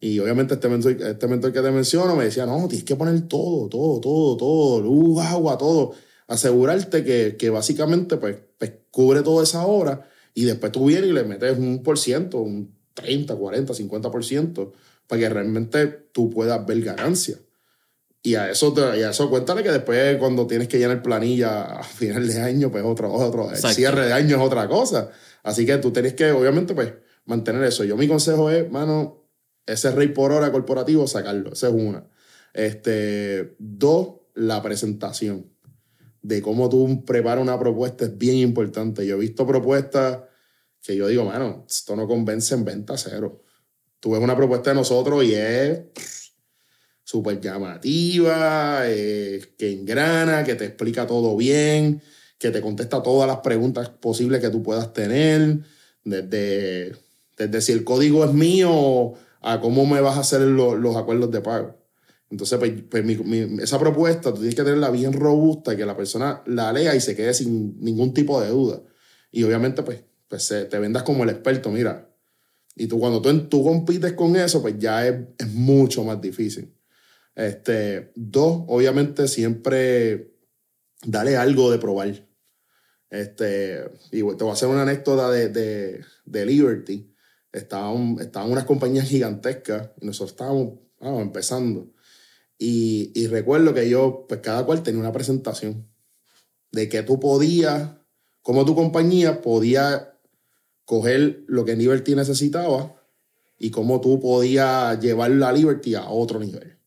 y 0.00 0.18
obviamente 0.20 0.54
este 0.54 0.68
mentor, 0.68 0.92
este 0.92 1.26
mentor 1.26 1.52
que 1.52 1.60
te 1.60 1.70
menciono 1.70 2.14
me 2.14 2.24
decía, 2.24 2.46
no, 2.46 2.68
tienes 2.68 2.84
que 2.84 2.94
poner 2.94 3.20
todo, 3.22 3.68
todo, 3.68 4.00
todo, 4.00 4.36
todo, 4.36 4.80
luz, 4.80 5.20
agua, 5.20 5.58
todo. 5.58 5.92
Asegurarte 6.28 7.02
que, 7.02 7.36
que 7.36 7.50
básicamente 7.50 8.16
pues, 8.16 8.36
pues, 8.58 8.72
cubre 8.90 9.22
toda 9.22 9.42
esa 9.42 9.66
hora 9.66 10.08
y 10.34 10.44
después 10.44 10.70
tú 10.70 10.86
vienes 10.86 11.10
y 11.10 11.12
le 11.12 11.24
metes 11.24 11.58
un 11.58 11.82
por 11.82 11.98
ciento, 11.98 12.38
un 12.38 12.76
30, 12.94 13.34
40, 13.34 13.72
50%, 13.72 14.72
para 15.08 15.20
que 15.20 15.28
realmente 15.28 15.86
tú 16.12 16.30
puedas 16.30 16.64
ver 16.64 16.80
ganancia. 16.82 17.38
Y 18.22 18.34
a 18.34 18.50
eso, 18.50 18.74
y 18.96 19.02
a 19.02 19.10
eso 19.10 19.30
cuéntale 19.30 19.62
que 19.62 19.70
después 19.70 20.16
cuando 20.18 20.46
tienes 20.46 20.68
que 20.68 20.78
llenar 20.78 21.02
planilla 21.02 21.78
a 21.78 21.82
final 21.82 22.26
de 22.26 22.40
año, 22.40 22.70
pues 22.70 22.84
otro, 22.84 23.12
otro, 23.12 23.50
el 23.50 23.56
cierre 23.56 24.06
de 24.06 24.12
año 24.12 24.36
es 24.36 24.42
otra 24.42 24.68
cosa. 24.68 25.10
Así 25.42 25.64
que 25.64 25.78
tú 25.78 25.92
tienes 25.92 26.14
que, 26.14 26.32
obviamente, 26.32 26.74
pues, 26.74 26.92
mantener 27.24 27.62
eso. 27.64 27.84
Yo 27.84 27.96
mi 27.96 28.08
consejo 28.08 28.50
es, 28.50 28.70
mano, 28.70 29.28
ese 29.66 29.92
rey 29.92 30.08
por 30.08 30.32
hora 30.32 30.50
corporativo, 30.50 31.06
sacarlo. 31.06 31.52
Esa 31.52 31.68
es 31.68 31.74
una. 31.74 32.06
Este, 32.52 33.54
dos, 33.58 34.16
la 34.34 34.62
presentación. 34.62 35.52
De 36.20 36.42
cómo 36.42 36.68
tú 36.68 37.04
preparas 37.04 37.42
una 37.42 37.58
propuesta 37.58 38.06
es 38.06 38.18
bien 38.18 38.36
importante. 38.36 39.06
Yo 39.06 39.14
he 39.16 39.20
visto 39.20 39.46
propuestas 39.46 40.20
que 40.82 40.96
yo 40.96 41.06
digo, 41.06 41.24
mano, 41.24 41.64
esto 41.68 41.94
no 41.94 42.08
convence 42.08 42.54
en 42.54 42.64
venta 42.64 42.96
cero. 42.96 43.44
Tú 44.00 44.12
ves 44.12 44.20
una 44.20 44.36
propuesta 44.36 44.70
de 44.70 44.76
nosotros 44.76 45.24
y 45.24 45.34
es 45.34 45.80
súper 47.08 47.40
llamativa, 47.40 48.82
eh, 48.84 49.40
que 49.56 49.72
engrana, 49.72 50.44
que 50.44 50.56
te 50.56 50.66
explica 50.66 51.06
todo 51.06 51.36
bien 51.36 52.02
que 52.38 52.50
te 52.50 52.60
contesta 52.60 53.02
todas 53.02 53.28
las 53.28 53.38
preguntas 53.38 53.88
posibles 53.88 54.40
que 54.40 54.50
tú 54.50 54.62
puedas 54.62 54.92
tener, 54.92 55.60
desde, 56.04 57.60
si 57.60 57.72
el 57.72 57.84
código 57.84 58.24
es 58.24 58.32
mío 58.32 59.14
a 59.40 59.60
cómo 59.60 59.86
me 59.86 60.00
vas 60.00 60.16
a 60.16 60.20
hacer 60.20 60.42
los 60.42 60.96
acuerdos 60.96 61.30
de 61.30 61.40
pago. 61.40 61.76
Entonces, 62.30 62.58
pues, 62.58 62.72
pues 62.88 63.04
esa 63.60 63.78
propuesta 63.78 64.30
tú 64.30 64.36
tienes 64.36 64.54
que 64.54 64.62
tenerla 64.62 64.90
bien 64.90 65.12
robusta, 65.12 65.76
que 65.76 65.84
la 65.84 65.96
persona 65.96 66.42
la 66.46 66.72
lea 66.72 66.94
y 66.94 67.00
se 67.00 67.16
quede 67.16 67.34
sin 67.34 67.80
ningún 67.80 68.14
tipo 68.14 68.40
de 68.40 68.50
duda. 68.50 68.82
Y 69.32 69.42
obviamente, 69.42 69.82
pues, 69.82 70.04
pues 70.28 70.46
te 70.46 70.78
vendas 70.78 71.02
como 71.02 71.24
el 71.24 71.30
experto, 71.30 71.70
mira. 71.70 72.08
Y 72.76 72.86
tú 72.86 73.00
cuando 73.00 73.20
tú, 73.20 73.48
tú 73.48 73.64
compites 73.64 74.12
con 74.12 74.36
eso, 74.36 74.62
pues 74.62 74.78
ya 74.78 75.06
es 75.06 75.48
mucho 75.52 76.04
más 76.04 76.20
difícil. 76.20 76.72
Este, 77.38 78.10
dos, 78.16 78.64
obviamente 78.66 79.28
siempre 79.28 80.34
dale 81.04 81.36
algo 81.36 81.70
de 81.70 81.78
probar. 81.78 82.26
Este, 83.10 83.92
y 84.10 84.18
te 84.18 84.24
voy 84.24 84.50
a 84.50 84.52
hacer 84.54 84.68
una 84.68 84.82
anécdota 84.82 85.30
de, 85.30 85.48
de, 85.48 86.04
de 86.24 86.46
Liberty. 86.46 87.14
Estaban, 87.52 88.16
estaban 88.18 88.50
unas 88.50 88.64
compañías 88.64 89.08
gigantescas 89.08 89.90
y 90.00 90.06
nosotros 90.06 90.32
estábamos 90.32 90.80
empezando. 91.00 91.92
Y, 92.58 93.12
y, 93.14 93.28
recuerdo 93.28 93.72
que 93.72 93.88
yo, 93.88 94.26
pues 94.28 94.40
cada 94.40 94.66
cual 94.66 94.82
tenía 94.82 95.00
una 95.00 95.12
presentación 95.12 95.88
de 96.72 96.88
que 96.88 97.04
tú 97.04 97.20
podías, 97.20 97.92
como 98.42 98.64
tu 98.64 98.74
compañía 98.74 99.42
podía 99.42 100.18
coger 100.84 101.44
lo 101.46 101.64
que 101.64 101.76
Liberty 101.76 102.16
necesitaba 102.16 103.00
y 103.56 103.70
cómo 103.70 104.00
tú 104.00 104.18
podías 104.18 104.98
llevar 104.98 105.30
la 105.30 105.52
Liberty 105.52 105.94
a 105.94 106.08
otro 106.08 106.40
nivel. 106.40 106.77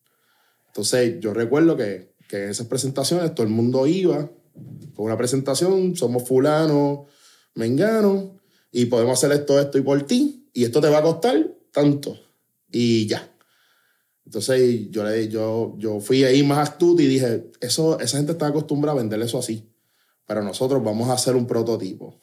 Entonces, 0.71 1.19
yo 1.19 1.33
recuerdo 1.33 1.75
que, 1.75 2.13
que 2.29 2.45
en 2.45 2.49
esas 2.49 2.67
presentaciones 2.67 3.35
todo 3.35 3.45
el 3.45 3.51
mundo 3.51 3.85
iba 3.87 4.31
con 4.95 5.05
una 5.05 5.17
presentación, 5.17 5.95
somos 5.97 6.25
fulano, 6.27 7.07
mengano, 7.55 8.39
y 8.71 8.85
podemos 8.85 9.17
hacer 9.17 9.37
esto, 9.37 9.59
esto 9.59 9.77
y 9.77 9.81
por 9.81 10.01
ti, 10.03 10.49
y 10.53 10.63
esto 10.63 10.79
te 10.79 10.89
va 10.89 10.99
a 10.99 11.03
costar 11.03 11.51
tanto. 11.71 12.17
Y 12.71 13.05
ya. 13.07 13.29
Entonces 14.25 14.89
yo, 14.89 15.03
le, 15.03 15.27
yo, 15.27 15.75
yo 15.77 15.99
fui 15.99 16.23
ahí 16.23 16.41
más 16.43 16.69
astuto 16.69 17.01
y 17.01 17.07
dije, 17.07 17.51
eso, 17.59 17.99
esa 17.99 18.17
gente 18.17 18.31
está 18.31 18.47
acostumbrada 18.47 18.97
a 18.97 19.01
vender 19.01 19.21
eso 19.21 19.39
así. 19.39 19.69
Pero 20.25 20.41
nosotros 20.41 20.81
vamos 20.81 21.09
a 21.09 21.13
hacer 21.13 21.35
un 21.35 21.45
prototipo. 21.45 22.17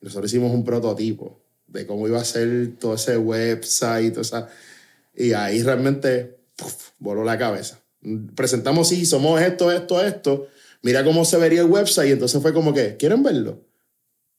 Nosotros 0.00 0.30
hicimos 0.30 0.52
un 0.52 0.64
prototipo 0.64 1.42
de 1.66 1.86
cómo 1.86 2.06
iba 2.06 2.20
a 2.20 2.24
ser 2.24 2.76
todo 2.78 2.94
ese 2.94 3.16
website, 3.16 4.16
esa, 4.16 4.48
y 5.12 5.32
ahí 5.32 5.62
realmente 5.62 6.43
voló 6.98 7.24
la 7.24 7.38
cabeza. 7.38 7.80
Presentamos, 8.34 8.88
sí, 8.88 9.06
somos 9.06 9.40
esto, 9.40 9.72
esto, 9.72 10.02
esto. 10.02 10.46
Mira 10.82 11.02
cómo 11.04 11.24
se 11.24 11.38
vería 11.38 11.62
el 11.62 11.70
website. 11.70 12.08
Y 12.08 12.12
entonces 12.12 12.40
fue 12.42 12.52
como 12.52 12.74
que, 12.74 12.96
¿quieren 12.96 13.22
verlo? 13.22 13.64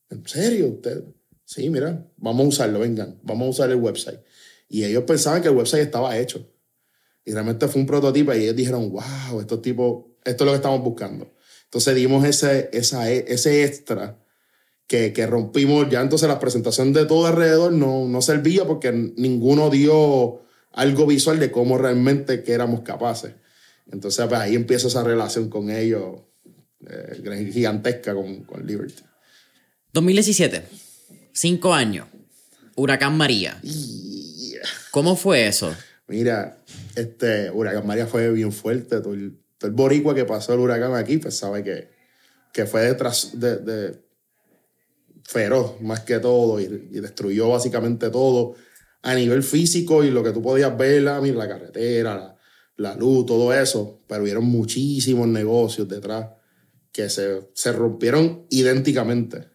¿En 0.09 0.25
serio? 0.27 0.67
¿Usted? 0.67 1.03
Sí, 1.45 1.69
mira, 1.69 2.05
vamos 2.17 2.45
a 2.45 2.49
usarlo, 2.49 2.79
vengan, 2.79 3.19
vamos 3.23 3.47
a 3.47 3.49
usar 3.49 3.69
el 3.69 3.77
website. 3.77 4.19
Y 4.67 4.83
ellos 4.83 5.03
pensaban 5.03 5.41
que 5.41 5.47
el 5.47 5.55
website 5.55 5.83
estaba 5.83 6.17
hecho. 6.17 6.47
Y 7.23 7.31
realmente 7.31 7.67
fue 7.67 7.81
un 7.81 7.87
prototipo 7.87 8.33
y 8.33 8.43
ellos 8.43 8.55
dijeron, 8.55 8.91
wow, 8.91 9.39
estos 9.39 9.61
tipos, 9.61 10.05
esto 10.23 10.43
es 10.43 10.45
lo 10.45 10.51
que 10.51 10.57
estamos 10.57 10.83
buscando. 10.83 11.31
Entonces 11.65 11.95
dimos 11.95 12.25
ese, 12.25 12.69
esa, 12.73 13.11
ese 13.11 13.63
extra 13.63 14.19
que, 14.87 15.13
que 15.13 15.25
rompimos. 15.27 15.89
Ya 15.89 16.01
entonces 16.01 16.27
la 16.27 16.39
presentación 16.39 16.93
de 16.93 17.05
todo 17.05 17.25
alrededor 17.27 17.71
no, 17.71 18.07
no 18.07 18.21
servía 18.21 18.65
porque 18.65 18.91
ninguno 18.91 19.69
dio 19.69 20.44
algo 20.75 21.07
visual 21.07 21.39
de 21.39 21.51
cómo 21.51 21.77
realmente 21.77 22.43
que 22.43 22.53
éramos 22.53 22.81
capaces. 22.81 23.33
Entonces 23.91 24.25
pues, 24.27 24.39
ahí 24.39 24.55
empieza 24.55 24.87
esa 24.87 25.03
relación 25.03 25.49
con 25.49 25.69
ellos 25.71 26.21
eh, 26.87 27.49
gigantesca 27.51 28.13
con, 28.13 28.43
con 28.43 28.65
Liberty. 28.65 29.03
2017, 29.93 30.63
cinco 31.31 31.73
años, 31.73 32.07
Huracán 32.75 33.17
María. 33.17 33.59
¿Cómo 34.91 35.15
fue 35.15 35.47
eso? 35.47 35.73
Mira, 36.07 36.57
este 36.95 37.49
Huracán 37.49 37.87
María 37.87 38.05
fue 38.05 38.29
bien 38.31 38.51
fuerte. 38.51 38.99
Todo 38.99 39.13
el, 39.13 39.39
boricua 39.71 40.13
que 40.13 40.25
pasó 40.25 40.53
el 40.53 40.59
huracán 40.59 40.93
aquí, 40.93 41.17
pues 41.17 41.37
sabe 41.37 41.63
que, 41.63 41.89
que 42.53 42.65
fue 42.65 42.81
detrás 42.81 43.31
de, 43.39 43.57
de, 43.57 44.05
feroz 45.23 45.81
más 45.81 46.01
que 46.01 46.19
todo 46.19 46.59
y, 46.59 46.67
destruyó 46.67 47.49
básicamente 47.49 48.09
todo 48.09 48.55
a 49.05 49.13
nivel 49.13 49.43
físico 49.43 50.03
y 50.03 50.09
lo 50.09 50.23
que 50.23 50.31
tú 50.31 50.41
podías 50.41 50.75
ver, 50.75 51.03
la, 51.03 51.21
la 51.21 51.47
carretera, 51.47 52.35
la, 52.77 52.95
luz, 52.95 53.27
todo 53.27 53.53
eso, 53.53 54.01
pero 54.07 54.23
hubieron 54.23 54.45
muchísimos 54.45 55.27
negocios 55.27 55.87
detrás 55.87 56.29
que 56.91 57.07
se, 57.09 57.51
se 57.53 57.71
rompieron 57.71 58.47
idénticamente. 58.49 59.47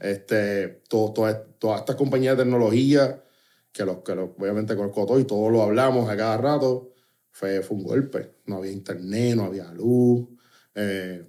Este, 0.00 0.82
todo, 0.88 1.12
todas 1.12 1.80
estas 1.80 1.94
compañías 1.94 2.36
de 2.36 2.42
tecnología, 2.42 3.22
que, 3.70 3.84
los, 3.84 3.98
que 3.98 4.16
los, 4.16 4.30
obviamente 4.36 4.74
conozco 4.74 5.20
y 5.20 5.24
todos 5.24 5.52
lo 5.52 5.62
hablamos 5.62 6.10
a 6.10 6.16
cada 6.16 6.36
rato, 6.38 6.92
fue, 7.30 7.62
fue 7.62 7.76
un 7.76 7.84
golpe. 7.84 8.38
No 8.46 8.56
había 8.56 8.72
internet, 8.72 9.36
no 9.36 9.44
había 9.44 9.70
luz. 9.72 10.26
Eh, 10.74 11.24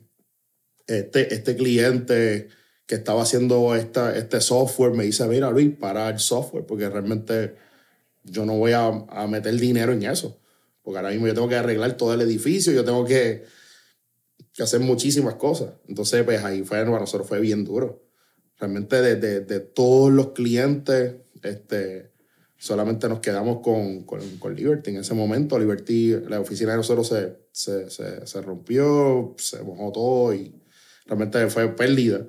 este, 0.87 1.31
este 1.31 1.55
cliente 1.55 2.47
que 2.87 2.95
estaba 2.95 3.21
haciendo 3.21 3.75
esta, 3.75 4.17
este 4.17 4.41
software 4.41 4.93
me 4.93 5.03
dice, 5.03 5.27
mira 5.27 5.51
Luis, 5.51 5.75
para 5.77 6.09
el 6.09 6.17
software, 6.17 6.65
porque 6.65 6.89
realmente 6.89 7.66
yo 8.29 8.45
no 8.45 8.57
voy 8.57 8.73
a, 8.73 8.87
a, 8.87 9.27
meter 9.27 9.55
dinero 9.55 9.93
en 9.93 10.03
eso. 10.03 10.39
Porque 10.81 10.99
ahora 10.99 11.11
mismo 11.11 11.27
yo 11.27 11.33
tengo 11.33 11.49
que 11.49 11.55
arreglar 11.55 11.97
todo 11.97 12.13
el 12.13 12.21
edificio, 12.21 12.71
yo 12.71 12.85
tengo 12.85 13.03
que, 13.05 13.43
que 14.53 14.63
hacer 14.63 14.79
muchísimas 14.79 15.35
cosas. 15.35 15.73
Entonces, 15.87 16.23
pues 16.23 16.43
ahí 16.43 16.63
fue, 16.63 16.83
para 16.85 16.99
nosotros 16.99 17.27
fue 17.27 17.39
bien 17.39 17.63
duro. 17.63 18.03
Realmente 18.59 19.01
de, 19.01 19.15
de, 19.15 19.39
de 19.41 19.59
todos 19.59 20.11
los 20.11 20.31
clientes, 20.31 21.15
este, 21.43 22.11
solamente 22.57 23.07
nos 23.07 23.19
quedamos 23.19 23.61
con, 23.61 24.03
con, 24.03 24.21
con, 24.37 24.55
Liberty. 24.55 24.91
En 24.91 24.97
ese 24.97 25.13
momento, 25.13 25.59
Liberty, 25.59 26.15
la 26.27 26.39
oficina 26.39 26.71
de 26.71 26.77
nosotros 26.77 27.07
se, 27.07 27.37
se, 27.51 27.89
se, 27.89 28.25
se 28.25 28.41
rompió, 28.41 29.35
se 29.37 29.61
mojó 29.63 29.91
todo 29.91 30.33
y 30.33 30.55
realmente 31.05 31.47
fue 31.49 31.75
pérdida. 31.75 32.25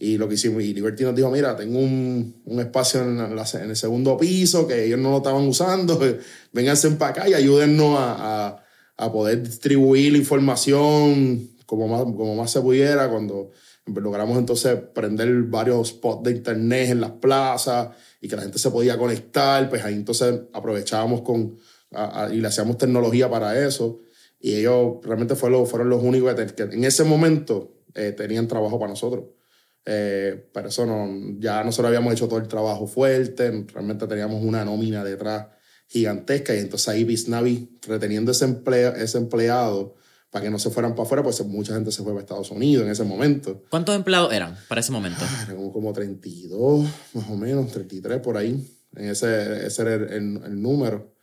Y 0.00 0.16
lo 0.16 0.28
que 0.28 0.34
hicimos, 0.34 0.62
y 0.62 0.72
Liberty 0.72 1.02
nos 1.02 1.16
dijo, 1.16 1.28
mira, 1.28 1.56
tengo 1.56 1.80
un, 1.80 2.40
un 2.44 2.60
espacio 2.60 3.02
en, 3.02 3.18
en, 3.18 3.70
el 3.70 3.76
segundo 3.76 4.16
piso 4.16 4.64
que 4.64 4.84
ellos 4.84 4.98
no 5.00 5.10
lo 5.10 5.16
estaban 5.16 5.44
usando, 5.44 5.98
vénganse 6.52 6.88
para 6.92 7.10
acá 7.10 7.28
y 7.28 7.34
ayúdennos 7.34 7.98
a, 7.98 8.46
a, 8.46 8.64
a, 8.96 9.12
poder 9.12 9.42
distribuir 9.42 10.12
la 10.12 10.18
información 10.18 11.50
como 11.66 11.88
más, 11.88 12.02
como 12.02 12.36
más 12.36 12.48
se 12.48 12.60
pudiera. 12.60 13.10
Cuando 13.10 13.50
logramos 13.86 14.38
entonces 14.38 14.78
prender 14.94 15.42
varios 15.42 15.88
spots 15.88 16.22
de 16.22 16.30
internet 16.30 16.90
en 16.90 17.00
las 17.00 17.12
plazas 17.12 17.88
y 18.20 18.28
que 18.28 18.36
la 18.36 18.42
gente 18.42 18.60
se 18.60 18.70
podía 18.70 18.96
conectar, 18.96 19.68
pues 19.68 19.84
ahí 19.84 19.94
entonces 19.94 20.42
aprovechábamos 20.52 21.22
con, 21.22 21.56
y 22.30 22.36
le 22.36 22.46
hacíamos 22.46 22.78
tecnología 22.78 23.28
para 23.28 23.66
eso. 23.66 23.98
Y 24.38 24.54
ellos 24.54 24.98
realmente 25.02 25.34
fueron, 25.34 25.66
fueron 25.66 25.88
los 25.88 26.04
únicos 26.04 26.32
que, 26.34 26.62
en 26.62 26.84
ese 26.84 27.02
momento 27.02 27.72
eh, 27.94 28.12
tenían 28.12 28.46
trabajo 28.46 28.78
para 28.78 28.90
nosotros. 28.90 29.24
Eh, 29.90 30.50
pero 30.52 30.68
eso 30.68 30.84
no, 30.84 31.38
ya 31.38 31.64
nosotros 31.64 31.88
habíamos 31.88 32.12
hecho 32.12 32.28
todo 32.28 32.38
el 32.38 32.46
trabajo 32.46 32.86
fuerte, 32.86 33.64
realmente 33.72 34.06
teníamos 34.06 34.44
una 34.44 34.62
nómina 34.62 35.02
detrás 35.02 35.46
gigantesca 35.86 36.54
y 36.54 36.58
entonces 36.58 36.88
ahí 36.88 37.04
Bisnavi 37.04 37.78
reteniendo 37.86 38.30
ese, 38.32 38.44
empleo, 38.44 38.94
ese 38.94 39.16
empleado 39.16 39.94
para 40.28 40.44
que 40.44 40.50
no 40.50 40.58
se 40.58 40.68
fueran 40.68 40.92
para 40.94 41.04
afuera, 41.04 41.22
pues 41.22 41.42
mucha 41.46 41.72
gente 41.72 41.90
se 41.90 42.02
fue 42.02 42.12
para 42.12 42.20
Estados 42.20 42.50
Unidos 42.50 42.84
en 42.84 42.92
ese 42.92 43.04
momento. 43.04 43.64
¿Cuántos 43.70 43.96
empleados 43.96 44.30
eran 44.30 44.58
para 44.68 44.82
ese 44.82 44.92
momento? 44.92 45.20
Ah, 45.22 45.46
eran 45.48 45.70
como 45.70 45.90
32, 45.90 46.86
más 47.14 47.30
o 47.30 47.36
menos, 47.38 47.72
33 47.72 48.20
por 48.20 48.36
ahí. 48.36 48.62
Ese, 48.94 49.66
ese 49.66 49.82
era 49.82 49.94
el, 49.94 50.12
el, 50.12 50.60
número. 50.60 51.14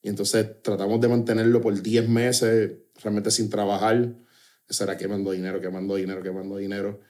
Y 0.00 0.08
entonces 0.08 0.62
tratamos 0.62 0.98
de 0.98 1.08
mantenerlo 1.08 1.60
por 1.60 1.78
10 1.78 2.08
meses, 2.08 2.72
realmente 3.02 3.30
sin 3.30 3.50
trabajar. 3.50 4.14
Eso 4.66 4.84
era 4.84 4.96
quemando 4.96 5.32
dinero, 5.32 5.60
quemando 5.60 5.96
dinero, 5.96 6.22
quemando 6.22 6.56
dinero. 6.56 7.00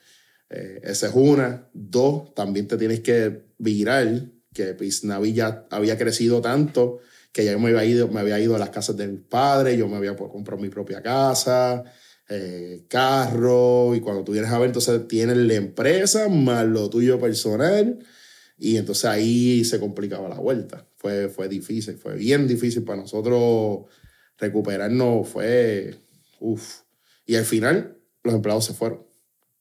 Eh, 0.54 0.80
esa 0.84 1.08
es 1.08 1.14
una. 1.14 1.68
Dos, 1.72 2.32
también 2.34 2.68
te 2.68 2.76
tienes 2.76 3.00
que 3.00 3.46
virar, 3.58 4.30
que 4.52 4.74
pues, 4.74 5.02
Navi 5.02 5.32
ya 5.32 5.66
había 5.70 5.98
crecido 5.98 6.40
tanto 6.40 7.00
que 7.32 7.44
ya 7.44 7.58
me 7.58 7.70
había 7.70 7.84
ido, 7.84 8.06
me 8.06 8.20
había 8.20 8.38
ido 8.38 8.54
a 8.54 8.60
las 8.60 8.70
casas 8.70 8.96
de 8.96 9.08
mi 9.08 9.18
padre, 9.18 9.76
yo 9.76 9.88
me 9.88 9.96
había 9.96 10.14
comprado 10.16 10.62
mi 10.62 10.68
propia 10.68 11.02
casa, 11.02 11.82
eh, 12.28 12.84
carro, 12.88 13.92
y 13.96 14.00
cuando 14.00 14.22
tú 14.22 14.30
vienes 14.30 14.52
a 14.52 14.58
ver, 14.60 14.68
entonces 14.68 15.08
tienes 15.08 15.38
la 15.38 15.54
empresa 15.54 16.28
más 16.28 16.64
lo 16.64 16.88
tuyo 16.88 17.18
personal, 17.18 17.98
y 18.56 18.76
entonces 18.76 19.06
ahí 19.06 19.64
se 19.64 19.80
complicaba 19.80 20.28
la 20.28 20.38
vuelta. 20.38 20.86
Fue, 20.94 21.28
fue 21.28 21.48
difícil, 21.48 21.96
fue 21.96 22.14
bien 22.14 22.46
difícil 22.46 22.84
para 22.84 23.00
nosotros 23.00 23.86
recuperarnos, 24.38 25.28
fue, 25.28 25.96
uff. 26.38 26.82
Y 27.26 27.34
al 27.34 27.44
final 27.44 27.98
los 28.22 28.34
empleados 28.36 28.66
se 28.66 28.74
fueron 28.74 29.13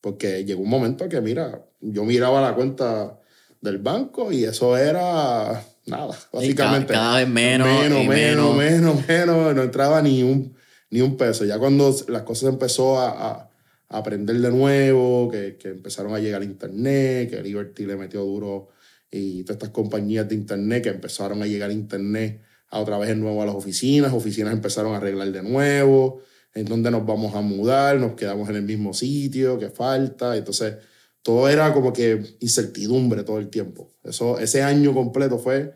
porque 0.04 0.44
llegó 0.44 0.62
un 0.62 0.70
momento 0.70 1.08
que, 1.08 1.22
mira, 1.22 1.64
yo 1.80 2.04
miraba 2.04 2.42
la 2.42 2.54
cuenta 2.54 3.22
del 3.62 3.78
banco 3.78 4.34
y 4.34 4.44
eso 4.44 4.76
era 4.76 5.66
nada, 5.86 6.14
básicamente. 6.34 6.92
Cada, 6.92 7.20
vez 7.20 7.30
menos. 7.30 7.66
Menos, 7.66 8.06
menos, 8.06 8.58
menos, 8.58 9.08
menos, 9.08 9.56
no 9.56 9.64
entraba 9.64 10.02
ni 10.02 10.22
un, 10.22 10.58
ni 10.90 11.00
un 11.00 11.16
peso. 11.16 11.46
Ya 11.46 11.58
cuando 11.58 11.96
las 12.10 12.24
cosas 12.24 12.50
empezó 12.50 13.00
a, 13.00 13.32
a, 13.32 13.50
aprender 13.88 14.38
de 14.42 14.52
nuevo, 14.52 15.32
que, 15.32 15.56
que, 15.56 15.70
empezaron 15.70 16.14
a 16.14 16.20
llegar 16.20 16.42
a 16.42 16.46
internet, 16.46 17.30
que 17.30 17.42
Liberty 17.42 17.86
le 17.86 17.96
metió 17.96 18.26
duro 18.26 18.72
y 19.10 19.44
todas 19.44 19.56
estas 19.56 19.70
compañías 19.70 20.28
de 20.28 20.36
internet 20.36 20.84
que 20.84 20.90
empezaron 20.90 21.42
a 21.42 21.48
llegar 21.48 21.70
a 21.70 21.74
internet 21.74 22.42
a 22.68 22.80
otra 22.82 22.98
vez 22.98 23.08
de 23.08 23.16
nuevo 23.16 23.42
a 23.42 23.46
las 23.46 23.56
oficinas, 23.56 24.12
oficinas 24.12 24.52
empezaron 24.52 24.96
a 24.96 24.98
arreglar 24.98 25.32
de 25.32 25.44
nuevo, 25.44 26.22
en 26.54 26.66
dónde 26.66 26.92
nos 26.92 27.06
vamos 27.06 27.34
a 27.36 27.42
mudar, 27.42 28.00
nos 28.00 28.14
quedamos 28.14 28.50
en 28.50 28.58
el 28.58 28.64
mismo 28.64 28.94
sitio, 28.94 29.58
qué 29.58 29.70
falta, 29.70 30.38
entonces 30.38 30.76
todo 31.22 31.48
era 31.50 31.74
como 31.74 31.94
que 31.94 32.38
incertidumbre 32.42 33.24
todo 33.24 33.40
el 33.40 33.50
tiempo. 33.50 33.90
Eso, 34.04 34.38
ese 34.40 34.62
año 34.62 34.94
completo 34.94 35.40
fue 35.40 35.74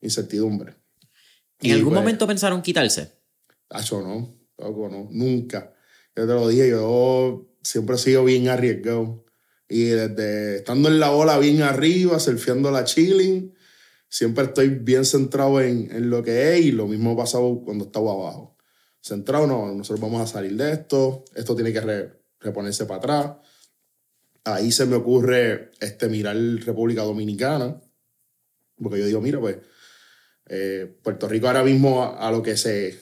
incertidumbre. 0.00 0.74
¿En 1.60 1.72
algún 1.72 1.92
pues, 1.92 2.00
momento 2.00 2.26
pensaron 2.26 2.60
quitarse? 2.62 3.12
Acho, 3.70 4.02
no, 4.02 4.36
no, 4.58 5.08
nunca. 5.10 5.72
Yo 6.14 6.26
te 6.26 6.32
lo 6.32 6.48
dije, 6.48 6.70
yo 6.70 7.48
siempre 7.62 7.96
he 7.96 7.98
sido 7.98 8.24
bien 8.24 8.48
arriesgado. 8.48 9.24
Y 9.68 9.84
desde 9.84 10.56
estando 10.56 10.90
en 10.90 11.00
la 11.00 11.12
ola 11.12 11.38
bien 11.38 11.62
arriba, 11.62 12.20
surfeando 12.20 12.70
la 12.70 12.84
chilling, 12.84 13.54
siempre 14.08 14.44
estoy 14.44 14.68
bien 14.68 15.06
centrado 15.06 15.62
en, 15.62 15.90
en 15.90 16.10
lo 16.10 16.22
que 16.22 16.54
es 16.54 16.66
y 16.66 16.72
lo 16.72 16.86
mismo 16.86 17.12
ha 17.12 17.16
pasado 17.16 17.62
cuando 17.64 17.86
estaba 17.86 18.12
abajo. 18.12 18.51
Centrado, 19.02 19.46
no, 19.46 19.74
nosotros 19.74 20.00
vamos 20.00 20.22
a 20.22 20.26
salir 20.26 20.56
de 20.56 20.72
esto, 20.72 21.24
esto 21.34 21.56
tiene 21.56 21.72
que 21.72 22.12
reponerse 22.40 22.86
para 22.86 22.98
atrás. 22.98 23.36
Ahí 24.44 24.70
se 24.70 24.86
me 24.86 24.96
ocurre 24.96 25.72
este, 25.80 26.08
mirar 26.08 26.36
República 26.36 27.02
Dominicana, 27.02 27.80
porque 28.80 29.00
yo 29.00 29.06
digo, 29.06 29.20
mira, 29.20 29.40
pues 29.40 29.58
eh, 30.48 30.98
Puerto 31.02 31.28
Rico 31.28 31.48
ahora 31.48 31.64
mismo 31.64 32.04
a, 32.04 32.30
lo 32.30 32.42
que 32.42 32.56
se 32.56 33.00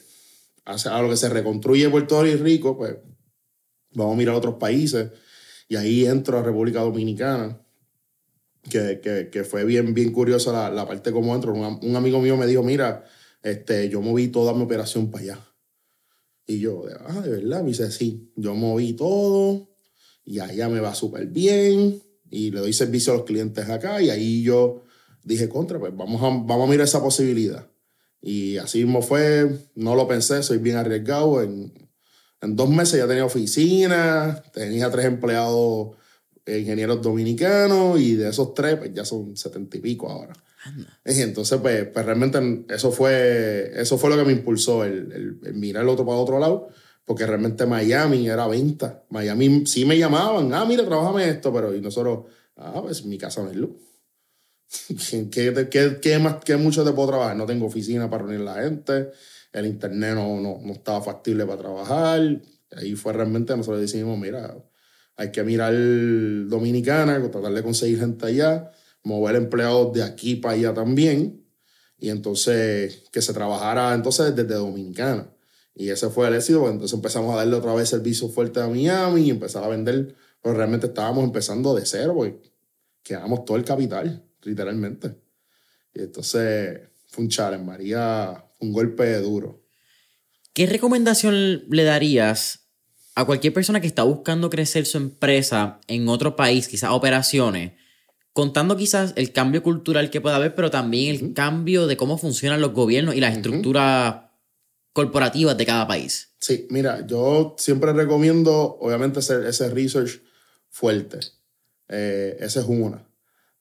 a 0.65 1.01
lo 1.01 1.09
que 1.09 1.17
se 1.17 1.29
reconstruye 1.29 1.89
Puerto 1.89 2.21
Rico, 2.23 2.77
pues 2.77 2.97
vamos 3.93 4.13
a 4.13 4.17
mirar 4.17 4.35
a 4.35 4.37
otros 4.37 4.55
países 4.55 5.11
y 5.67 5.75
ahí 5.75 6.05
entro 6.05 6.37
a 6.37 6.43
República 6.43 6.81
Dominicana, 6.81 7.61
que, 8.69 8.99
que, 9.01 9.29
que 9.31 9.43
fue 9.43 9.63
bien, 9.63 9.93
bien 9.93 10.11
curiosa 10.11 10.51
la, 10.51 10.69
la 10.69 10.87
parte 10.87 11.11
como 11.11 11.33
entro. 11.33 11.53
Un, 11.53 11.95
amigo 11.95 12.19
mío 12.19 12.35
me 12.37 12.45
dijo, 12.45 12.63
mira, 12.63 13.05
este, 13.41 13.87
yo 13.87 14.01
moví 14.01 14.27
toda 14.27 14.53
mi 14.53 14.63
operación 14.63 15.09
para 15.09 15.23
allá. 15.23 15.50
Y 16.45 16.59
yo, 16.59 16.83
ah, 17.07 17.21
de 17.21 17.29
verdad, 17.29 17.61
me 17.61 17.69
dice, 17.69 17.91
sí, 17.91 18.31
yo 18.35 18.55
moví 18.55 18.93
todo 18.93 19.69
y 20.25 20.39
allá 20.39 20.69
me 20.69 20.79
va 20.79 20.93
súper 20.95 21.27
bien 21.27 22.01
y 22.29 22.51
le 22.51 22.59
doy 22.59 22.73
servicio 22.73 23.13
a 23.13 23.17
los 23.17 23.25
clientes 23.25 23.69
acá 23.69 24.01
y 24.01 24.09
ahí 24.09 24.43
yo 24.43 24.83
dije, 25.23 25.47
contra, 25.49 25.79
pues 25.79 25.95
vamos 25.95 26.21
a, 26.21 26.25
vamos 26.25 26.67
a 26.67 26.71
mirar 26.71 26.85
esa 26.85 27.01
posibilidad. 27.01 27.67
Y 28.21 28.57
así 28.57 28.83
mismo 28.83 29.01
fue, 29.01 29.49
no 29.75 29.95
lo 29.95 30.07
pensé, 30.07 30.43
soy 30.43 30.57
bien 30.57 30.77
arriesgado. 30.77 31.41
En, 31.41 31.73
en 32.41 32.55
dos 32.55 32.69
meses 32.69 32.99
ya 32.99 33.07
tenía 33.07 33.25
oficina, 33.25 34.43
tenía 34.53 34.89
tres 34.91 35.05
empleados 35.05 35.95
ingenieros 36.45 37.01
dominicanos 37.01 37.99
y 37.99 38.15
de 38.15 38.29
esos 38.29 38.53
tres, 38.53 38.77
pues 38.77 38.93
ya 38.93 39.05
son 39.05 39.35
setenta 39.37 39.77
y 39.77 39.81
pico 39.81 40.09
ahora. 40.09 40.33
Y 41.05 41.21
entonces, 41.21 41.59
pues, 41.59 41.87
pues, 41.87 42.05
realmente 42.05 42.65
eso 42.69 42.91
fue, 42.91 43.71
eso 43.75 43.97
fue 43.97 44.09
lo 44.09 44.17
que 44.17 44.25
me 44.25 44.31
impulsó, 44.31 44.83
el, 44.83 45.39
mirar 45.53 45.83
el 45.83 45.89
otro 45.89 46.05
para 46.05 46.17
otro 46.17 46.39
lado, 46.39 46.69
porque 47.05 47.25
realmente 47.25 47.65
Miami 47.65 48.29
era 48.29 48.47
venta. 48.47 49.03
Miami 49.09 49.65
sí 49.65 49.85
me 49.85 49.97
llamaban, 49.97 50.53
ah, 50.53 50.65
mira, 50.65 50.85
trabajame 50.85 51.29
esto, 51.29 51.51
pero 51.53 51.75
y 51.75 51.81
nosotros, 51.81 52.25
ah, 52.57 52.81
pues 52.81 53.05
mi 53.05 53.17
casa 53.17 53.43
no 53.43 53.49
es 53.49 53.55
luz. 53.55 53.71
¿Qué, 55.31 55.67
qué, 55.69 55.99
qué, 56.01 56.19
más, 56.19 56.37
¿Qué 56.45 56.57
mucho 56.57 56.85
te 56.85 56.91
puedo 56.91 57.09
trabajar? 57.09 57.35
No 57.35 57.45
tengo 57.45 57.65
oficina 57.65 58.09
para 58.09 58.23
reunir 58.23 58.47
a 58.47 58.55
la 58.55 58.63
gente 58.63 59.09
el 59.53 59.65
internet 59.65 60.15
no, 60.15 60.39
no, 60.39 60.59
no 60.61 60.73
estaba 60.73 61.01
factible 61.01 61.45
para 61.45 61.59
trabajar. 61.59 62.41
Ahí 62.71 62.95
fue 62.95 63.13
realmente, 63.13 63.55
nosotros 63.55 63.81
decidimos, 63.81 64.17
mira, 64.17 64.55
hay 65.17 65.31
que 65.31 65.43
mirar 65.43 65.73
Dominicana, 65.73 67.21
tratar 67.29 67.53
de 67.53 67.63
conseguir 67.63 67.99
gente 67.99 68.25
allá, 68.25 68.71
mover 69.03 69.35
empleados 69.35 69.93
de 69.93 70.03
aquí 70.03 70.35
para 70.35 70.55
allá 70.55 70.73
también, 70.73 71.45
y 71.97 72.09
entonces 72.09 73.03
que 73.11 73.21
se 73.21 73.33
trabajara 73.33 73.93
entonces 73.93 74.35
desde 74.35 74.55
Dominicana. 74.55 75.31
Y 75.73 75.89
ese 75.89 76.09
fue 76.09 76.27
el 76.27 76.35
éxito, 76.35 76.59
pues, 76.61 76.73
entonces 76.73 76.95
empezamos 76.95 77.33
a 77.33 77.37
darle 77.37 77.55
otra 77.55 77.73
vez 77.73 77.89
servicio 77.89 78.27
fuerte 78.29 78.59
a 78.59 78.67
Miami 78.67 79.21
y 79.21 79.29
empezar 79.29 79.63
a 79.63 79.67
vender, 79.67 80.15
pero 80.41 80.55
realmente 80.55 80.87
estábamos 80.87 81.23
empezando 81.23 81.73
de 81.73 81.85
cero, 81.85 82.13
porque 82.15 82.51
quedamos 83.03 83.45
todo 83.45 83.57
el 83.57 83.63
capital, 83.63 84.23
literalmente. 84.43 85.15
Y 85.93 86.01
entonces 86.01 86.81
fue 87.07 87.23
un 87.23 87.29
challenge, 87.29 87.65
María 87.65 88.45
un 88.61 88.71
golpe 88.71 89.17
duro. 89.17 89.63
¿Qué 90.53 90.65
recomendación 90.65 91.63
le 91.69 91.83
darías 91.83 92.67
a 93.15 93.25
cualquier 93.25 93.53
persona 93.53 93.81
que 93.81 93.87
está 93.87 94.03
buscando 94.03 94.49
crecer 94.49 94.85
su 94.85 94.97
empresa 94.97 95.79
en 95.87 96.07
otro 96.07 96.35
país, 96.35 96.67
quizás 96.67 96.91
operaciones, 96.91 97.73
contando 98.33 98.77
quizás 98.77 99.13
el 99.15 99.31
cambio 99.31 99.63
cultural 99.63 100.09
que 100.09 100.21
pueda 100.21 100.37
haber, 100.37 100.55
pero 100.55 100.71
también 100.71 101.15
el 101.15 101.33
cambio 101.33 101.87
de 101.87 101.97
cómo 101.97 102.17
funcionan 102.17 102.61
los 102.61 102.73
gobiernos 102.73 103.15
y 103.15 103.19
las 103.19 103.35
estructuras 103.35 104.31
corporativas 104.93 105.57
de 105.57 105.65
cada 105.65 105.87
país? 105.87 106.29
Sí, 106.39 106.67
mira, 106.69 107.05
yo 107.05 107.55
siempre 107.57 107.93
recomiendo, 107.93 108.77
obviamente, 108.79 109.19
hacer 109.19 109.45
ese 109.45 109.69
research 109.69 110.21
fuerte. 110.69 111.19
Eh, 111.87 112.37
esa 112.39 112.61
es 112.61 112.65
una. 112.65 113.07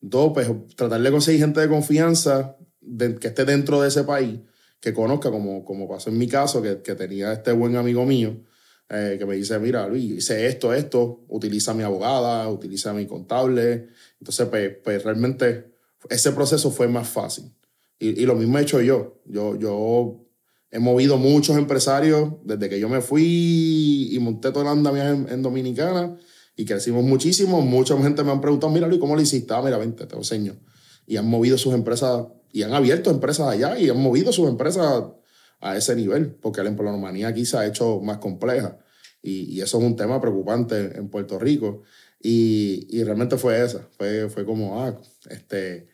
Dos, 0.00 0.32
pues 0.32 0.48
tratar 0.76 1.00
de 1.00 1.10
conseguir 1.10 1.40
gente 1.40 1.60
de 1.60 1.68
confianza 1.68 2.56
que 2.98 3.28
esté 3.28 3.44
dentro 3.44 3.82
de 3.82 3.88
ese 3.88 4.04
país 4.04 4.40
que 4.80 4.94
conozca, 4.94 5.30
como, 5.30 5.64
como 5.64 5.86
pasó 5.86 6.08
en 6.08 6.16
mi 6.16 6.26
caso, 6.26 6.62
que, 6.62 6.80
que 6.80 6.94
tenía 6.94 7.32
este 7.32 7.52
buen 7.52 7.76
amigo 7.76 8.06
mío, 8.06 8.40
eh, 8.88 9.16
que 9.18 9.26
me 9.26 9.36
dice, 9.36 9.58
mira, 9.58 9.86
Luis, 9.86 10.18
hice 10.18 10.46
esto, 10.46 10.72
esto, 10.72 11.24
utiliza 11.28 11.74
mi 11.74 11.82
abogada, 11.82 12.48
utiliza 12.48 12.92
mi 12.92 13.06
contable. 13.06 13.88
Entonces, 14.20 14.46
pues, 14.48 14.76
pues 14.82 15.04
realmente 15.04 15.72
ese 16.08 16.32
proceso 16.32 16.70
fue 16.70 16.88
más 16.88 17.08
fácil. 17.08 17.52
Y, 17.98 18.20
y, 18.22 18.26
lo 18.26 18.34
mismo 18.34 18.58
he 18.58 18.62
hecho 18.62 18.80
yo. 18.80 19.20
Yo, 19.26 19.56
yo 19.56 20.26
he 20.70 20.78
movido 20.78 21.16
muchos 21.16 21.56
empresarios 21.56 22.34
desde 22.44 22.68
que 22.68 22.80
yo 22.80 22.88
me 22.88 23.00
fui 23.00 24.08
y 24.10 24.18
monté 24.18 24.52
toda 24.52 24.66
la 24.66 24.70
andamia 24.70 25.10
en, 25.10 25.28
en, 25.28 25.42
Dominicana 25.42 26.16
y 26.56 26.64
crecimos 26.64 27.04
muchísimo. 27.04 27.60
Mucha 27.60 27.96
gente 27.98 28.22
me 28.22 28.30
han 28.30 28.40
preguntado, 28.40 28.72
mira, 28.72 28.86
Luis, 28.86 29.00
¿cómo 29.00 29.16
lo 29.16 29.22
hiciste? 29.22 29.52
Ah, 29.52 29.62
mira, 29.62 29.78
vente, 29.78 30.06
te 30.06 30.16
enseño. 30.16 30.56
Y 31.06 31.16
han 31.16 31.26
movido 31.26 31.58
sus 31.58 31.74
empresas 31.74 32.26
y 32.52 32.62
han 32.62 32.72
abierto 32.72 33.10
empresas 33.10 33.48
allá 33.48 33.78
y 33.78 33.88
han 33.88 34.00
movido 34.00 34.32
sus 34.32 34.48
empresas 34.48 35.04
a 35.60 35.76
ese 35.76 35.94
nivel, 35.94 36.34
porque 36.40 36.62
la 36.62 36.70
empleomanía 36.70 37.28
aquí 37.28 37.44
se 37.44 37.56
ha 37.58 37.66
hecho 37.66 38.00
más 38.00 38.18
compleja. 38.18 38.78
Y, 39.22 39.60
eso 39.60 39.78
es 39.78 39.84
un 39.84 39.96
tema 39.96 40.20
preocupante 40.20 40.96
en 40.96 41.08
Puerto 41.08 41.38
Rico. 41.38 41.82
Y, 42.20 42.86
y 42.90 43.02
realmente 43.04 43.36
fue 43.38 43.64
esa, 43.64 43.88
fue, 43.96 44.28
fue 44.28 44.44
como, 44.44 44.82
ah, 44.82 45.00
este, 45.30 45.88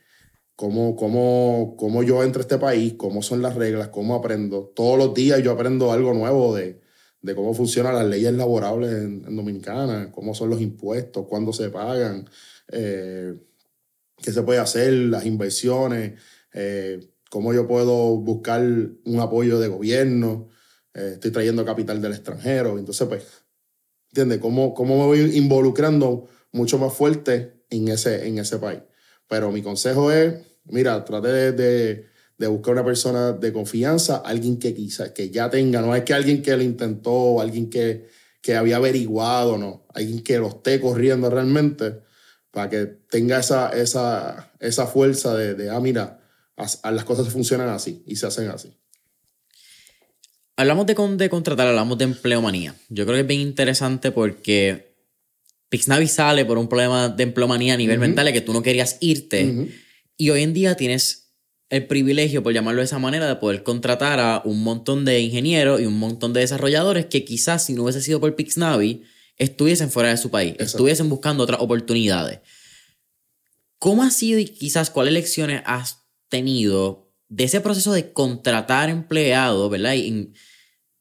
cómo, 0.57 0.97
cómo, 0.97 1.77
cómo 1.79 2.03
yo 2.03 2.23
entro 2.25 2.41
a 2.41 2.43
este 2.43 2.59
país, 2.59 2.95
cómo 2.97 3.23
son 3.23 3.43
las 3.43 3.55
reglas, 3.55 3.89
cómo 3.89 4.15
aprendo. 4.15 4.73
Todos 4.75 4.99
los 4.99 5.15
días 5.15 5.43
yo 5.43 5.53
aprendo 5.53 5.93
algo 5.93 6.15
nuevo 6.15 6.55
de, 6.55 6.81
de 7.23 7.35
cómo 7.35 7.55
funcionan 7.55 7.95
las 7.95 8.07
leyes 8.07 8.33
laborables 8.33 8.91
en, 8.93 9.37
Dominicana, 9.37 10.11
cómo 10.13 10.35
son 10.35 10.51
los 10.51 10.61
impuestos, 10.61 11.27
cuándo 11.29 11.53
se 11.53 11.71
pagan, 11.71 12.29
eh, 12.73 13.35
qué 14.17 14.33
se 14.33 14.43
puede 14.43 14.61
hacer, 14.61 14.93
las 14.93 15.27
inversiones. 15.27 16.15
Eh, 16.53 17.09
cómo 17.31 17.53
yo 17.53 17.67
puedo 17.67 18.17
buscar 18.17 18.63
un 18.63 19.21
apoyo 19.21 19.59
de 19.59 19.69
gobierno, 19.69 20.49
eh, 20.95 21.13
estoy 21.15 21.31
trayendo 21.31 21.65
capital 21.65 22.01
del 22.01 22.13
extranjero, 22.13 22.79
entonces 22.79 23.07
pues, 23.09 23.25
¿entiendes? 24.17 24.39
¿Cómo, 24.39 24.73
¿Cómo 24.73 24.99
me 24.99 25.05
voy 25.05 25.37
involucrando 25.37 26.27
mucho 26.53 26.79
más 26.79 26.95
fuerte 26.95 27.65
en 27.69 27.89
ese, 27.89 28.27
en 28.27 28.39
ese 28.39 28.59
país? 28.59 28.81
Pero 29.29 29.53
mi 29.53 29.61
consejo 29.61 30.11
es, 30.11 30.35
mira, 30.65 31.05
trate 31.05 31.53
de, 31.53 32.07
de, 32.39 32.47
buscar 32.47 32.73
una 32.73 32.85
persona 32.85 33.33
de 33.33 33.53
confianza, 33.53 34.17
alguien 34.25 34.59
que 34.59 34.73
quizás, 34.75 35.11
que 35.11 35.29
ya 35.29 35.51
tenga, 35.51 35.83
no 35.83 35.95
es 35.95 36.03
que 36.05 36.15
alguien 36.15 36.41
que 36.41 36.57
lo 36.57 36.63
intentó, 36.63 37.43
alguien 37.43 37.69
que, 37.69 38.09
que 38.41 38.57
había 38.57 38.77
averiguado, 38.77 39.59
no, 39.59 39.87
alguien 39.93 40.23
que 40.23 40.39
lo 40.39 40.49
esté 40.49 40.81
corriendo 40.81 41.29
realmente, 41.29 42.01
para 42.51 42.71
que 42.71 42.87
tenga 42.87 43.41
esa, 43.41 43.69
esa, 43.77 44.51
esa 44.61 44.87
fuerza 44.87 45.35
de, 45.35 45.55
de 45.55 45.69
ah, 45.69 45.81
mira, 45.81 46.21
las 46.57 47.05
cosas 47.05 47.29
funcionan 47.29 47.69
así 47.69 48.03
y 48.07 48.17
se 48.17 48.27
hacen 48.27 48.49
así. 48.49 48.75
Hablamos 50.57 50.87
de, 50.87 50.95
de 50.95 51.29
contratar, 51.29 51.67
hablamos 51.67 51.99
de 51.99 52.05
empleomanía. 52.05 52.75
Yo 52.89 53.05
creo 53.05 53.17
que 53.17 53.21
es 53.21 53.27
bien 53.27 53.41
interesante 53.41 54.11
porque 54.11 54.97
Pixnavi 55.69 56.09
sale 56.09 56.45
por 56.45 56.57
un 56.57 56.69
problema 56.69 57.11
de 57.11 57.23
empleomanía 57.25 57.75
a 57.75 57.77
nivel 57.77 57.99
mental 57.99 58.27
de 58.27 58.33
que 58.33 58.41
tú 58.41 58.53
no 58.53 58.63
querías 58.63 58.97
irte. 59.01 59.69
Y 60.17 60.31
hoy 60.31 60.43
en 60.43 60.55
día 60.55 60.77
tienes 60.77 61.35
el 61.69 61.87
privilegio, 61.87 62.43
por 62.43 62.55
llamarlo 62.55 62.81
de 62.81 62.87
esa 62.87 62.99
manera, 62.99 63.27
de 63.27 63.37
poder 63.37 63.63
contratar 63.65 64.21
a 64.21 64.41
un 64.45 64.63
montón 64.63 65.05
de 65.05 65.21
ingenieros 65.21 65.81
y 65.81 65.87
un 65.87 65.99
montón 65.99 66.33
de 66.33 66.41
desarrolladores 66.41 67.07
que 67.07 67.25
quizás 67.25 67.67
si 67.67 67.75
no 67.75 67.83
hubiese 67.83 68.01
sido 68.01 68.21
por 68.21 68.35
Pixnavi, 68.35 69.03
estuviesen 69.37 69.91
fuera 69.91 70.11
de 70.11 70.17
su 70.17 70.31
país, 70.31 70.55
estuviesen 70.59 71.09
buscando 71.09 71.43
otras 71.43 71.61
oportunidades. 71.61 72.41
¿Cómo 73.79 74.03
ha 74.05 74.11
sido 74.11 74.39
y 74.39 74.47
quizás 74.47 74.91
cuáles 74.91 75.13
lecciones 75.13 75.63
has 75.67 76.07
tenido 76.29 77.06
de 77.29 77.45
ese 77.45 77.61
proceso 77.61 77.93
de 77.93 78.13
contratar 78.13 78.89
empleado, 78.89 79.69
¿verdad? 79.69 79.95
Y, 79.95 80.33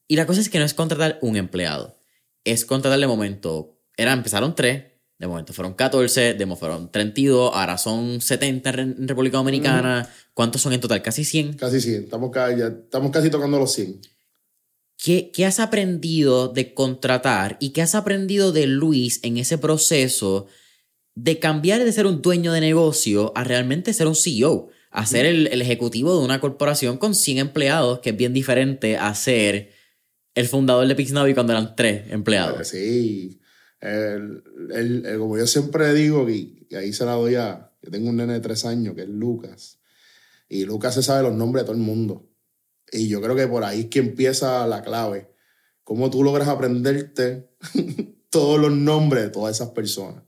y, 0.07 0.15
la 0.15 0.25
cosa 0.25 0.41
es 0.41 0.49
que 0.49 0.59
no 0.59 0.65
es 0.65 0.73
contratar 0.73 1.19
un 1.21 1.35
empleado, 1.35 1.97
es 2.43 2.65
contratar 2.65 2.99
de 2.99 3.07
momento, 3.07 3.79
era, 3.97 4.13
empezaron 4.13 4.55
tres, 4.55 4.83
de 5.17 5.27
momento 5.27 5.53
fueron 5.53 5.73
14, 5.73 6.33
de 6.33 6.45
momento 6.45 6.59
fueron 6.59 6.91
32, 6.91 7.51
ahora 7.53 7.77
son 7.77 8.19
70 8.19 8.69
en 8.69 9.07
República 9.07 9.37
Dominicana, 9.37 10.09
¿Cuántos 10.35 10.61
son 10.61 10.73
en 10.73 10.81
total? 10.81 11.01
¿Casi 11.01 11.23
100? 11.23 11.53
Casi 11.53 11.79
100. 11.79 12.03
Estamos, 12.03 12.29
ya, 12.33 12.67
estamos 12.67 13.09
casi 13.11 13.29
tocando 13.29 13.57
los 13.57 13.71
100. 13.73 14.01
¿Qué, 14.97 15.31
¿Qué 15.31 15.45
has 15.45 15.61
aprendido 15.61 16.49
de 16.49 16.73
contratar 16.73 17.55
y 17.61 17.69
qué 17.69 17.81
has 17.81 17.95
aprendido 17.95 18.51
de 18.51 18.67
Luis 18.67 19.21
en 19.23 19.37
ese 19.37 19.57
proceso 19.57 20.47
de 21.15 21.39
cambiar 21.39 21.81
de 21.85 21.91
ser 21.93 22.05
un 22.05 22.21
dueño 22.21 22.51
de 22.51 22.59
negocio 22.59 23.31
a 23.33 23.45
realmente 23.45 23.93
ser 23.93 24.07
un 24.07 24.15
CEO? 24.15 24.67
A 24.95 25.05
ser 25.05 25.25
el, 25.25 25.47
el 25.47 25.61
ejecutivo 25.61 26.17
de 26.17 26.23
una 26.23 26.39
corporación 26.39 26.97
con 26.97 27.15
100 27.15 27.39
empleados, 27.39 27.99
que 27.99 28.11
es 28.11 28.17
bien 28.17 28.31
diferente 28.33 28.97
a 28.97 29.13
ser 29.13 29.73
el 30.35 30.47
fundador 30.47 30.87
de 30.87 30.95
Pixnavi 30.95 31.33
cuando 31.33 31.53
eran 31.53 31.75
tres 31.75 32.11
empleados. 32.11 32.67
Sí. 32.67 33.41
El, 33.81 34.43
el, 34.73 35.17
como 35.19 35.37
yo 35.37 35.47
siempre 35.47 35.93
digo, 35.93 36.29
y, 36.29 36.67
ahí 36.77 36.93
se 36.93 37.05
la 37.05 37.13
doy 37.13 37.35
a. 37.35 37.71
Yo 37.81 37.91
tengo 37.91 38.09
un 38.09 38.17
nene 38.17 38.33
de 38.33 38.39
tres 38.39 38.65
años 38.65 38.95
que 38.95 39.01
es 39.01 39.09
Lucas. 39.09 39.79
Y 40.47 40.65
Lucas 40.65 40.93
se 40.93 41.03
sabe 41.03 41.23
los 41.23 41.33
nombres 41.33 41.63
de 41.63 41.67
todo 41.67 41.75
el 41.75 41.81
mundo. 41.81 42.29
Y 42.91 43.07
yo 43.07 43.21
creo 43.21 43.35
que 43.35 43.47
por 43.47 43.63
ahí 43.63 43.81
es 43.81 43.85
que 43.87 43.99
empieza 43.99 44.65
la 44.67 44.81
clave. 44.83 45.31
Cómo 45.83 46.09
tú 46.09 46.23
logras 46.23 46.47
aprenderte 46.47 47.49
todos 48.29 48.59
los 48.59 48.71
nombres 48.71 49.23
de 49.23 49.29
todas 49.29 49.55
esas 49.55 49.69
personas. 49.69 50.23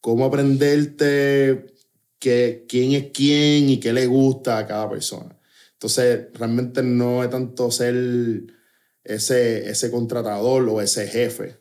Cómo 0.00 0.24
aprenderte 0.24 1.73
que, 2.24 2.64
quién 2.66 2.92
es 2.92 3.10
quién 3.12 3.68
y 3.68 3.78
qué 3.78 3.92
le 3.92 4.06
gusta 4.06 4.56
a 4.56 4.66
cada 4.66 4.88
persona. 4.88 5.38
Entonces, 5.74 6.28
realmente 6.32 6.82
no 6.82 7.22
es 7.22 7.28
tanto 7.28 7.70
ser 7.70 7.94
ese, 9.04 9.68
ese 9.68 9.90
contratador 9.90 10.66
o 10.70 10.80
ese 10.80 11.06
jefe, 11.06 11.58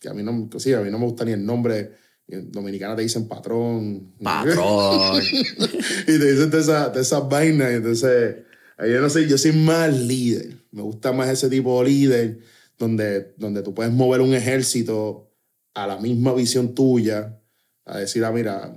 que 0.00 0.08
a 0.08 0.14
mí 0.14 0.22
no, 0.22 0.48
sí, 0.58 0.72
a 0.72 0.80
mí 0.80 0.90
no 0.90 0.98
me 0.98 1.04
gusta 1.04 1.26
ni 1.26 1.32
el 1.32 1.44
nombre. 1.44 1.92
En 2.28 2.50
Dominicana 2.50 2.96
te 2.96 3.02
dicen 3.02 3.28
patrón. 3.28 4.14
Patrón. 4.22 5.20
y 6.02 6.18
te 6.18 6.32
dicen 6.32 6.50
de 6.50 6.60
esas 6.60 6.94
de 6.94 7.02
esa 7.02 7.20
vainas. 7.20 7.72
Entonces, 7.72 8.36
yo 8.78 9.00
no 9.02 9.10
sé, 9.10 9.28
yo 9.28 9.36
soy 9.36 9.52
más 9.52 9.94
líder. 9.94 10.56
Me 10.70 10.80
gusta 10.80 11.12
más 11.12 11.28
ese 11.28 11.50
tipo 11.50 11.78
de 11.82 11.90
líder 11.90 12.38
donde, 12.78 13.34
donde 13.36 13.62
tú 13.62 13.74
puedes 13.74 13.92
mover 13.92 14.22
un 14.22 14.32
ejército 14.32 15.30
a 15.74 15.86
la 15.86 15.98
misma 15.98 16.32
visión 16.32 16.74
tuya, 16.74 17.38
a 17.84 17.98
decir, 17.98 18.24
ah, 18.24 18.32
mira, 18.32 18.74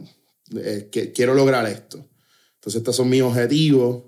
eh, 0.58 0.90
que, 0.92 1.12
quiero 1.12 1.34
lograr 1.34 1.66
esto. 1.68 2.06
Entonces, 2.56 2.80
estos 2.80 2.96
son 2.96 3.10
mis 3.10 3.22
objetivos. 3.22 4.04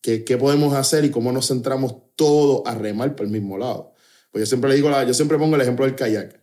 ¿Qué, 0.00 0.24
¿Qué 0.24 0.38
podemos 0.38 0.74
hacer 0.74 1.04
y 1.04 1.10
cómo 1.10 1.30
nos 1.32 1.48
centramos 1.48 1.94
todos 2.16 2.62
a 2.66 2.74
remar 2.74 3.14
por 3.14 3.26
el 3.26 3.32
mismo 3.32 3.58
lado? 3.58 3.92
Pues 4.30 4.42
yo 4.42 4.46
siempre 4.46 4.70
le 4.70 4.76
digo, 4.76 4.90
yo 5.04 5.14
siempre 5.14 5.38
pongo 5.38 5.56
el 5.56 5.62
ejemplo 5.62 5.84
del 5.84 5.94
kayak. 5.94 6.40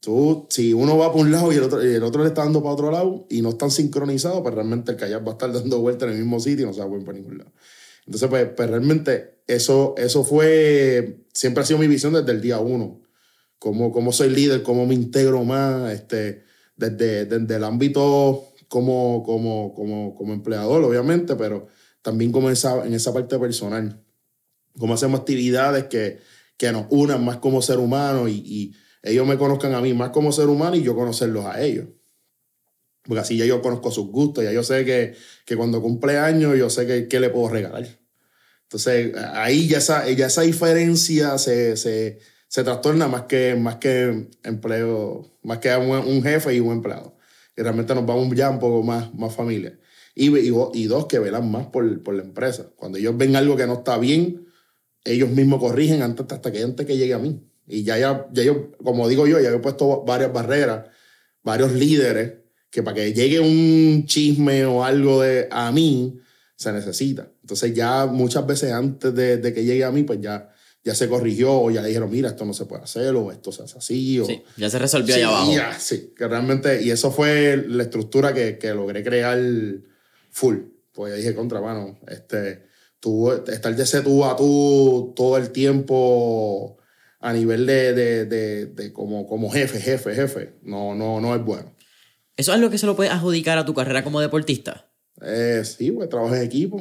Tú, 0.00 0.46
si 0.50 0.72
uno 0.72 0.96
va 0.98 1.12
por 1.12 1.22
un 1.22 1.32
lado 1.32 1.52
y 1.52 1.56
el, 1.56 1.64
otro, 1.64 1.84
y 1.84 1.94
el 1.94 2.02
otro 2.02 2.22
le 2.22 2.28
está 2.28 2.44
dando 2.44 2.62
para 2.62 2.74
otro 2.74 2.90
lado 2.90 3.26
y 3.30 3.42
no 3.42 3.50
están 3.50 3.70
sincronizados, 3.70 4.40
pues 4.42 4.54
realmente 4.54 4.92
el 4.92 4.96
kayak 4.96 5.26
va 5.26 5.30
a 5.30 5.32
estar 5.32 5.52
dando 5.52 5.80
vueltas 5.80 6.08
en 6.08 6.14
el 6.14 6.20
mismo 6.20 6.40
sitio 6.40 6.64
y 6.64 6.68
no 6.68 6.72
se 6.72 6.80
va 6.80 6.86
a 6.86 6.88
poner 6.88 7.04
para 7.04 7.18
ningún 7.18 7.38
lado. 7.38 7.52
Entonces, 8.06 8.28
pues, 8.28 8.48
pues, 8.56 8.70
realmente 8.70 9.40
eso, 9.46 9.94
eso 9.98 10.24
fue, 10.24 11.24
siempre 11.32 11.62
ha 11.62 11.66
sido 11.66 11.78
mi 11.78 11.88
visión 11.88 12.12
desde 12.12 12.30
el 12.30 12.40
día 12.40 12.58
uno. 12.60 13.02
Cómo, 13.58 13.90
cómo 13.90 14.12
soy 14.12 14.30
líder, 14.30 14.62
cómo 14.62 14.86
me 14.86 14.94
integro 14.94 15.42
más, 15.44 15.92
este, 15.92 16.44
desde, 16.76 17.24
desde 17.24 17.56
el 17.56 17.64
ámbito 17.64 18.52
como, 18.68 19.22
como, 19.24 19.74
como, 19.74 20.14
como 20.14 20.32
empleador, 20.32 20.82
obviamente, 20.82 21.36
pero 21.36 21.66
también 22.02 22.32
como 22.32 22.50
esa, 22.50 22.86
en 22.86 22.94
esa 22.94 23.12
parte 23.12 23.38
personal. 23.38 24.02
Cómo 24.78 24.94
hacemos 24.94 25.20
actividades 25.20 25.84
que, 25.84 26.18
que 26.56 26.72
nos 26.72 26.86
unan 26.90 27.24
más 27.24 27.38
como 27.38 27.62
ser 27.62 27.78
humano 27.78 28.28
y, 28.28 28.34
y 28.34 28.74
ellos 29.02 29.26
me 29.26 29.38
conozcan 29.38 29.74
a 29.74 29.80
mí 29.80 29.94
más 29.94 30.10
como 30.10 30.32
ser 30.32 30.48
humano 30.48 30.76
y 30.76 30.82
yo 30.82 30.94
conocerlos 30.94 31.46
a 31.46 31.60
ellos. 31.60 31.86
Porque 33.02 33.20
así 33.20 33.36
ya 33.36 33.44
yo 33.44 33.62
conozco 33.62 33.90
sus 33.90 34.08
gustos, 34.08 34.44
ya 34.44 34.52
yo 34.52 34.62
sé 34.62 34.84
que, 34.84 35.14
que 35.44 35.56
cuando 35.56 35.80
cumple 35.80 36.18
años, 36.18 36.56
yo 36.58 36.68
sé 36.68 36.86
que, 36.86 37.06
qué 37.08 37.20
le 37.20 37.30
puedo 37.30 37.48
regalar. 37.48 37.86
Entonces, 38.62 39.14
ahí 39.34 39.68
ya 39.68 39.78
esa, 39.78 40.10
ya 40.10 40.26
esa 40.26 40.42
diferencia 40.42 41.38
se, 41.38 41.76
se, 41.76 42.18
se 42.48 42.64
trastorna 42.64 43.06
más 43.06 43.22
que, 43.22 43.54
más 43.54 43.76
que 43.76 44.28
empleo, 44.42 45.38
más 45.42 45.58
que 45.58 45.74
un, 45.76 45.90
un, 45.90 46.22
jefe 46.22 46.54
y 46.54 46.60
un 46.60 46.72
empleado. 46.72 47.15
Y 47.56 47.62
realmente 47.62 47.94
nos 47.94 48.04
vamos 48.06 48.34
ya 48.34 48.50
un 48.50 48.58
poco 48.58 48.82
más, 48.82 49.14
más 49.14 49.34
familia. 49.34 49.78
Y, 50.14 50.28
y, 50.36 50.52
y 50.74 50.84
dos, 50.86 51.06
que 51.06 51.18
velan 51.18 51.50
más 51.50 51.66
por, 51.66 52.02
por, 52.02 52.14
la 52.14 52.22
empresa. 52.22 52.70
Cuando 52.76 52.98
ellos 52.98 53.16
ven 53.16 53.36
algo 53.36 53.56
que 53.56 53.66
no 53.66 53.74
está 53.74 53.98
bien, 53.98 54.46
ellos 55.04 55.30
mismos 55.30 55.60
corrigen 55.60 56.02
antes, 56.02 56.26
hasta 56.28 56.52
que 56.52 56.62
antes 56.62 56.86
que 56.86 56.96
llegue 56.96 57.14
a 57.14 57.18
mí. 57.18 57.40
Y 57.66 57.82
ya, 57.82 57.98
ya, 57.98 58.26
ya 58.32 58.42
yo, 58.42 58.72
como 58.82 59.08
digo 59.08 59.26
yo, 59.26 59.40
ya 59.40 59.50
he 59.50 59.58
puesto 59.58 60.04
varias 60.04 60.32
barreras, 60.32 60.88
varios 61.42 61.72
líderes 61.72 62.34
que 62.70 62.82
para 62.82 62.96
que 62.96 63.12
llegue 63.12 63.40
un 63.40 64.04
chisme 64.06 64.66
o 64.66 64.84
algo 64.84 65.22
de, 65.22 65.48
a 65.50 65.72
mí, 65.72 66.20
se 66.56 66.72
necesita. 66.72 67.30
Entonces 67.42 67.74
ya 67.74 68.06
muchas 68.06 68.46
veces 68.46 68.72
antes 68.72 69.14
de, 69.14 69.52
que 69.54 69.64
llegue 69.64 69.84
a 69.84 69.90
mí, 69.90 70.02
pues 70.02 70.20
ya, 70.20 70.50
ya 70.86 70.94
se 70.94 71.08
corrigió 71.08 71.52
o 71.52 71.68
ya 71.72 71.82
le 71.82 71.88
dijeron, 71.88 72.08
mira, 72.08 72.28
esto 72.28 72.44
no 72.44 72.52
se 72.52 72.64
puede 72.64 72.84
hacer 72.84 73.12
o 73.16 73.32
esto 73.32 73.50
se 73.50 73.64
hace 73.64 73.76
así. 73.76 74.20
O... 74.20 74.24
Sí, 74.24 74.40
ya 74.56 74.70
se 74.70 74.78
resolvió 74.78 75.16
allá 75.16 75.26
abajo. 75.26 75.52
sí, 75.80 76.14
que 76.16 76.28
realmente, 76.28 76.80
y 76.80 76.92
eso 76.92 77.10
fue 77.10 77.56
la 77.66 77.82
estructura 77.82 78.32
que, 78.32 78.56
que 78.56 78.72
logré 78.72 79.02
crear 79.02 79.36
full. 80.30 80.58
Pues 80.92 81.12
ya 81.12 81.16
dije, 81.16 81.34
contra, 81.34 81.60
mano, 81.60 81.98
este, 82.06 82.68
tú, 83.00 83.32
estar 83.32 83.74
de 83.74 83.82
ese 83.82 84.02
tú 84.02 84.24
a 84.24 84.36
tú 84.36 85.12
todo 85.16 85.36
el 85.38 85.50
tiempo 85.50 86.78
a 87.18 87.32
nivel 87.32 87.66
de, 87.66 87.92
de, 87.92 88.24
de, 88.26 88.66
de 88.66 88.92
como, 88.92 89.26
como 89.26 89.50
jefe, 89.50 89.80
jefe, 89.80 90.14
jefe, 90.14 90.54
no, 90.62 90.94
no, 90.94 91.20
no 91.20 91.34
es 91.34 91.44
bueno. 91.44 91.74
¿Eso 92.36 92.52
es 92.52 92.58
algo 92.58 92.70
que 92.70 92.78
se 92.78 92.86
lo 92.86 92.94
puedes 92.94 93.12
adjudicar 93.12 93.58
a 93.58 93.64
tu 93.64 93.74
carrera 93.74 94.04
como 94.04 94.20
deportista? 94.20 94.88
Eh, 95.20 95.62
sí, 95.64 95.90
pues 95.90 96.08
trabajo 96.08 96.36
en 96.36 96.42
equipo. 96.42 96.80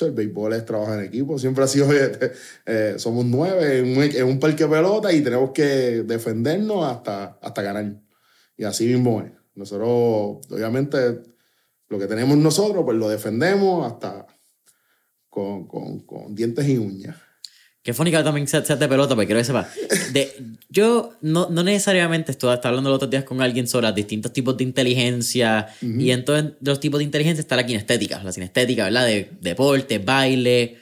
El 0.00 0.12
béisbol 0.12 0.54
es 0.54 0.64
trabajar 0.64 0.98
en 0.98 1.06
equipo. 1.06 1.38
Siempre 1.38 1.64
ha 1.64 1.68
sido, 1.68 1.88
eh, 2.66 2.94
somos 2.98 3.24
nueve 3.24 3.78
en 3.78 3.96
un, 3.96 4.02
en 4.02 4.24
un, 4.24 4.40
parque 4.40 4.64
de 4.64 4.70
pelota 4.70 5.12
y 5.12 5.22
tenemos 5.22 5.50
que 5.50 6.02
defendernos 6.02 6.84
hasta, 6.84 7.38
hasta 7.40 7.62
ganar. 7.62 8.00
Y 8.56 8.64
así 8.64 8.86
mismo 8.86 9.20
es. 9.20 9.32
Nosotros, 9.54 10.46
obviamente, 10.50 11.22
lo 11.88 11.98
que 11.98 12.06
tenemos 12.06 12.36
nosotros, 12.38 12.84
pues 12.84 12.96
lo 12.96 13.08
defendemos 13.08 13.86
hasta 13.86 14.26
con, 15.28 15.68
con, 15.68 16.00
con 16.00 16.34
dientes 16.34 16.66
y 16.66 16.78
uñas. 16.78 17.16
Qué 17.84 17.92
fónica 17.92 18.24
también 18.24 18.48
se 18.48 18.62
de 18.62 18.88
pelota, 18.88 19.14
porque 19.14 19.26
quiero 19.26 19.40
que 19.40 19.44
sepa. 19.44 19.68
De, 20.14 20.32
yo 20.70 21.12
no, 21.20 21.50
no 21.50 21.62
necesariamente 21.62 22.32
estoy 22.32 22.58
hablando 22.62 22.88
los 22.88 22.96
otros 22.96 23.10
días 23.10 23.24
con 23.24 23.42
alguien 23.42 23.68
sobre 23.68 23.88
los 23.88 23.94
distintos 23.94 24.32
tipos 24.32 24.56
de 24.56 24.64
inteligencia. 24.64 25.68
Y 25.82 26.10
entonces 26.10 26.54
los 26.62 26.80
tipos 26.80 26.96
de 26.96 27.04
inteligencia 27.04 27.42
está 27.42 27.56
la 27.56 27.66
kinestética. 27.66 28.24
La 28.24 28.32
kinestética, 28.32 28.84
¿verdad? 28.84 29.04
De 29.04 29.30
deporte, 29.38 29.98
baile. 29.98 30.78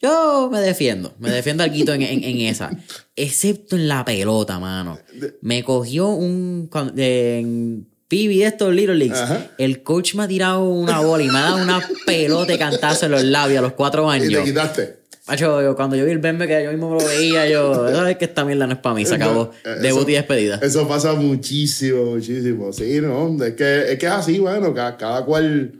Yo 0.00 0.48
me 0.52 0.60
defiendo. 0.60 1.12
Me 1.18 1.28
defiendo 1.30 1.64
algo 1.64 1.92
en, 1.92 2.02
en, 2.02 2.22
en, 2.22 2.40
esa. 2.42 2.70
Excepto 3.16 3.74
en 3.74 3.88
la 3.88 4.04
pelota, 4.04 4.60
mano. 4.60 4.96
Me 5.40 5.64
cogió 5.64 6.06
un... 6.10 6.70
En 6.96 7.88
de 8.10 8.44
estos 8.44 8.74
Little 8.74 8.94
Leagues. 8.94 9.22
El 9.58 9.82
coach 9.82 10.14
me 10.14 10.22
ha 10.22 10.28
tirado 10.28 10.64
una 10.64 11.00
bola 11.00 11.24
y 11.24 11.28
me 11.28 11.38
ha 11.38 11.42
dado 11.42 11.62
una 11.62 11.80
pelota 12.06 12.52
de 12.52 12.58
cantazo 12.58 13.06
en 13.06 13.12
los 13.12 13.24
labios 13.24 13.58
a 13.58 13.62
los 13.62 13.72
cuatro 13.72 14.08
años. 14.08 14.28
¿Y 14.32 14.34
te 14.34 14.44
quitaste? 14.44 14.97
Macho, 15.28 15.74
cuando 15.76 15.94
yo 15.94 16.06
vi 16.06 16.12
el 16.12 16.18
Bembe, 16.18 16.46
que 16.46 16.64
yo 16.64 16.70
mismo 16.70 16.94
lo 16.94 17.06
veía, 17.06 17.46
yo, 17.46 17.90
sabes 17.90 18.16
que 18.16 18.24
esta 18.24 18.46
mierda 18.46 18.66
no 18.66 18.72
es 18.72 18.78
para 18.78 18.94
mí, 18.94 19.04
se 19.04 19.16
acabó. 19.16 19.50
Debut 19.82 20.08
y 20.08 20.12
despedida. 20.12 20.58
Eso 20.62 20.88
pasa 20.88 21.12
muchísimo, 21.12 22.04
muchísimo. 22.06 22.72
Sí, 22.72 23.00
¿no? 23.02 23.36
Es 23.44 23.52
que 23.52 23.92
es, 23.92 23.98
que 23.98 24.06
es 24.06 24.12
así, 24.12 24.38
bueno, 24.38 24.72
cada, 24.72 24.96
cada 24.96 25.24
cual 25.26 25.72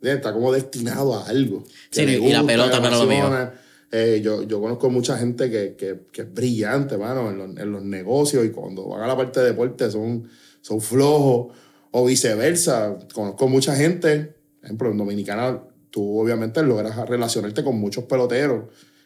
está 0.00 0.32
como 0.32 0.50
destinado 0.52 1.14
a 1.14 1.26
algo. 1.26 1.64
Sí, 1.90 2.02
y 2.02 2.32
la 2.32 2.44
pelota 2.44 2.80
no 2.80 2.90
lo 2.90 3.06
mío. 3.06 3.50
Eh, 3.92 4.20
yo, 4.24 4.42
yo 4.42 4.60
conozco 4.60 4.90
mucha 4.90 5.16
gente 5.16 5.50
que, 5.50 5.76
que, 5.76 6.00
que 6.10 6.22
es 6.22 6.34
brillante, 6.34 6.96
mano, 6.96 7.30
en 7.30 7.38
los, 7.38 7.56
en 7.56 7.70
los, 7.70 7.82
negocios 7.84 8.44
y 8.44 8.50
cuando 8.50 8.88
van 8.88 9.02
a 9.02 9.06
la 9.06 9.16
parte 9.16 9.38
de 9.38 9.46
deporte 9.46 9.88
son, 9.88 10.28
son 10.62 10.80
flojos 10.80 11.54
o 11.92 12.04
viceversa. 12.04 12.98
Conozco 13.12 13.46
mucha 13.46 13.76
gente, 13.76 14.34
por 14.58 14.64
ejemplo, 14.64 14.90
en 14.90 14.98
Dominicana, 14.98 15.60
tú 15.90 16.18
obviamente 16.18 16.60
logras 16.64 17.08
relacionarte 17.08 17.62
con 17.62 17.78
muchos 17.78 18.02
peloteros 18.04 18.64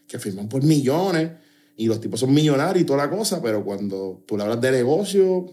que 0.09 0.19
firman 0.19 0.49
por 0.49 0.65
millones 0.65 1.31
y 1.77 1.87
los 1.87 2.01
tipos 2.01 2.19
son 2.19 2.35
millonarios 2.35 2.83
y 2.83 2.87
toda 2.87 3.07
la 3.07 3.11
cosa, 3.11 3.41
pero 3.41 3.65
cuando 3.65 4.25
tú 4.27 4.37
le 4.37 4.43
hablas 4.43 4.61
de 4.61 4.73
negocio, 4.73 5.47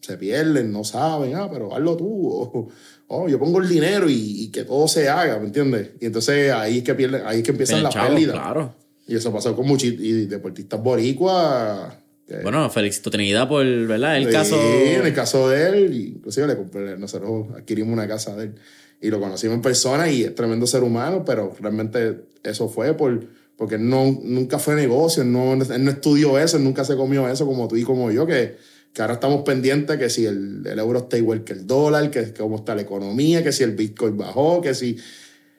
se 0.00 0.16
pierden, 0.16 0.72
no 0.72 0.84
saben, 0.84 1.34
ah, 1.34 1.50
pero 1.52 1.74
hazlo 1.74 1.96
tú, 1.96 2.70
oh, 3.08 3.28
yo 3.28 3.38
pongo 3.38 3.60
el 3.60 3.68
dinero 3.68 4.06
y, 4.08 4.48
que 4.50 4.64
todo 4.64 4.88
se 4.88 5.08
haga, 5.08 5.38
¿me 5.38 5.46
entiendes? 5.46 5.90
Y 6.00 6.06
entonces 6.06 6.52
ahí 6.52 6.78
es 6.78 6.84
que, 6.84 6.94
pierden, 6.94 7.22
ahí 7.26 7.38
es 7.38 7.42
que 7.44 7.50
empiezan 7.50 7.82
las 7.82 7.94
pérdidas. 7.94 8.36
Claro. 8.36 8.74
Y 9.06 9.16
eso 9.16 9.32
pasó 9.32 9.54
con 9.54 9.66
muchos 9.66 9.88
y 9.88 10.26
deportistas 10.26 10.82
boricuas. 10.82 11.94
bueno, 12.42 12.70
Félix 12.70 13.02
Trinidad 13.02 13.48
por, 13.48 13.66
¿verdad? 13.86 14.16
El 14.18 14.30
caso... 14.30 14.56
Sí, 14.56 14.94
en 14.94 15.06
el 15.06 15.14
caso 15.14 15.48
de 15.48 15.68
él, 15.68 16.14
inclusive 16.16 16.46
le 16.46 16.56
compré, 16.56 16.96
nosotros 16.96 17.48
adquirimos 17.56 17.92
una 17.92 18.06
casa 18.06 18.36
de 18.36 18.44
él 18.44 18.54
y 19.00 19.10
lo 19.10 19.20
conocimos 19.20 19.56
en 19.56 19.62
persona 19.62 20.10
y 20.10 20.24
es 20.24 20.34
tremendo 20.34 20.66
ser 20.66 20.82
humano, 20.82 21.24
pero 21.24 21.54
realmente 21.60 22.24
eso 22.42 22.68
fue 22.68 22.94
por 22.94 23.37
porque 23.58 23.76
no, 23.76 24.16
nunca 24.22 24.60
fue 24.60 24.76
negocio, 24.76 25.24
no, 25.24 25.54
él 25.54 25.84
no 25.84 25.90
estudió 25.90 26.38
eso, 26.38 26.60
nunca 26.60 26.84
se 26.84 26.94
comió 26.94 27.28
eso 27.28 27.44
como 27.44 27.66
tú 27.66 27.74
y 27.74 27.82
como 27.82 28.12
yo, 28.12 28.24
que, 28.24 28.56
que 28.92 29.02
ahora 29.02 29.14
estamos 29.14 29.42
pendientes 29.42 29.98
que 29.98 30.08
si 30.08 30.26
el, 30.26 30.64
el, 30.64 30.78
euro 30.78 31.00
está 31.00 31.18
igual 31.18 31.42
que 31.42 31.54
el 31.54 31.66
dólar, 31.66 32.08
que, 32.12 32.32
cómo 32.34 32.54
está 32.54 32.76
la 32.76 32.82
economía, 32.82 33.42
que 33.42 33.50
si 33.50 33.64
el 33.64 33.72
Bitcoin 33.72 34.16
bajó, 34.16 34.60
que 34.62 34.74
si... 34.74 34.96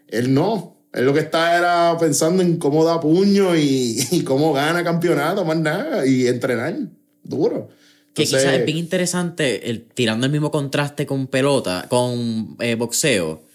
Él 0.07 0.33
no. 0.33 0.77
Él 0.93 1.05
lo 1.05 1.13
que 1.13 1.19
está 1.19 1.57
era 1.57 1.97
pensando 1.99 2.41
en 2.41 2.55
cómo 2.55 2.85
da 2.85 3.01
puño 3.01 3.55
y, 3.57 4.23
cómo 4.25 4.53
gana 4.53 4.81
campeonato, 4.81 5.43
más 5.43 5.59
nada, 5.59 6.07
y 6.07 6.25
entrenar 6.25 6.77
duro. 7.21 7.67
que 8.13 8.23
quizás 8.23 8.45
es 8.45 8.65
bien 8.65 8.77
interesante, 8.77 9.69
el, 9.69 9.83
tirando 9.83 10.25
el 10.25 10.31
mismo 10.31 10.51
contraste 10.51 11.05
con 11.05 11.27
pelota, 11.27 11.85
con 11.89 12.55
eh, 12.61 12.75
boxeo 12.75 13.48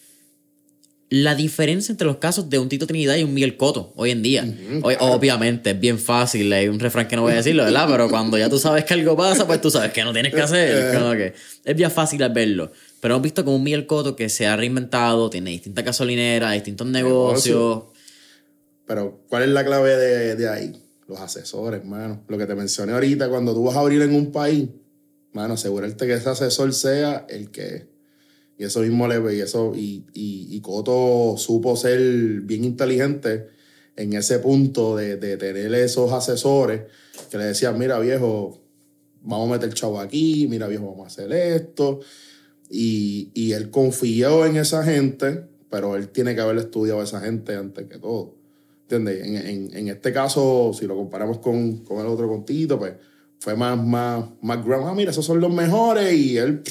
la 1.14 1.36
diferencia 1.36 1.92
entre 1.92 2.08
los 2.08 2.16
casos 2.16 2.50
de 2.50 2.58
un 2.58 2.68
Tito 2.68 2.88
Trinidad 2.88 3.14
y 3.14 3.22
un 3.22 3.32
Miguel 3.32 3.56
Coto 3.56 3.92
hoy 3.94 4.10
en 4.10 4.20
día. 4.20 4.44
Obviamente 4.82 5.70
es 5.70 5.78
bien 5.78 6.00
fácil, 6.00 6.52
hay 6.52 6.66
un 6.66 6.80
refrán 6.80 7.06
que 7.06 7.14
no 7.14 7.22
voy 7.22 7.34
a 7.34 7.36
decirlo, 7.36 7.62
¿verdad? 7.62 7.86
Pero 7.88 8.10
cuando 8.10 8.36
ya 8.36 8.48
tú 8.48 8.58
sabes 8.58 8.84
que 8.84 8.94
algo 8.94 9.16
pasa, 9.16 9.46
pues 9.46 9.60
tú 9.60 9.70
sabes 9.70 9.92
que 9.92 10.02
no 10.02 10.12
tienes 10.12 10.34
que 10.34 10.40
hacer. 10.40 11.32
es 11.64 11.76
bien 11.76 11.90
fácil 11.92 12.28
verlo. 12.30 12.72
Pero 13.00 13.14
hemos 13.14 13.22
visto 13.22 13.44
como 13.44 13.54
un 13.56 13.62
Miguel 13.62 13.86
Coto 13.86 14.16
que 14.16 14.28
se 14.28 14.48
ha 14.48 14.56
reinventado, 14.56 15.30
tiene 15.30 15.50
distintas 15.50 15.84
gasolineras, 15.84 16.52
distintos 16.52 16.88
negocios. 16.88 17.84
Pero, 18.84 19.20
¿cuál 19.28 19.44
es 19.44 19.50
la 19.50 19.64
clave 19.64 19.96
de, 19.96 20.34
de 20.34 20.48
ahí? 20.48 20.82
Los 21.06 21.20
asesores, 21.20 21.78
hermano. 21.78 22.24
Lo 22.26 22.36
que 22.38 22.46
te 22.46 22.56
mencioné 22.56 22.92
ahorita, 22.92 23.28
cuando 23.28 23.54
tú 23.54 23.62
vas 23.62 23.76
a 23.76 23.80
abrir 23.80 24.02
en 24.02 24.16
un 24.16 24.32
país, 24.32 24.68
mano, 25.32 25.54
asegurarte 25.54 26.08
que 26.08 26.14
ese 26.14 26.28
asesor 26.28 26.72
sea 26.74 27.24
el 27.28 27.52
que 27.52 27.93
y 28.56 28.64
eso 28.64 28.80
mismo 28.80 29.08
le 29.08 29.36
y 29.36 29.40
eso, 29.40 29.72
y, 29.74 30.04
y, 30.12 30.60
Coto 30.60 31.36
supo 31.36 31.76
ser 31.76 32.00
bien 32.42 32.64
inteligente 32.64 33.48
en 33.96 34.12
ese 34.12 34.38
punto 34.38 34.96
de, 34.96 35.16
de, 35.16 35.36
tener 35.36 35.74
esos 35.74 36.12
asesores 36.12 36.82
que 37.30 37.38
le 37.38 37.44
decían, 37.44 37.78
mira 37.78 37.98
viejo, 37.98 38.60
vamos 39.22 39.48
a 39.48 39.52
meter 39.54 39.74
chavo 39.74 40.00
aquí, 40.00 40.46
mira 40.48 40.68
viejo, 40.68 40.86
vamos 40.86 41.04
a 41.04 41.06
hacer 41.08 41.32
esto. 41.32 42.00
Y, 42.70 43.30
y 43.34 43.52
él 43.52 43.70
confió 43.70 44.46
en 44.46 44.56
esa 44.56 44.84
gente, 44.84 45.46
pero 45.68 45.96
él 45.96 46.08
tiene 46.08 46.34
que 46.34 46.40
haber 46.40 46.58
estudiado 46.58 47.00
a 47.00 47.04
esa 47.04 47.20
gente 47.20 47.54
antes 47.56 47.86
que 47.86 47.98
todo. 47.98 48.36
¿Entiendes? 48.82 49.24
En, 49.26 49.36
en, 49.36 49.76
en, 49.76 49.88
este 49.88 50.12
caso, 50.12 50.72
si 50.78 50.86
lo 50.86 50.96
comparamos 50.96 51.38
con, 51.38 51.78
con 51.78 52.00
el 52.00 52.06
otro 52.06 52.28
contito, 52.28 52.78
pues 52.78 52.94
fue 53.38 53.56
más, 53.56 53.82
más, 53.82 54.26
más 54.42 54.64
grande. 54.64 54.86
Ah, 54.88 54.94
mira, 54.94 55.10
esos 55.10 55.24
son 55.24 55.40
los 55.40 55.52
mejores 55.52 56.12
y 56.14 56.38
él... 56.38 56.62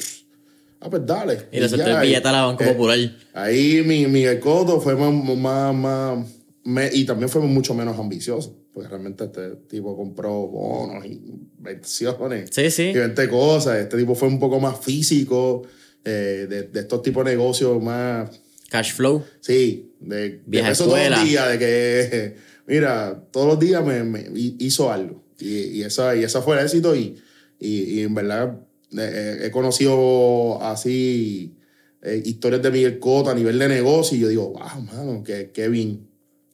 Ah, 0.84 0.90
pues 0.90 1.06
dale. 1.06 1.46
Y 1.50 1.60
le 1.60 1.68
soltó 1.68 1.86
el 1.86 2.02
billete 2.02 2.28
a 2.28 2.32
la 2.32 2.44
banca 2.44 2.66
eh, 2.66 2.72
popular. 2.74 2.98
Ahí 3.32 3.82
mi, 3.86 4.06
Miguel 4.06 4.38
Coto 4.38 4.82
fue 4.82 4.94
más, 4.94 5.74
más, 5.74 6.26
más, 6.62 6.94
y 6.94 7.06
también 7.06 7.30
fue 7.30 7.40
mucho 7.40 7.72
menos 7.72 7.98
ambicioso. 7.98 8.54
Porque 8.70 8.90
realmente 8.90 9.24
este 9.24 9.56
tipo 9.66 9.96
compró 9.96 10.46
bonos, 10.46 11.06
inversiones. 11.06 12.50
Sí, 12.52 12.70
sí. 12.70 12.92
Y 12.92 13.26
cosas. 13.28 13.78
Este 13.78 13.96
tipo 13.96 14.14
fue 14.14 14.28
un 14.28 14.38
poco 14.38 14.60
más 14.60 14.78
físico, 14.78 15.62
eh, 16.04 16.46
de, 16.50 16.64
de, 16.64 16.80
estos 16.80 17.00
tipos 17.00 17.24
de 17.24 17.30
negocios 17.30 17.82
más. 17.82 18.28
Cash 18.68 18.92
flow. 18.92 19.24
Sí, 19.40 19.94
de, 20.00 20.42
de 20.44 20.60
eso 20.70 20.84
todos 20.84 21.08
los 21.08 21.24
días, 21.24 21.48
de 21.48 21.58
que, 21.58 22.36
mira, 22.66 23.24
todos 23.30 23.46
los 23.46 23.58
días 23.58 23.82
me, 23.82 24.04
me 24.04 24.22
hizo 24.58 24.92
algo. 24.92 25.24
Y, 25.38 25.78
y, 25.78 25.82
esa, 25.82 26.14
y 26.14 26.24
esa 26.24 26.42
fue 26.42 26.58
el 26.58 26.64
éxito. 26.64 26.94
Y, 26.94 27.16
y, 27.58 28.00
y 28.00 28.02
en 28.02 28.14
verdad 28.14 28.63
he 28.96 29.50
conocido 29.50 30.62
así 30.62 31.56
eh, 32.04 32.20
historias 32.22 32.60
de 32.62 32.70
Miguel 32.70 32.98
Cota 32.98 33.30
a 33.30 33.34
nivel 33.34 33.58
de 33.58 33.66
negocio 33.66 34.16
y 34.16 34.20
yo 34.20 34.28
digo, 34.28 34.50
wow, 34.50 34.82
mano, 34.82 35.24
qué, 35.24 35.50
qué 35.54 35.70
bien, 35.70 36.06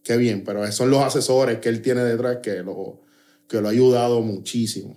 qué 0.05 0.17
bien. 0.17 0.45
Pero 0.45 0.63
esos 0.63 0.77
son 0.77 0.91
los 0.91 1.03
asesores 1.03 1.59
que 1.59 1.69
él 1.69 1.83
tiene 1.83 2.05
detrás 2.05 2.39
que 2.41 2.63
lo, 2.63 3.03
que 3.49 3.61
lo 3.61 3.67
ha 3.67 3.73
ayudado 3.73 4.23
muchísimo. 4.23 4.97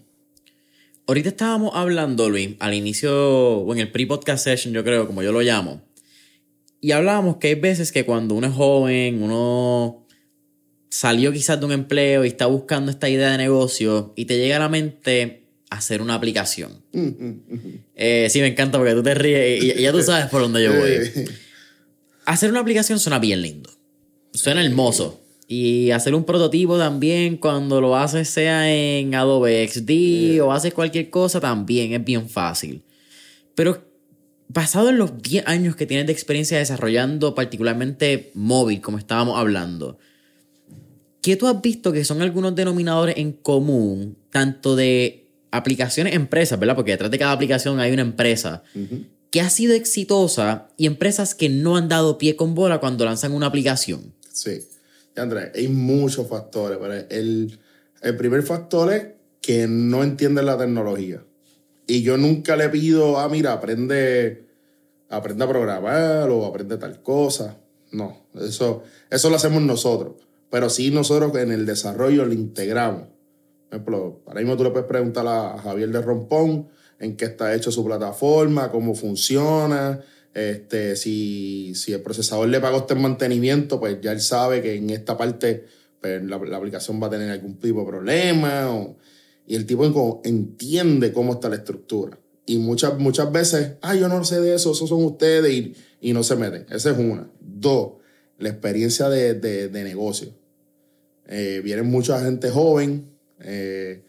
Ahorita 1.08 1.30
estábamos 1.30 1.72
hablando, 1.74 2.30
Luis, 2.30 2.56
al 2.60 2.76
inicio, 2.76 3.12
o 3.12 3.74
en 3.74 3.80
el 3.80 3.91
pre-podcast 3.91 4.44
session, 4.44 4.74
yo 4.76 4.84
creo, 4.84 5.08
como 5.08 5.24
yo 5.24 5.32
lo 5.32 5.41
llamo. 5.41 5.82
Y 6.80 6.91
hablábamos 6.91 7.38
que 7.38 7.48
hay 7.48 7.56
veces 7.56 7.91
que 7.91 8.06
cuando 8.06 8.36
uno 8.36 8.46
es 8.46 8.54
joven, 8.54 9.24
uno 9.24 10.06
salió 10.89 11.32
quizás 11.32 11.60
de 11.60 11.66
un 11.66 11.72
empleo 11.72 12.24
y 12.24 12.28
está 12.28 12.46
buscando 12.46 12.91
esta 12.91 13.10
idea 13.10 13.32
de 13.32 13.38
negocio 13.39 14.14
y 14.16 14.26
te 14.26 14.38
llega 14.38 14.58
a 14.58 14.60
la 14.60 14.70
mente 14.70 15.43
hacer 15.74 16.02
una 16.02 16.16
aplicación. 16.16 16.84
Eh, 17.96 18.28
sí, 18.30 18.40
me 18.42 18.48
encanta 18.48 18.78
porque 18.78 18.94
tú 18.94 19.04
te 19.04 19.14
ríes 19.14 19.64
y, 19.64 19.82
ya 19.82 19.92
tú 19.92 20.02
sabes 20.04 20.28
por 20.28 20.42
dónde 20.42 20.64
yo 20.64 20.74
voy. 20.74 21.28
hacer 22.26 22.50
una 22.50 22.60
aplicación 22.60 23.00
suena 23.00 23.20
bien 23.20 23.42
lindo. 23.42 23.70
Suena 24.34 24.64
hermoso. 24.64 25.22
Y 25.48 25.92
hacer 25.92 26.16
un 26.16 26.24
prototipo 26.24 26.78
también 26.78 27.38
cuando 27.38 27.82
lo 27.82 27.98
haces 27.98 28.30
sea 28.30 28.74
en 28.74 29.14
Adobe 29.14 29.68
XD 29.68 30.42
o 30.42 30.52
haces 30.52 30.74
cualquier 30.74 31.10
cosa 31.10 31.40
también 31.40 31.94
es 31.94 32.04
bien 32.04 32.30
fácil. 32.30 32.84
Pero 33.54 33.86
basado 34.48 34.90
en 34.90 34.98
los 34.98 35.22
10 35.22 35.48
años 35.48 35.76
que 35.76 35.86
tienes 35.86 36.08
de 36.08 36.14
experiencia 36.14 36.58
desarrollando 36.58 37.36
particularmente 37.36 38.32
móvil, 38.36 38.82
como 38.82 38.98
estábamos 38.98 39.38
hablando, 39.38 39.98
¿qué 41.22 41.36
tú 41.36 41.48
has 41.48 41.62
visto 41.62 41.92
que 41.92 42.06
son 42.06 42.22
algunos 42.22 42.56
denominadores 42.56 43.18
en 43.18 43.34
común, 43.34 44.18
tanto 44.30 44.76
de 44.76 45.23
aplicaciones, 45.54 46.16
empresas, 46.16 46.60
¿verdad? 46.60 46.76
Porque 46.76 46.91
detrás 46.91 47.12
de 47.12 47.20
cada 47.20 47.32
aplicación 47.32 47.80
hay 47.80 47.93
una 47.93 48.01
empresa 48.01 48.64
que 49.30 49.39
ha 49.39 49.49
sido 49.51 49.76
exitosa 49.76 50.70
y 50.78 50.88
empresas 50.88 51.36
que 51.36 51.47
no 51.47 51.78
han 51.78 51.88
dado 51.88 52.18
pie 52.18 52.36
con 52.36 52.56
bola 52.56 52.80
cuando 52.80 53.06
lanzan 53.06 53.34
una 53.34 53.45
aplicación. 53.45 54.16
Sí, 54.32 54.62
Andrés, 55.16 55.51
hay 55.54 55.68
muchos 55.68 56.28
factores. 56.28 56.80
Pero 56.82 56.93
el, 56.93 57.60
el 58.01 58.18
primer 58.18 58.41
factor 58.41 58.93
es 58.93 59.08
que 59.41 59.68
no 59.68 60.04
entienden 60.04 60.47
la 60.47 60.58
tecnología. 60.58 61.24
Y 61.86 62.01
yo 62.01 62.18
nunca 62.18 62.56
le 62.56 62.70
pido, 62.70 63.20
ah, 63.20 63.30
mira, 63.30 63.54
aprende, 63.54 64.47
aprende 65.10 65.43
a 65.43 65.49
programar 65.49 66.30
o 66.32 66.45
aprende 66.45 66.78
tal 66.78 67.04
cosa. 67.04 67.58
No, 67.91 68.26
eso, 68.41 68.84
eso 69.12 69.30
lo 69.30 69.36
hacemos 69.36 69.62
nosotros. 69.62 70.16
Pero 70.49 70.68
sí 70.70 70.89
nosotros 70.89 71.36
en 71.38 71.51
el 71.51 71.68
desarrollo 71.68 72.26
lo 72.26 72.34
integramos 72.34 73.12
ejemplo, 73.74 74.22
ahora 74.26 74.42
mismo 74.42 74.58
tú 74.58 74.64
le 74.64 74.72
puedes 74.72 74.88
preguntar 74.88 75.26
a 75.28 75.58
Javier 75.58 75.90
de 75.90 76.02
Rompón 76.02 76.68
en 77.00 77.18
qué 77.18 77.26
está 77.26 77.54
hecho 77.54 77.72
su 77.72 77.84
plataforma, 77.84 78.72
cómo 78.72 78.96
funciona, 78.96 80.00
este, 80.34 80.96
si, 80.96 81.74
si 81.76 81.94
el 81.94 82.02
procesador 82.02 82.48
le 82.50 82.60
pagó 82.60 82.80
este 82.80 82.96
mantenimiento, 82.96 83.80
pues 83.80 84.00
ya 84.02 84.12
él 84.12 84.22
sabe 84.22 84.62
que 84.62 84.76
en 84.76 84.90
esta 84.90 85.18
parte 85.18 85.66
pues, 86.02 86.24
la, 86.24 86.38
aplicación 86.38 87.02
va 87.02 87.08
a 87.08 87.12
tener 87.12 87.30
algún 87.30 87.60
tipo 87.60 87.82
de 87.82 87.88
problema. 87.88 88.70
y 89.46 89.56
el 89.56 89.66
tipo 89.66 90.22
entiende 90.24 91.14
cómo 91.14 91.34
está 91.34 91.50
la 91.50 91.56
estructura. 91.58 92.18
Y 92.46 92.58
muchas, 92.58 92.98
muchas 92.98 93.32
veces, 93.32 93.74
ah, 93.82 93.96
yo 93.96 94.10
no 94.10 94.24
sé 94.24 94.42
de 94.42 94.56
eso, 94.56 94.74
esos 94.74 94.90
son 94.90 95.04
ustedes, 95.06 95.54
y, 95.54 95.76
y 96.02 96.14
no 96.14 96.24
se 96.24 96.36
meten. 96.36 96.66
Esa 96.70 96.92
es 96.92 96.98
una. 96.98 97.30
Dos, 97.40 97.94
la 98.38 98.50
experiencia 98.50 99.08
de, 99.08 99.36
de, 99.36 99.84
negocio. 99.84 100.34
Eh, 101.28 101.62
vienen 101.64 101.86
mucha 101.86 102.20
gente 102.20 102.50
joven 102.50 103.12
eh, 103.40 104.04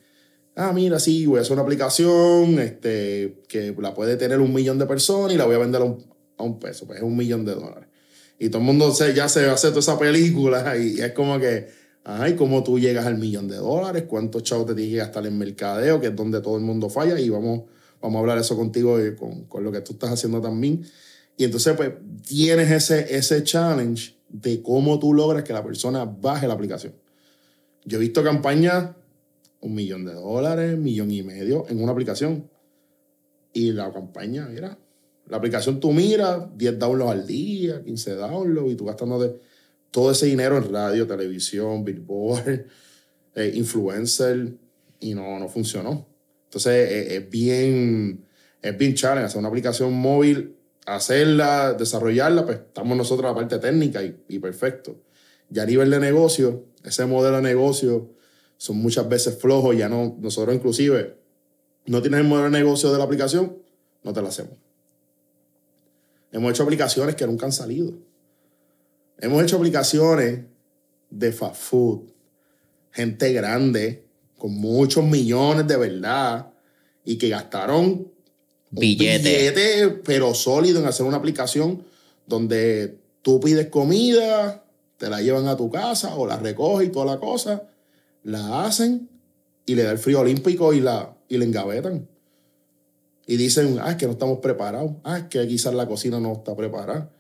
ah, 0.57 0.73
mira, 0.73 0.99
sí, 0.99 1.27
voy 1.27 1.39
a 1.39 1.43
hacer 1.43 1.53
una 1.55 1.63
aplicación 1.63 2.59
este, 2.59 3.43
que 3.49 3.75
la 3.79 3.95
puede 3.95 4.17
tener 4.17 4.41
un 4.41 4.53
millón 4.53 4.79
de 4.79 4.87
personas 4.87 5.33
y 5.33 5.37
la 5.37 5.45
voy 5.45 5.57
a 5.57 5.59
vender 5.59 5.83
a 5.83 6.43
un, 6.43 6.59
peso, 6.59 6.87
pues 6.87 6.99
es 6.99 7.05
un 7.05 7.17
millón 7.17 7.45
de 7.45 7.55
dólares. 7.55 7.89
Y 8.39 8.49
todo 8.49 8.59
el 8.59 8.65
mundo 8.65 8.93
se, 8.93 9.15
ya 9.15 9.29
se 9.29 9.47
hace 9.47 9.69
toda 9.69 9.81
esa 9.81 9.99
película 9.99 10.77
y 10.79 11.01
es 11.01 11.13
como 11.13 11.39
que, 11.39 11.69
ay, 12.05 12.35
¿cómo 12.35 12.63
tú 12.63 12.79
llegas 12.79 13.07
al 13.07 13.19
millón 13.19 13.49
de 13.49 13.57
dólares? 13.57 14.05
¿Cuántos 14.09 14.43
chavos 14.43 14.67
te 14.67 14.75
tienes 14.75 14.93
que 14.93 14.99
gastar 14.99 15.27
en 15.27 15.39
mercadeo? 15.39 16.01
Que 16.01 16.09
es 16.09 16.17
donde 16.17 16.41
todo 16.41 16.57
el 16.57 16.63
mundo 16.63 16.91
falla 16.91 17.19
y 17.19 17.29
vamos, 17.29 17.63
vamos 18.01 18.17
a 18.17 18.21
hablar 18.21 18.39
eso 18.39 18.57
contigo 18.57 19.05
y 19.05 19.15
con, 19.17 19.45
con 19.45 19.65
lo 19.65 19.73
que 19.73 19.81
tú 19.81 19.93
estás 19.93 20.11
haciendo 20.11 20.41
también. 20.41 20.85
Y 21.37 21.45
entonces, 21.45 21.75
pues, 21.75 21.93
tienes 22.27 22.71
ese, 22.71 23.17
ese 23.17 23.43
challenge 23.43 24.15
de 24.29 24.63
cómo 24.63 24.99
tú 24.99 25.15
logras 25.15 25.45
que 25.45 25.53
la 25.53 25.65
persona 25.65 26.05
baje 26.05 26.47
la 26.47 26.55
aplicación. 26.55 26.95
Yo 27.85 27.99
he 27.99 28.01
visto 28.01 28.23
campañas 28.23 28.91
un 29.65 29.75
millón 29.75 30.05
de 30.05 30.13
dólares, 30.13 30.77
millón 30.77 31.11
y 31.11 31.23
medio 31.23 31.65
en 31.69 31.83
una 31.83 31.93
aplicación. 31.93 32.51
Y 33.53 33.73
la 33.73 33.91
campaña, 33.91 34.47
mira, 34.47 34.79
la 35.27 35.39
aplicación 35.39 35.81
tú 35.81 35.91
miras, 35.93 36.47
10 36.55 36.79
downloads 36.79 37.13
al 37.13 37.27
día, 37.27 37.83
15 37.83 38.15
downloads, 38.15 38.73
y 38.73 38.77
tú 38.77 38.85
gastando 38.85 39.19
de 39.19 39.41
todo 39.91 40.11
ese 40.11 40.27
dinero 40.27 40.59
en 40.59 40.71
radio, 40.71 41.07
televisión, 41.07 41.83
billboard, 41.83 42.67
eh, 43.35 43.53
influencer, 43.55 44.53
y 45.01 45.15
no, 45.15 45.39
no 45.39 45.49
funcionó. 45.49 46.07
Entonces 46.45 46.91
eh, 46.91 47.17
es 47.17 47.31
bien, 47.31 48.23
es 48.61 48.77
bien 48.77 48.95
challenge 48.95 49.27
hacer 49.27 49.39
una 49.39 49.49
aplicación 49.49 49.95
móvil, 49.95 50.57
hacerla, 50.85 51.73
desarrollarla, 51.73 52.45
pues 52.45 52.59
estamos 52.59 52.99
nosotros 52.99 53.31
la 53.31 53.35
parte 53.35 53.59
técnica 53.59 54.03
y, 54.03 54.15
y 54.29 54.39
perfecto. 54.41 55.01
Y 55.51 55.59
a 55.59 55.65
nivel 55.65 55.89
de 55.89 56.01
negocio, 56.01 56.67
ese 56.85 57.07
modelo 57.07 57.37
de 57.37 57.43
negocio 57.43 58.14
son 58.57 58.79
muchas 58.79 59.09
veces 59.09 59.39
flojos, 59.39 59.77
ya 59.77 59.89
no, 59.89 60.17
nosotros 60.21 60.55
inclusive, 60.55 61.17
no 61.87 62.01
tienes 62.01 62.21
el 62.21 62.27
modelo 62.27 62.51
de 62.51 62.59
negocio 62.59 62.93
de 62.93 62.99
la 62.99 63.05
aplicación, 63.05 63.59
no 64.03 64.13
te 64.13 64.23
la 64.23 64.29
hacemos. 64.29 64.55
Hemos 66.33 66.51
hecho 66.51 66.63
aplicaciones 66.65 67.15
que 67.15 67.27
nunca 67.27 67.47
han 67.47 67.53
salido. 67.53 67.93
Hemos 69.19 69.43
hecho 69.43 69.57
aplicaciones 69.57 70.41
de 71.11 71.33
fast 71.33 71.57
food, 71.57 72.11
gente 72.91 73.33
grande, 73.33 74.07
con 74.37 74.53
muchos 74.55 75.05
millones 75.05 75.67
de 75.67 75.77
verdad, 75.77 76.53
y 77.05 77.17
que 77.19 77.29
gastaron 77.29 78.11
billete. 78.71 79.29
billete, 79.29 79.89
pero 80.05 80.35
sólido 80.35 80.81
en 80.81 80.87
hacer 80.87 81.07
una 81.07 81.19
aplicación 81.19 81.85
donde 82.27 82.99
tú 83.23 83.41
pides 83.41 83.69
comida, 83.69 84.65
te 84.97 85.09
la 85.09 85.21
llevan 85.21 85.47
a 85.47 85.57
tu 85.57 85.71
casa 85.71 86.17
o 86.17 86.27
la 86.27 86.37
recoges 86.37 86.89
y 86.89 86.91
toda 86.91 87.07
la 87.07 87.21
cosa, 87.21 87.63
la 88.25 88.65
hacen 88.65 89.09
y 89.67 89.75
le 89.75 89.85
da 89.85 89.93
el 89.93 89.99
frío 89.99 90.21
olímpico 90.21 90.73
y 90.73 90.81
la, 90.81 91.17
y 91.29 91.39
la 91.39 91.45
engavetan. 91.45 92.09
Y 93.27 93.37
dicen, 93.37 93.79
ah, 93.81 93.93
es 93.93 93.97
que 93.97 94.07
no 94.07 94.13
estamos 94.13 94.41
preparados, 94.41 94.93
ah, 95.05 95.19
es 95.19 95.25
que 95.25 95.47
quizás 95.47 95.73
la 95.75 95.87
cocina 95.87 96.21
no 96.21 96.33
está 96.33 96.55
preparada. 96.57 97.11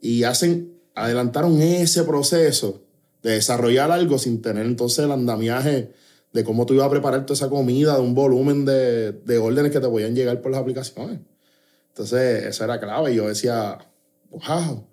Y 0.00 0.24
hacen, 0.24 0.74
adelantaron 0.94 1.60
ese 1.62 2.04
proceso 2.04 2.82
de 3.22 3.32
desarrollar 3.32 3.90
algo 3.90 4.18
sin 4.18 4.42
tener 4.42 4.66
entonces 4.66 5.04
el 5.04 5.12
andamiaje 5.12 5.92
de 6.32 6.44
cómo 6.44 6.66
tú 6.66 6.74
ibas 6.74 6.86
a 6.86 6.90
preparar 6.90 7.24
toda 7.24 7.36
esa 7.36 7.48
comida, 7.48 7.94
de 7.94 8.02
un 8.02 8.14
volumen 8.14 8.64
de, 8.66 9.12
de 9.12 9.38
órdenes 9.38 9.72
que 9.72 9.80
te 9.80 9.88
podían 9.88 10.14
llegar 10.14 10.40
por 10.42 10.52
las 10.52 10.60
aplicaciones. 10.60 11.20
Entonces, 11.88 12.44
eso 12.44 12.64
era 12.64 12.78
clave. 12.78 13.12
Y 13.12 13.16
yo 13.16 13.26
decía, 13.26 13.78
wow. 14.30 14.86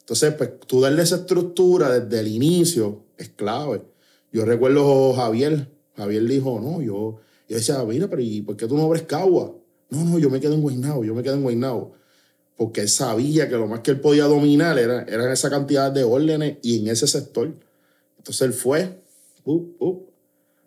Entonces, 0.00 0.34
pues 0.34 0.58
tú 0.66 0.80
darle 0.80 1.02
esa 1.02 1.16
estructura 1.16 2.00
desde 2.00 2.18
el 2.18 2.26
inicio 2.26 3.04
es 3.16 3.28
clave. 3.28 3.82
Yo 4.32 4.44
recuerdo 4.44 5.12
Javier. 5.14 5.68
Javier 5.96 6.24
dijo, 6.24 6.60
no, 6.60 6.80
yo, 6.80 7.18
yo 7.48 7.56
decía, 7.56 7.82
mira, 7.84 8.08
pero 8.08 8.22
¿y 8.22 8.42
por 8.42 8.56
qué 8.56 8.66
tú 8.66 8.76
no 8.76 8.84
abres 8.84 9.02
Cagua? 9.02 9.54
No, 9.90 10.04
no, 10.04 10.18
yo 10.18 10.30
me 10.30 10.40
quedo 10.40 10.54
en 10.54 10.60
Guaynabo, 10.60 11.04
yo 11.04 11.14
me 11.14 11.22
quedo 11.22 11.34
en 11.34 11.42
Guaynabo. 11.42 11.92
Porque 12.56 12.82
él 12.82 12.88
sabía 12.88 13.48
que 13.48 13.54
lo 13.54 13.66
más 13.66 13.80
que 13.80 13.92
él 13.92 14.00
podía 14.00 14.24
dominar 14.24 14.78
era, 14.78 15.02
era 15.02 15.32
esa 15.32 15.48
cantidad 15.48 15.90
de 15.90 16.04
órdenes 16.04 16.58
y 16.62 16.80
en 16.80 16.88
ese 16.88 17.06
sector. 17.06 17.54
Entonces 18.18 18.42
él 18.42 18.52
fue, 18.52 19.00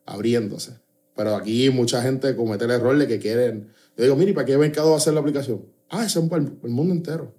abriéndose. 0.05 0.73
Pero 1.15 1.35
aquí 1.35 1.69
mucha 1.69 2.01
gente 2.01 2.35
comete 2.35 2.65
el 2.65 2.71
error 2.71 2.97
de 2.97 3.07
que 3.07 3.19
quieren. 3.19 3.69
Yo 3.97 4.03
digo, 4.05 4.15
mire, 4.15 4.33
¿para 4.33 4.45
qué 4.45 4.57
mercado 4.57 4.89
va 4.89 4.95
a 4.95 4.97
hacer 4.97 5.13
la 5.13 5.19
aplicación? 5.19 5.65
Ah, 5.89 6.05
es 6.05 6.17
para 6.29 6.43
el, 6.43 6.69
mundo 6.69 6.93
entero. 6.93 7.33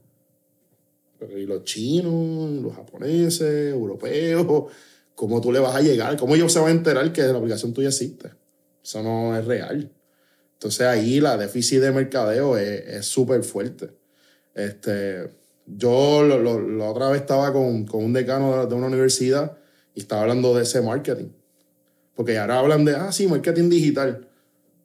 Y 1.37 1.47
los 1.47 1.65
chinos, 1.65 2.63
los 2.63 2.75
japoneses, 2.75 3.73
europeos, 3.73 4.67
¿cómo 5.15 5.41
tú 5.41 5.53
le 5.53 5.59
vas 5.59 5.75
a 5.75 5.81
llegar? 5.81 6.17
¿Cómo 6.17 6.35
ellos 6.35 6.53
se 6.53 6.59
van 6.59 6.69
a 6.69 6.73
enterar 6.73 7.13
que 7.13 7.23
la 7.23 7.39
aplicación 7.39 7.73
tuya 7.73 7.89
existe? 7.89 8.31
Eso 8.83 9.03
no 9.03 9.37
es 9.37 9.45
real. 9.45 9.91
Entonces 10.55 10.87
ahí 10.87 11.21
la 11.21 11.37
déficit 11.37 11.81
de 11.81 11.93
mercadeo 11.93 12.57
es 12.57 13.07
súper 13.07 13.43
fuerte. 13.43 13.91
Este, 14.55 15.31
yo 15.67 16.23
la 16.25 16.91
otra 16.91 17.11
vez 17.11 17.23
estaba 17.23 17.53
con, 17.53 17.87
con 17.87 18.05
un 18.05 18.13
decano 18.13 18.67
de 18.67 18.75
una 18.75 18.87
universidad 18.87 19.57
y 19.95 20.01
estaba 20.01 20.23
hablando 20.23 20.55
de 20.55 20.63
ese 20.63 20.81
marketing. 20.81 21.31
Porque 22.15 22.39
ahora 22.39 22.59
hablan 22.59 22.85
de, 22.85 22.95
ah, 22.95 23.11
sí, 23.13 23.27
marketing 23.27 23.69
digital. 23.69 24.29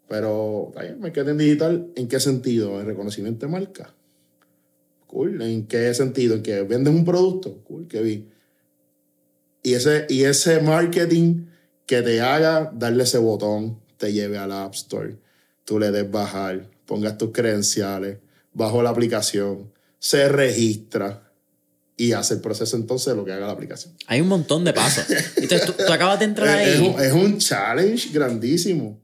Pero, 0.07 0.71
marketing 0.99 1.37
digital, 1.37 1.91
¿en 1.95 2.07
qué 2.07 2.19
sentido? 2.19 2.79
¿En 2.79 2.85
reconocimiento 2.85 3.45
de 3.45 3.51
marca? 3.51 3.93
Cool. 5.05 5.41
¿En 5.41 5.67
qué 5.67 5.93
sentido? 5.93 6.35
¿En 6.35 6.43
que 6.43 6.61
vendes 6.63 6.93
un 6.93 7.03
producto? 7.03 7.61
Cool, 7.63 7.87
qué 7.87 8.01
vi. 8.01 8.29
Y 9.67 9.73
ese, 9.73 10.05
y 10.07 10.23
ese 10.23 10.61
marketing 10.61 11.47
que 11.85 12.01
te 12.01 12.21
haga 12.21 12.71
darle 12.73 13.03
ese 13.03 13.17
botón, 13.17 13.77
te 13.97 14.13
lleve 14.13 14.37
al 14.37 14.53
App 14.53 14.73
Store, 14.73 15.17
tú 15.65 15.77
le 15.77 15.91
des 15.91 16.09
bajar, 16.09 16.69
pongas 16.85 17.17
tus 17.17 17.33
credenciales, 17.33 18.19
bajo 18.53 18.81
la 18.81 18.91
aplicación, 18.91 19.69
se 19.99 20.29
registra, 20.29 21.33
y 21.97 22.13
hace 22.13 22.35
el 22.35 22.39
proceso 22.39 22.77
entonces 22.77 23.07
de 23.07 23.17
lo 23.17 23.25
que 23.25 23.33
haga 23.33 23.47
la 23.47 23.51
aplicación. 23.51 23.93
Hay 24.05 24.21
un 24.21 24.29
montón 24.29 24.63
de 24.63 24.71
pasos. 24.71 25.03
Entonces, 25.35 25.65
tú, 25.65 25.91
acabas 25.91 26.19
de 26.19 26.25
entrar 26.25 26.47
ahí. 26.47 26.95
Es, 26.99 27.11
un 27.11 27.37
challenge 27.37 28.09
grandísimo. 28.13 29.01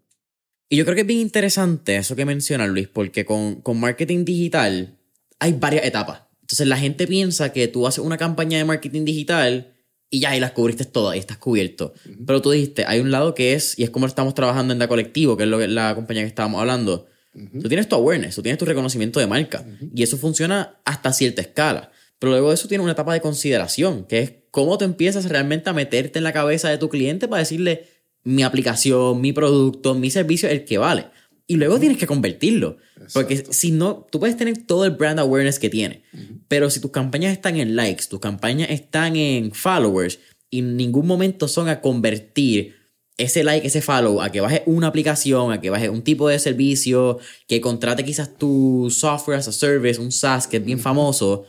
Y 0.69 0.77
yo 0.77 0.85
creo 0.85 0.95
que 0.95 1.01
es 1.01 1.07
bien 1.07 1.19
interesante 1.19 1.97
eso 1.97 2.15
que 2.15 2.23
mencionas, 2.23 2.69
Luis, 2.69 2.87
porque 2.87 3.25
con, 3.25 3.55
con 3.55 3.81
marketing 3.81 4.23
digital 4.23 4.95
hay 5.39 5.51
varias 5.51 5.85
etapas. 5.85 6.21
Entonces, 6.39 6.67
la 6.67 6.77
gente 6.77 7.05
piensa 7.05 7.51
que 7.51 7.67
tú 7.67 7.85
haces 7.85 7.99
una 7.99 8.17
campaña 8.17 8.59
de 8.59 8.63
marketing 8.63 9.03
digital 9.03 9.72
y 10.13 10.19
ya 10.19 10.29
ahí 10.29 10.39
las 10.39 10.51
cubriste 10.51 10.85
todas 10.85 11.15
y 11.15 11.19
estás 11.19 11.39
cubierto. 11.39 11.95
Pero 12.27 12.39
tú 12.39 12.51
dijiste, 12.51 12.85
hay 12.85 12.99
un 12.99 13.09
lado 13.09 13.33
que 13.33 13.53
es, 13.53 13.79
y 13.79 13.83
es 13.83 13.89
como 13.89 14.05
estamos 14.05 14.35
trabajando 14.35 14.71
en 14.71 14.77
Da 14.77 14.87
Colectivo, 14.87 15.35
que 15.35 15.43
es 15.45 15.49
lo 15.49 15.57
que, 15.57 15.67
la 15.67 15.95
compañía 15.95 16.21
que 16.21 16.27
estábamos 16.27 16.61
hablando. 16.61 17.07
Tú 17.33 17.67
tienes 17.67 17.89
tu 17.89 17.95
awareness, 17.95 18.35
tú 18.35 18.43
tienes 18.43 18.59
tu 18.59 18.65
reconocimiento 18.65 19.19
de 19.19 19.25
marca. 19.25 19.65
Y 19.91 20.03
eso 20.03 20.19
funciona 20.19 20.77
hasta 20.85 21.11
cierta 21.13 21.41
escala. 21.41 21.91
Pero 22.19 22.29
luego 22.29 22.49
de 22.49 22.53
eso 22.53 22.67
tiene 22.67 22.83
una 22.83 22.93
etapa 22.93 23.11
de 23.11 23.21
consideración, 23.21 24.05
que 24.05 24.19
es 24.19 24.33
cómo 24.51 24.77
te 24.77 24.85
empiezas 24.85 25.25
realmente 25.25 25.71
a 25.71 25.73
meterte 25.73 26.19
en 26.19 26.23
la 26.25 26.31
cabeza 26.31 26.69
de 26.69 26.77
tu 26.77 26.89
cliente 26.89 27.27
para 27.27 27.39
decirle 27.39 27.87
mi 28.23 28.43
aplicación, 28.43 29.19
mi 29.19 29.33
producto, 29.33 29.95
mi 29.95 30.11
servicio 30.11 30.47
el 30.47 30.63
que 30.63 30.77
vale. 30.77 31.07
Y 31.45 31.57
luego 31.57 31.79
tienes 31.79 31.97
que 31.97 32.07
convertirlo. 32.07 32.77
Porque 33.13 33.43
si 33.49 33.71
no, 33.71 34.07
tú 34.09 34.19
puedes 34.19 34.37
tener 34.37 34.65
todo 34.65 34.85
el 34.85 34.91
brand 34.91 35.19
awareness 35.19 35.59
que 35.59 35.69
tiene. 35.69 36.03
Pero 36.47 36.69
si 36.69 36.79
tus 36.79 36.91
campañas 36.91 37.33
están 37.33 37.57
en 37.57 37.75
likes, 37.75 38.05
tus 38.09 38.19
campañas 38.19 38.69
están 38.69 39.15
en 39.15 39.51
followers 39.51 40.19
y 40.49 40.59
en 40.59 40.77
ningún 40.77 41.07
momento 41.07 41.47
son 41.47 41.67
a 41.67 41.81
convertir 41.81 42.75
ese 43.17 43.43
like, 43.43 43.65
ese 43.65 43.81
follow, 43.81 44.21
a 44.21 44.31
que 44.31 44.41
baje 44.41 44.63
una 44.65 44.87
aplicación, 44.87 45.51
a 45.51 45.61
que 45.61 45.69
baje 45.69 45.89
un 45.89 46.03
tipo 46.03 46.29
de 46.29 46.39
servicio, 46.39 47.19
que 47.47 47.61
contrate 47.61 48.03
quizás 48.03 48.37
tu 48.37 48.87
software 48.89 49.37
as 49.37 49.47
a 49.47 49.51
service, 49.51 49.99
un 49.99 50.11
SaaS 50.11 50.47
que 50.47 50.57
es 50.57 50.65
bien 50.65 50.79
famoso, 50.79 51.45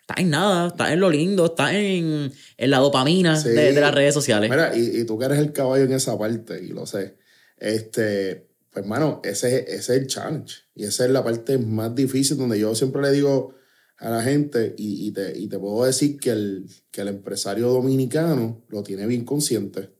está 0.00 0.20
en 0.20 0.30
nada, 0.30 0.68
está 0.68 0.92
en 0.92 1.00
lo 1.00 1.10
lindo, 1.10 1.46
está 1.46 1.76
en, 1.76 2.32
en 2.56 2.70
la 2.70 2.78
dopamina 2.78 3.40
de, 3.40 3.72
las 3.72 3.94
redes 3.94 4.14
sociales. 4.14 4.50
Mira, 4.50 4.76
y, 4.76 5.00
y, 5.00 5.04
tú 5.04 5.18
que 5.18 5.26
eres 5.26 5.38
el 5.38 5.52
caballo 5.52 5.84
en 5.84 5.92
esa 5.92 6.18
parte, 6.18 6.62
y 6.62 6.68
lo 6.68 6.86
sé, 6.86 7.16
este, 7.58 8.48
pues 8.78 8.84
hermano, 8.84 9.20
ese, 9.24 9.64
ese 9.64 9.76
es 9.76 9.88
el 9.88 10.06
challenge. 10.06 10.54
Y 10.74 10.84
esa 10.84 11.04
es 11.04 11.10
la 11.10 11.24
parte 11.24 11.58
más 11.58 11.94
difícil 11.94 12.36
donde 12.36 12.58
yo 12.58 12.74
siempre 12.74 13.02
le 13.02 13.10
digo 13.10 13.54
a 13.96 14.10
la 14.10 14.22
gente, 14.22 14.74
y, 14.78 15.10
te, 15.10 15.36
y 15.36 15.48
te, 15.48 15.58
puedo 15.58 15.84
decir 15.84 16.20
que 16.20 16.30
el, 16.30 16.70
que 16.92 17.00
el 17.00 17.08
empresario 17.08 17.68
dominicano 17.68 18.64
lo 18.68 18.84
tiene 18.84 19.06
bien 19.06 19.24
consciente, 19.24 19.90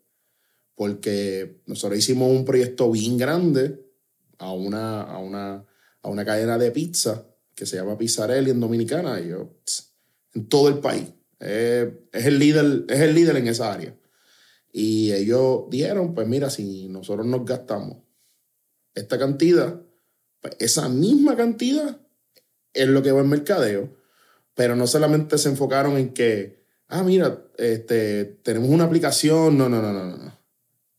porque 0.76 1.60
nosotros 1.66 1.98
hicimos 1.98 2.30
un 2.30 2.44
proyecto 2.44 2.92
bien 2.92 3.18
grande 3.18 3.84
a 4.38 4.52
una, 4.52 5.02
a 5.02 5.18
una, 5.18 5.66
a 6.00 6.08
una 6.08 6.24
cadena 6.24 6.58
de 6.58 6.70
pizza 6.70 7.26
que 7.56 7.66
se 7.66 7.76
llama 7.76 7.98
Pizzarelli 7.98 8.52
en 8.52 8.60
Dominicana, 8.60 9.20
y 9.20 9.32
en 10.34 10.48
todo 10.48 10.68
el 10.68 10.78
país. 10.78 11.12
es, 11.40 11.90
el 12.12 12.38
líder, 12.38 12.84
es 12.88 13.00
el 13.00 13.16
líder 13.16 13.36
en 13.38 13.48
esa 13.48 13.72
área. 13.72 13.98
Y 14.72 15.12
ellos 15.12 15.62
dijeron, 15.70 16.14
pues 16.14 16.28
mira, 16.28 16.50
si 16.50 16.88
nosotros 16.88 17.26
nos 17.26 17.44
gastamos 17.44 18.07
esta 18.98 19.18
cantidad, 19.18 19.80
pues 20.40 20.54
esa 20.58 20.88
misma 20.88 21.36
cantidad 21.36 22.00
es 22.72 22.88
lo 22.88 23.02
que 23.02 23.12
va 23.12 23.20
en 23.20 23.28
mercadeo. 23.28 23.96
Pero 24.54 24.76
no 24.76 24.86
solamente 24.86 25.38
se 25.38 25.48
enfocaron 25.48 25.96
en 25.96 26.12
que, 26.12 26.64
ah, 26.88 27.02
mira, 27.02 27.44
este, 27.56 28.24
tenemos 28.24 28.70
una 28.70 28.84
aplicación. 28.84 29.56
No, 29.56 29.68
no, 29.68 29.80
no, 29.80 29.92
no, 29.92 30.16
no. 30.16 30.38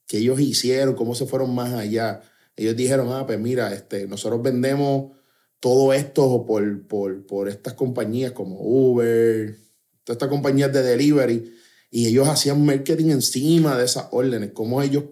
Que 0.08 0.18
ellos 0.18 0.40
hicieron, 0.40 0.96
cómo 0.96 1.14
se 1.14 1.26
fueron 1.26 1.54
más 1.54 1.74
allá. 1.74 2.22
Ellos 2.56 2.76
dijeron, 2.76 3.10
ah, 3.12 3.26
pues 3.26 3.40
mira, 3.40 3.74
este, 3.74 4.08
nosotros 4.08 4.42
vendemos 4.42 5.12
todo 5.60 5.94
esto 5.94 6.46
por, 6.46 6.88
por, 6.88 7.26
por 7.26 7.50
estas 7.50 7.74
compañías 7.74 8.32
como 8.32 8.60
Uber, 8.62 9.56
todas 10.04 10.16
estas 10.16 10.30
compañías 10.30 10.72
de 10.72 10.82
delivery, 10.82 11.54
y 11.92 12.08
ellos 12.08 12.28
hacían 12.28 12.66
marketing 12.66 13.12
encima 13.12 13.78
de 13.78 13.86
esas 13.86 14.08
órdenes, 14.12 14.52
cómo 14.54 14.82
ellos 14.82 15.04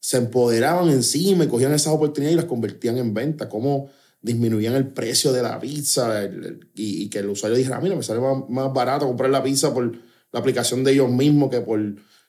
se 0.00 0.16
empoderaban 0.16 0.88
encima 0.88 1.44
y 1.44 1.48
cogían 1.48 1.72
esas 1.72 1.92
oportunidades 1.92 2.34
y 2.34 2.36
las 2.36 2.46
convertían 2.46 2.98
en 2.98 3.14
venta, 3.14 3.48
cómo 3.48 3.90
disminuían 4.22 4.74
el 4.74 4.88
precio 4.88 5.32
de 5.32 5.42
la 5.42 5.58
pizza 5.60 6.28
y, 6.74 7.08
que 7.08 7.18
el 7.20 7.28
usuario 7.28 7.56
dijera, 7.56 7.80
mira, 7.80 7.96
me 7.96 8.02
sale 8.02 8.20
más, 8.20 8.72
barato 8.72 9.06
comprar 9.06 9.30
la 9.30 9.42
pizza 9.42 9.72
por 9.72 9.92
la 10.32 10.40
aplicación 10.40 10.84
de 10.84 10.92
ellos 10.92 11.10
mismos 11.10 11.50
que 11.50 11.60
por, 11.60 11.80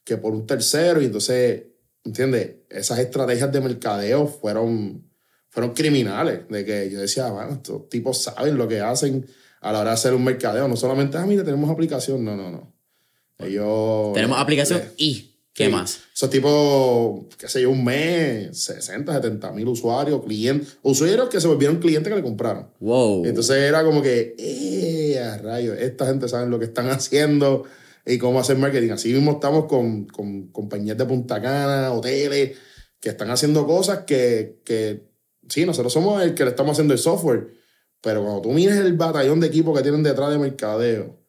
que 0.04 0.18
por 0.18 0.34
un 0.34 0.46
tercero. 0.46 1.02
Y 1.02 1.06
entonces, 1.06 1.64
¿entiendes? 2.04 2.56
Esas 2.70 3.00
estrategias 3.00 3.52
de 3.52 3.62
mercadeo 3.62 4.28
fueron 4.28 5.12
fueron 5.52 5.74
criminales, 5.74 6.48
de 6.50 6.66
que 6.66 6.90
yo 6.90 7.02
decía, 7.02 7.30
bueno, 7.30 7.52
estos 7.52 7.90
tipos 7.90 8.24
saben 8.24 8.58
lo 8.58 8.70
que 8.70 8.80
hacen 8.80 9.28
a 9.60 9.74
la 9.74 9.82
hora 9.82 9.90
de 9.90 9.96
hacer 9.96 10.14
un 10.14 10.24
mercadeo, 10.24 10.68
no 10.68 10.78
solamente, 10.78 11.18
ah, 11.18 11.26
mira, 11.26 11.44
tenemos 11.44 11.70
aplicación, 11.70 12.24
no, 12.24 12.38
no, 12.38 12.50
no. 12.50 12.74
Ellos... 13.38 14.14
Tenemos 14.14 14.40
aplicación 14.40 14.82
y... 14.98 15.31
¿Qué 15.54 15.68
más? 15.68 16.00
Esos 16.14 16.30
tipos, 16.30 17.26
qué 17.38 17.50
sé 17.50 17.62
yo, 17.62 17.72
un 17.72 17.84
mes, 17.84 18.58
60, 18.58 19.14
70 19.14 19.52
mil 19.52 19.68
usuarios, 19.68 20.24
clientes, 20.24 20.78
usuarios 20.82 21.28
que 21.28 21.42
se 21.42 21.48
volvieron 21.48 21.80
clientes 21.80 22.10
que 22.10 22.16
le 22.16 22.24
compraron. 22.24 22.70
Wow. 22.80 23.26
Entonces 23.26 23.58
era 23.58 23.84
como 23.84 24.02
que, 24.02 24.36
eh, 24.38 25.38
rayos, 25.44 25.78
esta 25.78 26.06
gente 26.06 26.30
sabe 26.30 26.50
lo 26.50 26.58
que 26.58 26.66
están 26.66 26.88
haciendo 26.90 27.66
y 28.06 28.18
cómo 28.18 28.40
hacer 28.40 28.58
marketing. 28.58 28.92
Así 28.92 29.14
mismo 29.14 29.34
estamos 29.34 29.66
con, 29.66 30.06
con 30.06 30.48
compañías 30.48 30.98
de 30.98 31.06
Punta 31.06 31.42
Cana, 31.42 31.92
hoteles, 31.92 32.58
que 33.02 33.10
están 33.10 33.30
haciendo 33.30 33.68
cosas 33.68 34.06
que, 34.06 34.62
que 34.64 35.12
sí, 35.50 35.66
nosotros 35.66 35.92
somos 35.92 36.24
el 36.24 36.34
que 36.34 36.46
le 36.46 36.52
estamos 36.52 36.74
haciendo 36.74 36.94
el 36.94 37.00
software, 37.00 37.54
pero 38.00 38.24
cuando 38.24 38.42
tú 38.42 38.52
mires 38.52 38.78
el 38.78 38.94
batallón 38.94 39.40
de 39.40 39.48
equipo 39.48 39.74
que 39.74 39.82
tienen 39.82 40.04
detrás 40.04 40.32
de 40.32 40.40
mercadeo, 40.40 41.21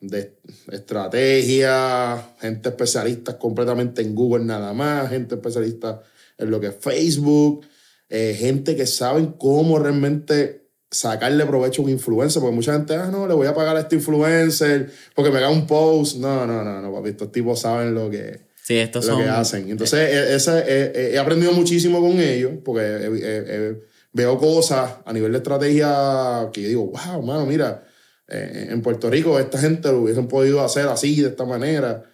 de 0.00 0.34
estrategia, 0.72 2.34
gente 2.40 2.68
especialista 2.70 3.38
completamente 3.38 4.02
en 4.02 4.14
Google 4.14 4.44
nada 4.44 4.72
más, 4.72 5.10
gente 5.10 5.34
especialista 5.34 6.02
en 6.38 6.50
lo 6.50 6.60
que 6.60 6.68
es 6.68 6.74
Facebook, 6.78 7.66
eh, 8.08 8.34
gente 8.38 8.76
que 8.76 8.86
saben 8.86 9.34
cómo 9.38 9.78
realmente 9.78 10.68
sacarle 10.90 11.46
provecho 11.46 11.82
a 11.82 11.84
un 11.84 11.90
influencer, 11.90 12.40
porque 12.40 12.54
mucha 12.56 12.72
gente, 12.72 12.94
ah, 12.96 13.10
no, 13.12 13.28
le 13.28 13.34
voy 13.34 13.46
a 13.46 13.54
pagar 13.54 13.76
a 13.76 13.80
este 13.80 13.96
influencer 13.96 14.90
porque 15.14 15.30
me 15.30 15.38
haga 15.38 15.50
un 15.50 15.66
post. 15.66 16.16
No, 16.16 16.46
no, 16.46 16.64
no, 16.64 16.80
no, 16.80 16.92
papi, 16.92 17.10
estos 17.10 17.30
tipos 17.30 17.60
saben 17.60 17.94
lo 17.94 18.10
que, 18.10 18.46
sí, 18.62 18.76
estos 18.76 19.04
lo 19.06 19.12
son... 19.12 19.22
que 19.22 19.28
hacen. 19.28 19.70
Entonces, 19.70 20.00
e- 20.00 20.34
ese- 20.34 20.64
he, 20.66 21.14
he 21.14 21.18
aprendido 21.18 21.52
muchísimo 21.52 22.00
con 22.00 22.18
ellos, 22.18 22.52
porque 22.64 23.76
veo 24.12 24.38
cosas 24.38 24.90
a 25.04 25.12
nivel 25.12 25.30
de 25.32 25.38
estrategia 25.38 26.48
que 26.52 26.62
yo 26.62 26.68
digo, 26.68 26.86
wow, 26.86 27.22
mano, 27.22 27.46
mira, 27.46 27.84
eh, 28.30 28.68
en 28.70 28.80
Puerto 28.82 29.10
Rico 29.10 29.38
esta 29.38 29.58
gente 29.58 29.90
lo 29.90 30.02
hubiesen 30.02 30.28
podido 30.28 30.62
hacer 30.62 30.86
así, 30.86 31.20
de 31.20 31.28
esta 31.28 31.44
manera, 31.44 32.04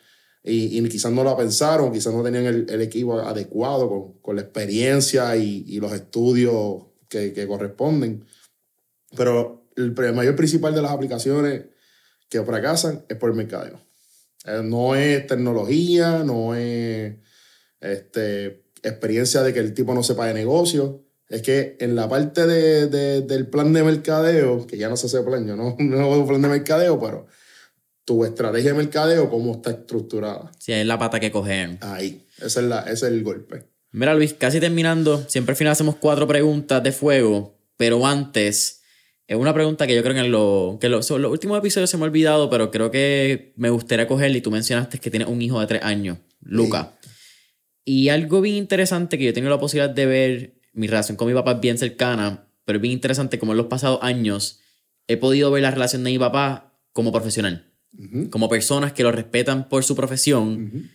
y, 0.42 0.78
y 0.78 0.88
quizás 0.88 1.12
no 1.12 1.24
la 1.24 1.36
pensaron, 1.36 1.92
quizás 1.92 2.14
no 2.14 2.22
tenían 2.22 2.46
el, 2.46 2.66
el 2.68 2.80
equipo 2.80 3.18
adecuado 3.20 3.88
con, 3.88 4.12
con 4.20 4.36
la 4.36 4.42
experiencia 4.42 5.36
y, 5.36 5.64
y 5.66 5.80
los 5.80 5.92
estudios 5.92 6.84
que, 7.08 7.32
que 7.32 7.46
corresponden. 7.46 8.24
Pero 9.16 9.70
el, 9.76 9.94
el 9.96 10.14
mayor 10.14 10.36
principal 10.36 10.74
de 10.74 10.82
las 10.82 10.92
aplicaciones 10.92 11.64
que 12.28 12.42
fracasan 12.42 13.04
es 13.08 13.16
por 13.16 13.30
el 13.30 13.36
mercadeo. 13.36 13.80
Eh, 14.44 14.62
no 14.64 14.94
es 14.94 15.26
tecnología, 15.26 16.22
no 16.24 16.54
es 16.54 17.14
este, 17.80 18.66
experiencia 18.82 19.42
de 19.42 19.52
que 19.52 19.60
el 19.60 19.74
tipo 19.74 19.94
no 19.94 20.02
sepa 20.02 20.26
de 20.26 20.34
negocio. 20.34 21.05
Es 21.28 21.42
que 21.42 21.76
en 21.80 21.96
la 21.96 22.08
parte 22.08 22.46
de, 22.46 22.86
de- 22.88 23.22
del 23.22 23.48
plan 23.48 23.72
de 23.72 23.82
mercadeo, 23.82 24.66
que 24.66 24.76
ya 24.78 24.88
no 24.88 24.96
se 24.96 25.06
hace 25.06 25.22
plan, 25.22 25.46
yo 25.46 25.56
no, 25.56 25.74
no 25.80 26.00
hago 26.12 26.26
plan 26.26 26.42
de 26.42 26.48
mercadeo, 26.48 27.00
pero 27.00 27.26
tu 28.04 28.24
estrategia 28.24 28.72
de 28.72 28.78
mercadeo, 28.78 29.28
cómo 29.28 29.52
está 29.56 29.70
estructurada. 29.72 30.52
Sí, 30.58 30.72
es 30.72 30.86
la 30.86 30.98
pata 30.98 31.18
que 31.18 31.32
cogen. 31.32 31.78
Ahí, 31.80 32.24
ese 32.38 32.60
es, 32.60 32.66
la, 32.66 32.80
ese 32.82 32.92
es 33.06 33.12
el 33.12 33.22
golpe. 33.24 33.64
Mira, 33.90 34.14
Luis, 34.14 34.34
casi 34.34 34.60
terminando. 34.60 35.24
Siempre 35.28 35.52
al 35.52 35.56
final 35.56 35.72
hacemos 35.72 35.96
cuatro 35.96 36.26
preguntas 36.28 36.82
de 36.84 36.92
fuego, 36.92 37.58
pero 37.76 38.06
antes, 38.06 38.82
es 39.26 39.36
una 39.36 39.52
pregunta 39.52 39.88
que 39.88 39.94
yo 39.96 40.02
creo 40.02 40.14
que 40.14 40.20
en 40.20 40.30
lo, 40.30 40.78
que 40.80 40.88
lo- 40.88 40.98
los 40.98 41.30
últimos 41.32 41.58
episodios 41.58 41.90
se 41.90 41.96
me 41.96 42.04
ha 42.04 42.06
olvidado, 42.06 42.48
pero 42.48 42.70
creo 42.70 42.92
que 42.92 43.52
me 43.56 43.70
gustaría 43.70 44.06
cogerla 44.06 44.36
y 44.36 44.40
tú 44.40 44.52
mencionaste 44.52 44.98
que 44.98 45.10
tienes 45.10 45.26
un 45.28 45.42
hijo 45.42 45.58
de 45.60 45.66
tres 45.66 45.82
años, 45.82 46.18
Luca. 46.40 46.92
Y 47.84 48.08
algo 48.08 48.40
bien 48.40 48.56
interesante 48.56 49.16
que 49.18 49.24
yo 49.24 49.30
he 49.30 49.32
tenido 49.32 49.50
la 49.50 49.60
posibilidad 49.60 49.92
de 49.94 50.06
ver, 50.06 50.54
mi 50.76 50.86
relación 50.86 51.16
con 51.16 51.26
mi 51.28 51.34
papá 51.34 51.52
es 51.52 51.60
bien 51.60 51.78
cercana, 51.78 52.48
pero 52.64 52.76
es 52.78 52.82
bien 52.82 52.92
interesante 52.92 53.38
como 53.38 53.52
en 53.52 53.58
los 53.58 53.66
pasados 53.66 53.98
años 54.02 54.60
he 55.08 55.16
podido 55.16 55.50
ver 55.50 55.62
la 55.62 55.70
relación 55.70 56.04
de 56.04 56.10
mi 56.10 56.18
papá 56.18 56.78
como 56.92 57.12
profesional, 57.12 57.72
como 58.30 58.48
personas 58.48 58.92
que 58.92 59.02
lo 59.02 59.10
respetan 59.12 59.68
por 59.68 59.84
su 59.84 59.94
profesión 59.96 60.90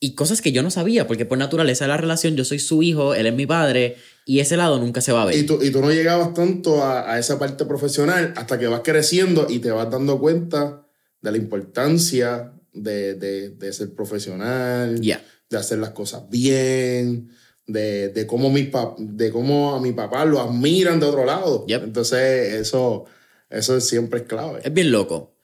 y 0.00 0.14
cosas 0.14 0.42
que 0.42 0.52
yo 0.52 0.62
no 0.62 0.70
sabía, 0.70 1.06
porque 1.06 1.24
por 1.24 1.38
naturaleza 1.38 1.84
de 1.84 1.88
la 1.88 1.96
relación 1.96 2.36
yo 2.36 2.44
soy 2.44 2.58
su 2.58 2.82
hijo, 2.82 3.14
él 3.14 3.26
es 3.26 3.34
mi 3.34 3.46
padre, 3.46 3.96
y 4.26 4.40
ese 4.40 4.56
lado 4.56 4.78
nunca 4.78 5.00
se 5.00 5.12
va 5.12 5.22
a 5.22 5.26
ver. 5.26 5.36
Y 5.36 5.44
tú, 5.46 5.60
y 5.62 5.70
tú 5.70 5.80
no 5.80 5.90
llegabas 5.92 6.34
tanto 6.34 6.82
a, 6.82 7.10
a 7.12 7.18
esa 7.18 7.38
parte 7.38 7.64
profesional 7.64 8.32
hasta 8.36 8.58
que 8.58 8.66
vas 8.66 8.80
creciendo 8.84 9.46
y 9.48 9.60
te 9.60 9.70
vas 9.70 9.90
dando 9.90 10.18
cuenta 10.18 10.86
de 11.22 11.30
la 11.30 11.36
importancia 11.38 12.52
de, 12.72 13.14
de- 13.14 13.50
de 13.50 13.72
ser 13.72 13.94
profesional, 13.94 15.00
de 15.48 15.56
hacer 15.56 15.78
las 15.78 15.90
cosas 15.90 16.28
bien, 16.28 17.30
de, 17.66 18.08
de, 18.10 18.26
cómo 18.26 18.50
mi 18.50 18.62
pap- 18.64 18.96
de 18.98 19.30
cómo 19.30 19.74
a 19.74 19.80
mi 19.80 19.92
papá 19.92 20.24
lo 20.24 20.40
admiran 20.40 21.00
de 21.00 21.06
otro 21.06 21.24
lado. 21.24 21.64
Yep. 21.66 21.84
Entonces, 21.84 22.54
eso, 22.54 23.04
eso 23.50 23.80
siempre 23.80 24.20
es 24.20 24.26
clave. 24.26 24.60
Es 24.64 24.72
bien 24.72 24.90
loco. 24.92 25.34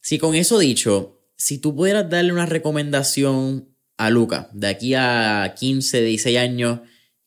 Si 0.00 0.18
con 0.18 0.34
eso 0.34 0.58
dicho, 0.58 1.20
si 1.36 1.58
tú 1.58 1.74
pudieras 1.76 2.08
darle 2.10 2.32
una 2.32 2.46
recomendación 2.46 3.68
a 3.96 4.10
Luca 4.10 4.48
de 4.52 4.66
aquí 4.66 4.94
a 4.94 5.54
15, 5.56 6.02
16 6.02 6.38
años, 6.38 6.80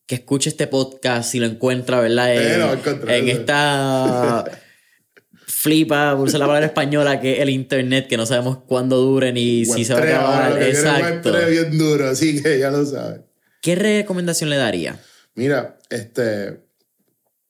que 0.06 0.14
escuche 0.16 0.50
este 0.50 0.66
podcast 0.66 1.30
si 1.30 1.40
lo 1.40 1.46
encuentra, 1.46 2.00
¿verdad? 2.00 2.34
En, 2.34 3.08
en 3.08 3.28
esta 3.28 4.44
flipa, 5.46 6.14
por 6.16 6.26
usar 6.28 6.40
la 6.40 6.46
palabra 6.46 6.66
española, 6.66 7.20
que 7.20 7.34
es 7.34 7.40
el 7.40 7.50
internet, 7.50 8.06
que 8.08 8.16
no 8.16 8.26
sabemos 8.26 8.58
cuándo 8.66 8.98
dure 8.98 9.32
ni 9.32 9.64
si 9.64 9.84
se 9.84 9.94
va 9.94 10.00
a 10.00 10.02
Web3 10.02 10.14
ahora, 10.14 10.46
acabar. 10.46 10.62
Exacto. 10.62 11.32
Web3 11.32 11.50
bien 11.50 11.78
duro, 11.78 12.08
así 12.08 12.42
que 12.42 12.58
ya 12.58 12.70
lo 12.70 12.84
sabes. 12.84 13.20
¿Qué 13.66 13.74
recomendación 13.74 14.48
le 14.48 14.58
daría? 14.58 15.00
Mira, 15.34 15.76
este, 15.90 16.62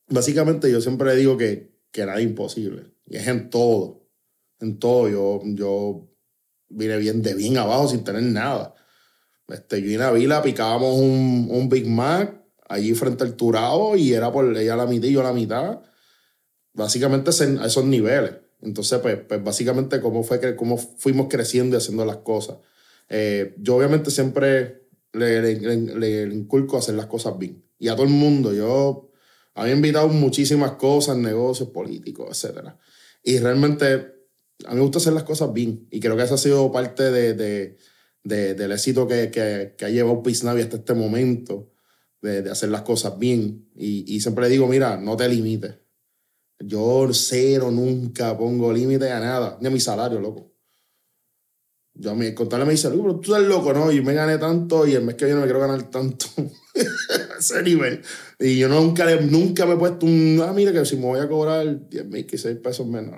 básicamente 0.08 0.72
yo 0.72 0.80
siempre 0.80 1.14
digo 1.14 1.36
que, 1.36 1.76
que 1.92 2.06
nada 2.06 2.18
es 2.18 2.24
imposible. 2.24 2.84
Y 3.06 3.18
es 3.18 3.26
en 3.26 3.50
todo. 3.50 4.08
En 4.58 4.78
todo. 4.78 5.10
Yo, 5.10 5.42
yo 5.44 6.08
vine 6.70 6.96
bien 6.96 7.20
de 7.20 7.34
bien 7.34 7.58
abajo 7.58 7.88
sin 7.88 8.02
tener 8.02 8.22
nada. 8.22 8.74
Este, 9.46 9.82
yo 9.82 9.90
y 9.90 9.98
Navila 9.98 10.40
picábamos 10.40 10.94
un, 10.94 11.48
un 11.50 11.68
Big 11.68 11.86
Mac 11.86 12.42
allí 12.66 12.94
frente 12.94 13.22
al 13.22 13.36
Turao 13.36 13.94
y 13.94 14.14
era 14.14 14.32
por 14.32 14.56
ella 14.56 14.74
la 14.74 14.86
mitad 14.86 15.08
y 15.08 15.12
yo 15.12 15.22
la 15.22 15.34
mitad. 15.34 15.82
Básicamente 16.72 17.28
a 17.28 17.66
esos 17.66 17.84
niveles. 17.84 18.36
Entonces, 18.62 19.00
pues, 19.00 19.18
pues 19.28 19.44
básicamente 19.44 20.00
cómo 20.00 20.22
fue 20.22 20.56
cómo 20.56 20.78
fuimos 20.78 21.26
creciendo 21.28 21.76
y 21.76 21.78
haciendo 21.78 22.06
las 22.06 22.16
cosas. 22.16 22.56
Eh, 23.10 23.54
yo 23.58 23.76
obviamente 23.76 24.10
siempre 24.10 24.85
le, 25.16 25.40
le, 25.42 25.76
le- 25.76 26.26
le 26.26 26.34
inculco 26.34 26.76
a 26.76 26.78
hacer 26.80 26.94
las 26.94 27.06
cosas 27.06 27.38
bien. 27.38 27.64
Y 27.78 27.88
a 27.88 27.94
todo 27.96 28.06
el 28.06 28.12
mundo. 28.12 28.52
Yo 28.54 29.10
había 29.54 29.74
invitado 29.74 30.08
muchísimas 30.08 30.72
cosas, 30.72 31.16
negocios, 31.16 31.70
políticos, 31.70 32.44
etc. 32.44 32.74
Y 33.22 33.38
realmente 33.38 34.14
a 34.66 34.70
mí 34.70 34.76
me 34.76 34.80
gusta 34.82 34.98
hacer 34.98 35.12
las 35.12 35.24
cosas 35.24 35.52
bien. 35.52 35.86
Y 35.90 36.00
creo 36.00 36.16
que 36.16 36.22
esa 36.22 36.34
ha 36.34 36.38
sido 36.38 36.70
parte 36.72 37.04
de, 37.10 37.34
de- 37.34 37.76
de- 38.24 38.54
del 38.54 38.72
éxito 38.72 39.06
que, 39.06 39.30
que, 39.30 39.74
que 39.76 39.84
ha 39.84 39.88
llevado 39.90 40.22
Pisnavi 40.22 40.62
hasta 40.62 40.76
este 40.76 40.94
momento, 40.94 41.72
de, 42.22 42.42
de 42.42 42.50
hacer 42.50 42.70
las 42.70 42.82
cosas 42.82 43.18
bien. 43.18 43.68
Y, 43.76 44.14
y 44.14 44.20
siempre 44.20 44.44
le 44.44 44.50
digo, 44.50 44.66
mira, 44.66 44.96
no 44.96 45.16
te 45.16 45.28
limites. 45.28 45.76
Yo 46.58 47.08
cero, 47.12 47.70
nunca 47.70 48.36
pongo 48.36 48.72
límite 48.72 49.10
a 49.10 49.20
nada, 49.20 49.58
ni 49.60 49.66
a 49.68 49.70
mi 49.70 49.78
salario, 49.80 50.18
loco. 50.20 50.52
Yo 51.98 52.10
a 52.10 52.14
mi 52.14 52.34
contable 52.34 52.66
me 52.66 52.72
dice, 52.72 52.90
"Luis, 52.90 53.02
pero 53.02 53.20
tú 53.20 53.34
eres 53.34 53.48
loco, 53.48 53.72
¿no? 53.72 53.90
Y 53.90 54.02
me 54.02 54.12
gané 54.12 54.36
tanto 54.38 54.86
y 54.86 54.94
el 54.94 55.02
mes 55.04 55.14
que 55.14 55.24
viene 55.24 55.40
me 55.40 55.46
quiero 55.46 55.60
ganar 55.60 55.90
tanto. 55.90 56.26
ese 57.38 57.62
nivel. 57.62 58.02
Y 58.38 58.58
yo 58.58 58.68
nunca, 58.68 59.06
nunca 59.20 59.64
me 59.66 59.74
he 59.74 59.76
puesto 59.76 60.04
un, 60.06 60.42
ah, 60.46 60.52
mira 60.52 60.72
que 60.72 60.84
si 60.84 60.96
me 60.96 61.06
voy 61.06 61.20
a 61.20 61.28
cobrar 61.28 61.88
10 61.88 62.04
mil, 62.04 62.26
16 62.26 62.58
pesos 62.58 62.86
menos. 62.86 63.14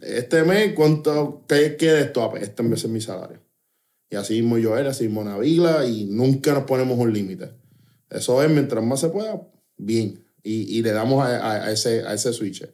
Este 0.00 0.42
mes, 0.44 0.74
¿cuánto 0.74 1.44
qué 1.48 1.76
queda 1.76 2.00
esto? 2.00 2.22
Ah, 2.22 2.30
pues 2.30 2.42
este 2.42 2.62
mes 2.62 2.84
es 2.84 2.90
mi 2.90 3.00
salario. 3.00 3.40
Y 4.10 4.16
así 4.16 4.34
mismo 4.34 4.58
yo 4.58 4.76
era, 4.76 4.90
así 4.90 5.04
mismo 5.04 5.24
Navila, 5.24 5.86
y 5.86 6.04
nunca 6.06 6.52
nos 6.52 6.64
ponemos 6.64 6.98
un 6.98 7.12
límite. 7.12 7.50
Eso 8.10 8.42
es, 8.42 8.50
mientras 8.50 8.84
más 8.84 9.00
se 9.00 9.08
pueda, 9.08 9.40
bien. 9.76 10.24
Y, 10.42 10.78
y 10.78 10.82
le 10.82 10.92
damos 10.92 11.24
a, 11.24 11.36
a- 11.38 11.64
a 11.66 11.72
ese, 11.72 12.02
a 12.02 12.12
ese 12.14 12.32
switch. 12.32 12.64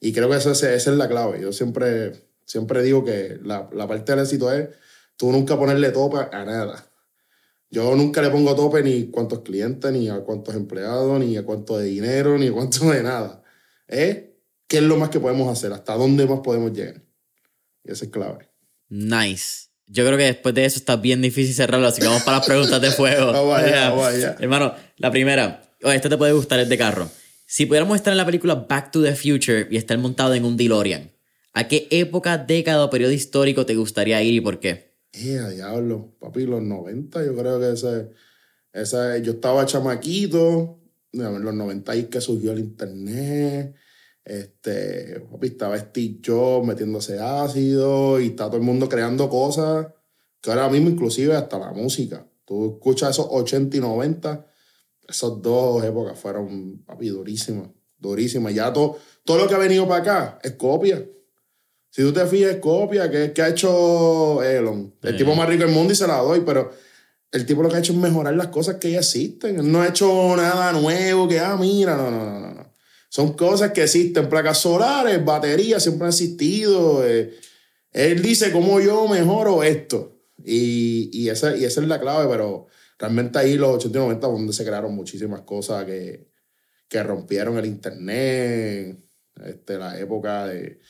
Y 0.00 0.12
creo 0.12 0.30
que 0.30 0.36
esa, 0.36 0.52
es- 0.52 0.62
esa 0.62 0.90
es 0.90 0.96
la 0.96 1.08
clave. 1.08 1.40
Yo 1.40 1.52
siempre, 1.52 2.12
siempre 2.50 2.82
digo 2.82 3.04
que 3.04 3.38
la, 3.44 3.70
la 3.72 3.86
parte 3.86 4.10
del 4.10 4.22
éxito 4.22 4.52
es 4.52 4.70
tú 5.16 5.30
nunca 5.30 5.56
ponerle 5.56 5.90
tope 5.90 6.16
a 6.32 6.44
nada. 6.44 6.84
Yo 7.70 7.94
nunca 7.94 8.20
le 8.20 8.30
pongo 8.30 8.56
tope 8.56 8.82
ni 8.82 9.04
cuántos 9.10 9.40
clientes, 9.40 9.92
ni 9.92 10.08
a 10.08 10.20
cuántos 10.20 10.56
empleados, 10.56 11.20
ni 11.20 11.36
a 11.36 11.44
cuánto 11.44 11.78
de 11.78 11.86
dinero, 11.86 12.36
ni 12.36 12.48
a 12.48 12.52
cuánto 12.52 12.90
de 12.90 13.04
nada. 13.04 13.40
Es 13.86 14.18
qué 14.66 14.78
es 14.78 14.82
lo 14.82 14.96
más 14.96 15.10
que 15.10 15.20
podemos 15.20 15.48
hacer, 15.48 15.72
hasta 15.72 15.94
dónde 15.94 16.26
más 16.26 16.40
podemos 16.40 16.72
llegar. 16.72 17.00
Y 17.84 17.92
eso 17.92 18.04
es 18.04 18.10
clave. 18.10 18.48
Nice. 18.88 19.68
Yo 19.86 20.04
creo 20.04 20.18
que 20.18 20.24
después 20.24 20.52
de 20.54 20.64
eso 20.64 20.78
está 20.78 20.96
bien 20.96 21.22
difícil 21.22 21.54
cerrarlo, 21.54 21.86
así 21.86 22.00
que 22.00 22.08
vamos 22.08 22.24
para 22.24 22.38
las 22.38 22.46
preguntas 22.46 22.80
de 22.80 22.90
fuego. 22.90 23.26
Vamos 23.32 23.58
allá, 23.58 23.90
vamos 23.90 24.06
allá. 24.06 24.36
Hermano, 24.40 24.74
la 24.96 25.10
primera. 25.12 25.62
Oye, 25.84 25.96
esto 25.96 26.08
te 26.08 26.16
puede 26.16 26.32
gustar, 26.32 26.58
es 26.58 26.68
de 26.68 26.78
carro. 26.78 27.08
Si 27.46 27.66
pudiéramos 27.66 27.96
estar 27.96 28.12
en 28.12 28.16
la 28.16 28.26
película 28.26 28.54
Back 28.54 28.90
to 28.90 29.02
the 29.02 29.14
Future 29.14 29.68
y 29.70 29.76
estar 29.76 29.96
montado 29.98 30.34
en 30.34 30.44
un 30.44 30.56
DeLorean, 30.56 31.10
¿a 31.52 31.68
qué 31.68 31.88
época, 31.90 32.38
década 32.38 32.84
o 32.84 32.90
periodo 32.90 33.12
histórico 33.12 33.66
te 33.66 33.76
gustaría 33.76 34.22
ir 34.22 34.34
y 34.34 34.40
por 34.40 34.60
qué? 34.60 34.94
Eh, 35.12 35.40
diablo, 35.54 36.14
papi, 36.20 36.46
los 36.46 36.62
90, 36.62 37.24
yo 37.24 37.36
creo 37.36 37.58
que 37.58 37.72
ese, 37.72 38.10
ese 38.72 39.22
yo 39.22 39.32
estaba 39.32 39.66
chamaquito, 39.66 40.78
en 41.12 41.44
los 41.44 41.54
90 41.54 41.92
ahí 41.92 42.04
que 42.04 42.20
surgió 42.20 42.52
el 42.52 42.60
internet, 42.60 43.74
este, 44.24 45.20
papi, 45.30 45.48
estaba 45.48 45.78
Steve 45.78 46.20
Jobs 46.24 46.66
metiéndose 46.66 47.18
ácido 47.18 48.20
y 48.20 48.28
está 48.28 48.46
todo 48.46 48.58
el 48.58 48.62
mundo 48.62 48.88
creando 48.88 49.28
cosas 49.28 49.88
que 50.40 50.50
ahora 50.50 50.68
mismo 50.68 50.90
inclusive 50.90 51.34
hasta 51.34 51.58
la 51.58 51.72
música. 51.72 52.26
Tú 52.44 52.74
escuchas 52.74 53.10
esos 53.10 53.26
80 53.30 53.76
y 53.76 53.80
90, 53.80 54.46
esas 55.08 55.42
dos 55.42 55.84
épocas 55.84 56.18
fueron, 56.18 56.82
papi, 56.84 57.08
durísimas, 57.08 57.68
durísimas. 57.98 58.54
Ya 58.54 58.72
todo, 58.72 58.98
todo 59.24 59.38
lo 59.38 59.48
que 59.48 59.54
ha 59.54 59.58
venido 59.58 59.86
para 59.86 60.00
acá 60.00 60.38
es 60.42 60.52
copia. 60.52 61.04
Si 61.90 62.02
tú 62.02 62.12
te 62.12 62.24
fijas, 62.26 62.56
copia, 62.56 63.10
¿qué, 63.10 63.32
qué 63.32 63.42
ha 63.42 63.48
hecho 63.48 64.42
Elon? 64.42 64.94
El 65.02 65.16
tipo 65.16 65.34
más 65.34 65.48
rico 65.48 65.64
del 65.64 65.72
mundo 65.72 65.92
y 65.92 65.96
se 65.96 66.06
la 66.06 66.18
doy, 66.18 66.42
pero 66.46 66.70
el 67.32 67.44
tipo 67.44 67.62
lo 67.62 67.68
que 67.68 67.76
ha 67.76 67.78
hecho 67.80 67.92
es 67.92 67.98
mejorar 67.98 68.34
las 68.34 68.48
cosas 68.48 68.76
que 68.76 68.92
ya 68.92 69.00
existen. 69.00 69.58
Él 69.58 69.70
no 69.70 69.82
ha 69.82 69.88
hecho 69.88 70.34
nada 70.36 70.72
nuevo 70.72 71.26
que, 71.28 71.40
ah, 71.40 71.56
mira, 71.58 71.96
no, 71.96 72.10
no, 72.10 72.24
no, 72.24 72.40
no. 72.40 72.54
no. 72.54 72.72
Son 73.08 73.32
cosas 73.32 73.72
que 73.72 73.82
existen, 73.82 74.28
placas 74.28 74.58
solares, 74.58 75.24
baterías, 75.24 75.82
siempre 75.82 76.04
han 76.04 76.10
existido. 76.10 77.04
eh. 77.06 77.34
Él 77.92 78.22
dice 78.22 78.52
cómo 78.52 78.80
yo 78.80 79.08
mejoro 79.08 79.64
esto. 79.64 80.16
Y, 80.44 81.10
y, 81.12 81.28
esa, 81.28 81.56
y 81.56 81.64
esa 81.64 81.80
es 81.80 81.88
la 81.88 82.00
clave, 82.00 82.28
pero 82.30 82.68
realmente 82.98 83.38
ahí 83.38 83.56
los 83.56 83.76
80 83.76 83.98
y 83.98 84.00
90 84.02 84.26
donde 84.28 84.52
se 84.52 84.64
crearon 84.64 84.94
muchísimas 84.94 85.40
cosas 85.40 85.84
que, 85.84 86.28
que 86.88 87.02
rompieron 87.02 87.58
el 87.58 87.66
internet, 87.66 88.96
este, 89.44 89.76
la 89.76 89.98
época 89.98 90.46
de, 90.46 90.80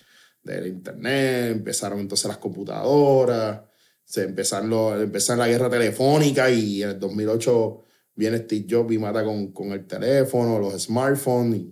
del 0.43 0.67
internet, 0.67 1.53
empezaron 1.53 2.01
entonces 2.01 2.27
las 2.27 2.39
computadoras, 2.39 3.61
se 4.05 4.25
empezaron, 4.25 5.01
empezaron 5.01 5.41
la 5.41 5.49
guerra 5.49 5.71
telefónica 5.71 6.51
y 6.51 6.83
en 6.83 6.91
el 6.91 6.99
2008 6.99 7.85
viene 8.15 8.39
Steve 8.39 8.67
Jobs 8.69 8.93
y 8.93 8.99
mata 8.99 9.25
con, 9.25 9.53
con 9.53 9.73
el 9.73 9.87
teléfono, 9.87 10.59
los 10.59 10.83
smartphones. 10.83 11.63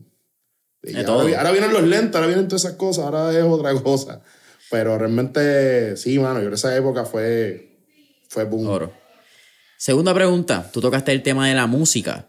Y, 0.83 0.97
ahora, 1.05 1.51
vienen 1.51 1.73
los 1.73 1.83
lentes, 1.83 2.15
ahora 2.15 2.29
vienen 2.29 2.47
todas 2.47 2.65
esas 2.65 2.77
cosas, 2.77 3.05
ahora 3.05 3.37
es 3.37 3.43
otra 3.43 3.75
cosa. 3.83 4.23
Pero 4.71 4.99
realmente, 4.99 5.97
sí, 5.97 6.19
mano, 6.19 6.41
yo 6.41 6.49
en 6.49 6.55
esa 6.55 6.77
época 6.77 7.05
fue, 7.05 7.79
fue 8.29 8.45
boom. 8.45 8.67
Oro. 8.69 8.93
Segunda 9.77 10.13
pregunta, 10.15 10.69
tú 10.73 10.81
tocaste 10.81 11.13
el 11.13 11.23
tema 11.23 11.49
de 11.49 11.55
la 11.55 11.67
música. 11.67 12.29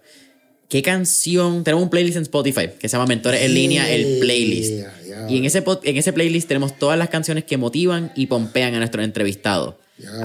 ¿Qué 0.70 0.84
canción? 0.84 1.64
Tenemos 1.64 1.84
un 1.84 1.90
playlist 1.90 2.18
en 2.18 2.24
Spotify 2.24 2.70
que 2.80 2.88
se 2.88 2.96
llama 2.96 3.08
Mentores 3.08 3.42
en 3.42 3.54
línea, 3.54 3.92
el 3.92 4.20
playlist. 4.20 4.86
Y 5.30 5.38
en 5.38 5.46
ese, 5.46 5.64
en 5.84 5.98
ese 5.98 6.14
playlist 6.14 6.48
tenemos 6.48 6.78
todas 6.78 6.98
las 6.98 7.10
canciones 7.10 7.44
que 7.44 7.58
motivan 7.58 8.12
y 8.16 8.28
pompean 8.28 8.74
a 8.76 8.80
nuestros 8.80 9.04
entrevistados. 9.06 9.76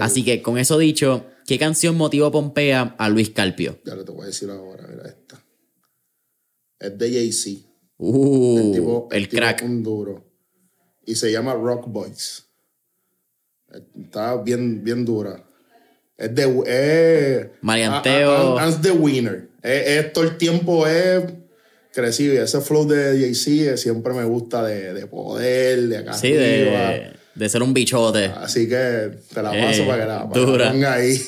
Así 0.01 0.25
que 0.25 0.43
con 0.43 0.59
eso 0.59 0.79
dicho, 0.79 1.27
¿qué 1.47 1.59
canción 1.59 1.97
motivó 1.97 2.31
pompea 2.31 2.95
a 2.99 3.09
Luis 3.09 3.31
Calpio? 3.31 3.79
Ya 3.85 3.95
lo 3.95 4.05
te 4.05 4.13
voy 4.13 4.25
a 4.25 4.27
decir 4.27 4.51
ahora, 4.51 4.87
mira 4.89 5.09
esta. 5.09 5.43
Es 6.79 6.99
de 6.99 7.13
Jay-Z. 7.13 7.69
Uh, 7.97 9.09
el, 9.11 9.29
crack. 9.29 9.63
Un 9.65 9.83
duro. 9.83 10.25
Y 11.07 11.15
se 11.15 11.31
llama 11.31 11.55
Rock 11.55 11.87
Boys. 11.89 12.47
Está 13.97 14.37
bien, 14.37 14.83
bien 14.83 15.05
dura. 15.05 15.45
Es 16.17 16.35
de. 16.35 16.63
Eh, 16.67 17.53
Marianteo. 17.63 18.59
As 18.59 18.81
the 18.81 18.91
winner. 18.91 19.49
Esto 19.63 20.23
el 20.23 20.37
tiempo 20.37 20.87
es 20.87 21.25
crecido 21.95 22.35
y 22.35 22.39
ese 22.39 22.61
flow 22.61 22.87
de 22.87 23.19
Jay-Z 23.21 23.77
siempre 23.77 24.13
me 24.13 24.25
gusta 24.25 24.65
de, 24.65 25.07
poder, 25.07 25.89
de 25.89 25.99
acá 25.99 26.15
sí, 26.15 26.33
De, 26.33 27.13
de, 27.35 27.49
ser 27.49 27.63
un 27.63 27.73
bichote. 27.73 28.27
Así 28.27 28.69
que 28.69 29.11
te 29.33 29.43
la 29.43 29.51
paso 29.51 29.83
eh, 29.83 29.87
para 29.87 30.03
que 30.03 30.09
la, 30.09 30.29
ponga 30.29 30.95
ahí. 30.95 31.19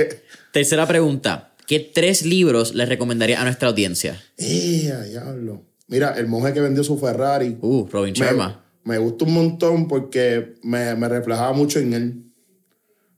Tercera 0.52 0.86
pregunta. 0.86 1.54
¿Qué 1.66 1.80
tres 1.80 2.24
libros 2.24 2.74
le 2.74 2.86
recomendaría 2.86 3.40
a 3.40 3.44
nuestra 3.44 3.68
audiencia? 3.68 4.20
Eh, 4.38 4.92
diablo. 5.10 5.64
Mira, 5.86 6.14
El 6.18 6.26
monje 6.26 6.52
que 6.52 6.60
vendió 6.60 6.82
su 6.82 6.98
Ferrari. 6.98 7.56
Uh, 7.60 7.86
Robin 7.90 8.12
Sharma. 8.12 8.64
Me, 8.84 8.98
gusta 8.98 9.24
un 9.24 9.34
montón 9.34 9.88
porque 9.88 10.54
me, 10.62 10.94
me 10.96 11.08
reflejaba 11.08 11.52
mucho 11.52 11.78
en 11.78 11.94
él. 11.94 12.24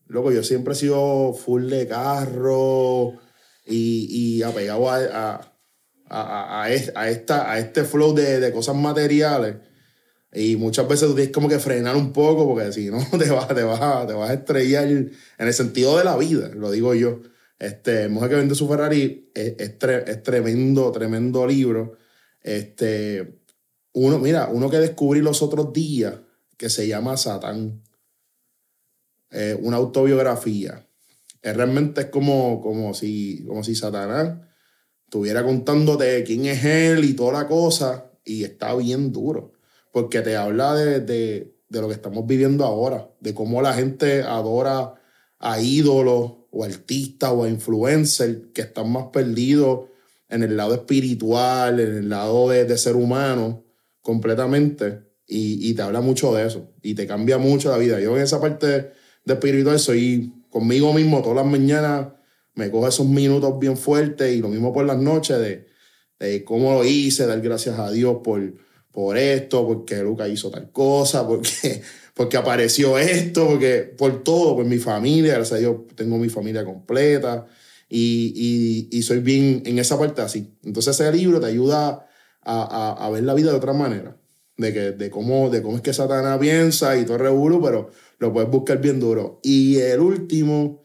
Loco, 0.09 0.32
yo 0.32 0.42
siempre 0.42 0.74
he 0.74 0.76
sido 0.76 1.32
full 1.32 1.68
de 1.68 1.86
carro 1.86 3.14
y, 3.66 4.38
y 4.38 4.42
apegado 4.42 4.90
a, 4.90 4.96
a, 4.96 5.49
a, 6.11 6.66
esta, 7.08 7.50
a 7.50 7.58
este 7.58 7.84
flow 7.84 8.14
de, 8.14 8.40
de, 8.40 8.52
cosas 8.52 8.74
materiales. 8.74 9.56
Y 10.32 10.56
muchas 10.56 10.86
veces 10.86 11.08
tú 11.08 11.14
tienes 11.14 11.32
como 11.32 11.48
que 11.48 11.58
frenar 11.58 11.96
un 11.96 12.12
poco 12.12 12.46
porque 12.46 12.72
si 12.72 12.90
no 12.90 12.98
te 13.18 13.30
vas, 13.30 13.48
te 13.48 13.62
vas, 13.62 14.06
te 14.06 14.12
vas 14.12 14.30
a 14.30 14.34
estrellar 14.34 14.88
en 14.88 15.12
el 15.38 15.54
sentido 15.54 15.96
de 15.98 16.04
la 16.04 16.16
vida, 16.16 16.48
lo 16.48 16.70
digo 16.70 16.94
yo. 16.94 17.20
Este, 17.58 18.08
Mujer 18.08 18.30
que 18.30 18.36
vende 18.36 18.54
su 18.54 18.68
Ferrari 18.68 19.30
es, 19.34 19.54
es, 19.58 20.22
tremendo, 20.22 20.90
tremendo 20.92 21.46
libro. 21.46 21.96
Este, 22.42 23.40
uno, 23.92 24.18
mira, 24.18 24.48
uno 24.48 24.70
que 24.70 24.78
descubrí 24.78 25.20
los 25.20 25.42
otros 25.42 25.72
días 25.72 26.14
que 26.56 26.70
se 26.70 26.88
llama 26.88 27.16
Satán. 27.16 27.82
una 29.61 29.76
autobiografía 29.76 30.86
realmente 31.42 32.02
es 32.02 32.06
como, 32.08 32.61
como, 32.61 32.94
si, 32.94 33.44
como 33.46 33.64
si 33.64 33.74
Satanás 33.74 34.38
estuviera 35.11 35.42
contándote 35.42 36.22
quién 36.22 36.46
es 36.46 36.64
él 36.64 37.04
y 37.04 37.14
toda 37.14 37.32
la 37.32 37.48
cosa, 37.48 38.12
y 38.24 38.44
está 38.44 38.76
bien 38.76 39.11
duro, 39.11 39.54
porque 39.90 40.20
te 40.20 40.36
habla 40.36 40.72
de, 40.76 41.00
de, 41.00 41.56
de 41.68 41.80
lo 41.80 41.88
que 41.88 41.94
estamos 41.94 42.28
viviendo 42.28 42.64
ahora, 42.64 43.11
de 43.18 43.34
cómo 43.34 43.61
la 43.61 43.74
gente 43.74 44.22
adora 44.22 44.94
a 45.40 45.61
ídolos 45.61 46.34
o 46.52 46.62
artistas 46.62 47.32
o 47.32 47.42
a 47.42 47.48
influencers 47.48 48.38
que 48.54 48.62
están 48.62 48.92
más 48.92 49.06
perdidos 49.12 49.88
en 50.28 50.44
el 50.44 50.56
lado 50.56 50.74
espiritual, 50.74 51.80
en 51.80 51.96
el 51.96 52.08
lado 52.08 52.48
de, 52.48 52.64
de 52.64 52.78
ser 52.78 52.94
humano 52.94 53.64
completamente, 54.02 55.00
y, 55.26 55.68
y, 55.68 55.74
te 55.74 55.82
habla 55.82 56.00
mucho 56.00 56.32
de 56.32 56.46
eso, 56.46 56.70
y 56.82 56.94
te 56.94 57.08
cambia 57.08 57.36
mucho 57.36 57.68
la 57.68 57.78
vida. 57.78 57.98
Yo 57.98 58.16
en 58.16 58.22
esa 58.22 58.40
parte 58.40 58.92
de 59.24 59.34
espiritual 59.34 59.80
soy 59.80 60.32
conmigo 60.50 60.92
mismo 60.92 61.20
todas 61.20 61.38
las 61.38 61.46
mañanas 61.46 62.06
me 62.55 62.70
coge 62.70 62.88
esos 62.88 63.07
minutos 63.07 63.59
bien 63.59 63.76
fuertes 63.76 64.34
y 64.34 64.40
lo 64.40 64.48
mismo 64.48 64.72
por 64.72 64.84
las 64.84 64.98
noches 64.98 65.38
de, 65.38 65.66
de 66.18 66.44
cómo 66.44 66.74
lo 66.74 66.84
hice, 66.84 67.26
dar 67.26 67.40
gracias 67.40 67.78
a 67.78 67.90
Dios 67.90 68.18
por, 68.22 68.55
por 68.92 69.16
esto, 69.16 69.66
porque 69.66 70.03
Luca 70.03 70.28
hizo 70.28 70.51
tal 70.51 70.70
cosa, 70.72 71.26
porque, 71.28 71.82
porque 72.14 72.36
apareció 72.36 72.98
esto, 72.98 73.48
porque 73.48 73.94
por 73.96 74.22
todo, 74.22 74.57
por 74.57 74.64
mi 74.64 74.78
familia, 74.78 75.34
gracias 75.34 75.59
a 75.59 75.61
Dios 75.61 75.76
tengo 75.94 76.18
mi 76.18 76.28
familia 76.28 76.64
completa 76.64 77.46
y, 77.88 78.88
y, 78.90 79.03
soy 79.03 79.18
bien 79.18 79.62
en 79.66 79.78
esa 79.78 79.98
parte 79.98 80.22
así. 80.22 80.55
Entonces 80.62 80.98
ese 80.98 81.12
libro 81.12 81.40
te 81.40 81.46
ayuda 81.46 82.07
a, 82.42 82.96
a, 83.03 83.07
a 83.07 83.11
ver 83.11 83.24
la 83.24 83.34
vida 83.34 83.51
de 83.51 83.57
otra 83.57 83.72
manera, 83.72 84.16
de, 84.57 84.72
que, 84.72 84.80
de, 84.92 85.11
cómo, 85.11 85.51
de 85.51 85.62
cómo 85.62 85.76
es 85.76 85.82
que 85.82 85.92
Satanás 85.92 86.38
piensa 86.38 86.96
y 86.96 87.05
todo 87.05 87.16
el 87.16 87.61
pero 87.62 87.90
lo 88.18 88.32
puedes 88.32 88.51
buscar 88.51 88.80
bien 88.80 89.01
duro. 89.01 89.40
Y 89.42 89.78
el 89.78 90.01
último, 90.01 90.82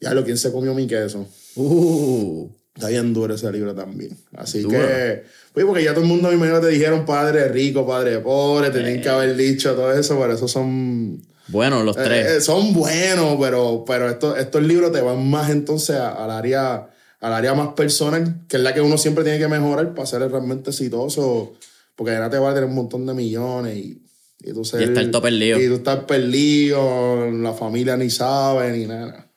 ya 0.00 0.14
lo 0.14 0.24
quien 0.24 0.38
se 0.38 0.52
comió 0.52 0.74
mi 0.74 0.86
queso. 0.86 1.26
Uh. 1.56 2.48
Está 2.74 2.88
bien 2.88 3.12
duro 3.12 3.34
ese 3.34 3.50
libro 3.50 3.74
también. 3.74 4.16
Así 4.36 4.64
que, 4.64 5.24
pues 5.52 5.66
porque 5.66 5.82
ya 5.82 5.94
todo 5.94 6.02
el 6.02 6.08
mundo, 6.08 6.28
mi 6.28 6.36
imagino, 6.36 6.60
te 6.60 6.68
dijeron 6.68 7.04
padre 7.04 7.48
rico, 7.48 7.84
padre 7.84 8.20
pobre, 8.20 8.70
tenían 8.70 9.00
que 9.00 9.08
haber 9.08 9.36
dicho 9.36 9.74
todo 9.74 9.92
eso, 9.92 10.16
pero 10.20 10.34
esos 10.34 10.48
son... 10.48 11.20
Buenos 11.48 11.84
los 11.84 11.96
tres. 11.96 12.26
Eh, 12.26 12.40
son 12.40 12.72
buenos, 12.72 13.36
pero, 13.40 13.84
pero 13.84 14.08
estos, 14.08 14.38
estos 14.38 14.62
libros 14.62 14.92
te 14.92 15.00
van 15.00 15.28
más 15.28 15.50
entonces 15.50 15.96
al 15.96 16.30
área 16.30 16.88
al 17.20 17.32
área 17.32 17.52
más 17.54 17.74
personal, 17.74 18.42
que 18.48 18.58
es 18.58 18.62
la 18.62 18.72
que 18.72 18.80
uno 18.80 18.96
siempre 18.96 19.24
tiene 19.24 19.40
que 19.40 19.48
mejorar 19.48 19.92
para 19.92 20.06
ser 20.06 20.20
realmente 20.30 20.70
exitoso, 20.70 21.54
porque 21.96 22.12
ya 22.12 22.30
te 22.30 22.38
va 22.38 22.52
a 22.52 22.54
tener 22.54 22.68
un 22.68 22.76
montón 22.76 23.06
de 23.06 23.14
millones 23.14 23.76
y 23.76 24.02
y 24.40 24.52
tú, 24.52 24.64
ser, 24.64 24.82
y 24.82 25.10
todo 25.10 25.22
perdido. 25.22 25.60
Y 25.60 25.66
tú 25.66 25.74
estás 25.74 26.04
perdido, 26.04 27.28
la 27.30 27.52
familia 27.54 27.96
ni 27.96 28.08
sabe 28.08 28.70
ni 28.76 28.86
nada. 28.86 29.27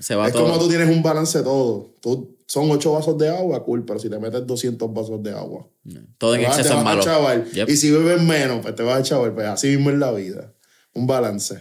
Se 0.00 0.14
va 0.14 0.28
es 0.28 0.32
como 0.32 0.58
tú 0.58 0.68
tienes 0.68 0.88
un 0.88 1.02
balance 1.02 1.38
de 1.38 1.44
todo. 1.44 1.94
Tú, 2.00 2.34
son 2.46 2.70
ocho 2.70 2.92
vasos 2.92 3.18
de 3.18 3.28
agua, 3.28 3.64
cool, 3.64 3.84
pero 3.84 3.98
si 3.98 4.08
te 4.08 4.18
metes 4.18 4.46
200 4.46 4.92
vasos 4.92 5.22
de 5.22 5.32
agua. 5.32 5.66
Todo 6.18 6.34
en 6.34 6.42
exceso 6.42 6.78
es 6.78 6.84
malo. 6.84 7.02
Y 7.66 7.76
si 7.76 7.90
bebes 7.90 8.22
menos, 8.22 8.60
pues 8.62 8.74
te 8.74 8.82
vas 8.82 9.00
a 9.00 9.02
chaval. 9.02 9.34
Pues 9.34 9.46
así 9.46 9.68
mismo 9.68 9.90
es 9.90 9.98
la 9.98 10.12
vida. 10.12 10.52
Un 10.94 11.06
balance. 11.06 11.60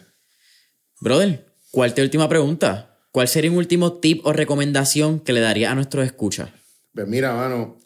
Brother, 1.00 1.46
¿cuál 1.72 1.90
es 1.90 1.96
tu 1.96 2.02
última 2.02 2.30
pregunta? 2.30 2.98
¿Cuál 3.12 3.28
sería 3.28 3.52
un 3.52 3.58
último 3.58 3.94
tip 3.94 4.26
o 4.26 4.34
recomendación 4.34 5.20
que 5.20 5.34
le 5.34 5.42
daría 5.42 5.72
a 5.72 5.76
nuestros 5.76 6.06
escuchas? 6.06 6.50
Pues 6.94 7.08
mira, 7.08 7.36
mano, 7.36 7.78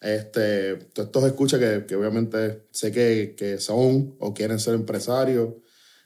este, 0.00 0.76
todos 0.76 1.06
estos 1.06 1.24
escuchas 1.24 1.60
que, 1.60 1.86
que 1.86 1.96
obviamente 1.96 2.66
sé 2.70 2.92
que, 2.92 3.34
que, 3.36 3.58
son 3.58 4.14
o 4.18 4.34
quieren 4.34 4.60
ser 4.60 4.74
empresarios, 4.74 5.54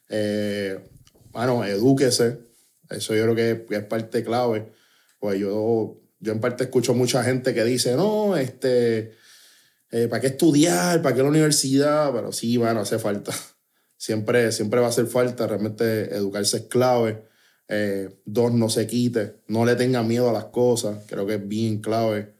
eh, 0.09 0.79
bueno, 1.33 1.65
edúquese. 1.65 2.50
Eso 2.91 3.15
yo 3.15 3.23
creo 3.23 3.35
que, 3.35 3.77
es 3.77 3.85
parte 3.85 4.25
clave. 4.25 4.73
Pues 5.19 5.39
yo, 5.39 6.01
yo 6.19 6.33
en 6.33 6.41
parte 6.41 6.65
escucho 6.65 6.95
mucha 6.95 7.23
gente 7.23 7.55
que 7.55 7.65
dice, 7.65 7.95
no, 7.95 8.37
este, 8.37 9.17
eh, 9.91 10.09
¿para 10.09 10.21
qué 10.21 10.29
estudiar? 10.29 11.03
¿Para 11.03 11.15
qué 11.15 11.23
la 11.23 11.29
universidad? 11.29 12.13
Pero 12.13 12.33
sí, 12.33 12.57
bueno, 12.57 12.81
hace 12.81 12.99
falta. 12.99 13.33
Siempre, 13.97 14.51
siempre 14.51 14.81
va 14.81 14.87
a 14.87 14.89
hacer 14.89 15.07
falta. 15.07 15.47
Realmente 15.47 16.17
educarse 16.17 16.57
es 16.57 16.63
clave. 16.65 17.23
Eh, 17.69 18.09
dos, 18.25 18.51
no 18.51 18.71
se 18.71 18.87
quite. 18.87 19.43
No 19.47 19.67
le 19.67 19.77
tenga 19.77 20.03
miedo 20.03 20.31
a 20.31 20.33
las 20.33 20.47
cosas. 20.47 21.05
Creo 21.07 21.27
que 21.27 21.35
es 21.35 21.47
bien 21.47 21.83
clave 21.83 22.33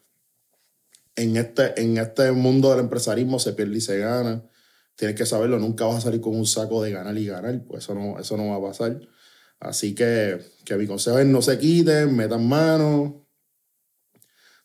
en 1.21 1.37
este, 1.37 1.81
en 1.81 1.99
este 1.99 2.33
mundo 2.33 2.71
del 2.71 2.81
empresarismo 2.81 3.39
se 3.39 3.53
pierde 3.53 3.77
y 3.77 3.81
se 3.81 3.99
gana. 3.99 4.43
Tienes 4.97 5.17
que 5.17 5.27
saberlo, 5.27 5.59
nunca 5.59 5.85
vas 5.87 5.97
a 5.97 6.01
salir 6.03 6.21
con 6.21 6.35
un 6.35 6.47
saco 6.47 6.83
de 6.83 6.93
ganar 6.93 7.17
y 7.17 7.27
ganar, 7.27 7.63
pues 7.65 7.85
eso 7.85 7.95
no, 7.95 8.19
eso 8.19 8.37
no 8.37 8.49
va 8.49 8.57
a 8.57 8.71
pasar. 8.71 9.01
Así 9.61 9.95
que, 9.95 10.41
que 10.65 10.77
mi 10.77 10.87
consejo 10.87 11.19
es 11.19 11.27
no 11.27 11.43
se 11.43 11.59
quiten, 11.59 12.17
metan 12.17 12.49
manos, 12.49 13.13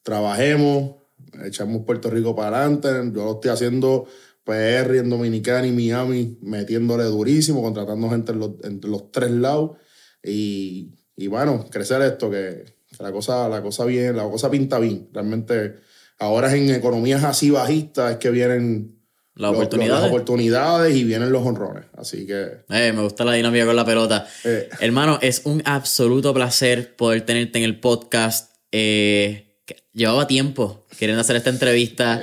trabajemos, 0.04 0.96
echamos 1.44 1.86
Puerto 1.86 2.10
Rico 2.10 2.36
para 2.36 2.60
adelante. 2.62 2.88
Yo 3.14 3.26
lo 3.26 3.34
estoy 3.34 3.52
haciendo 3.52 4.08
PR 4.44 4.98
en 4.98 5.10
Dominicana 5.10 5.68
y 5.68 5.72
Miami, 5.72 6.40
metiéndole 6.42 7.04
durísimo, 7.04 7.62
contratando 7.62 8.10
gente 8.10 8.32
en 8.32 8.40
los, 8.40 8.52
los 8.84 9.12
tres 9.12 9.32
lados. 9.32 9.78
Y, 10.24 10.96
y, 11.16 11.28
bueno, 11.28 11.66
crecer 11.70 12.02
esto, 12.02 12.32
que, 12.32 12.64
la 13.00 13.12
cosa, 13.12 13.50
la 13.50 13.62
cosa 13.62 13.86
bien, 13.86 14.16
la 14.16 14.24
cosa 14.24 14.50
pinta 14.50 14.80
bien. 14.80 15.10
Realmente 15.14 15.76
Ahora 16.18 16.56
en 16.56 16.70
economías 16.70 17.24
así 17.24 17.52
bajistas 17.52 18.14
es 18.14 18.18
que 18.18 18.30
vienen 18.30 18.95
las 19.36 19.52
oportunidades. 19.52 20.02
las 20.02 20.12
oportunidades 20.12 20.96
y 20.96 21.04
vienen 21.04 21.32
los 21.32 21.46
honrones. 21.46 21.86
Así 21.98 22.26
que. 22.26 22.64
Eh, 22.70 22.94
me 22.94 23.02
gusta 23.02 23.26
la 23.26 23.34
dinámica 23.34 23.66
con 23.66 23.76
la 23.76 23.86
pelota. 23.86 24.28
Eh. 24.44 24.70
Hermano, 24.80 25.20
es 25.22 25.42
un 25.44 25.62
absoluto 25.66 26.34
placer 26.34 26.96
poder 26.96 27.22
tenerte 27.24 27.60
en 27.60 27.66
el 27.66 27.80
podcast. 27.80 28.56
Eh, 28.72 29.60
llevaba 29.94 30.28
tiempo 30.28 30.86
queriendo 30.98 31.22
hacer 31.22 31.36
esta 31.36 31.50
entrevista. 31.50 32.22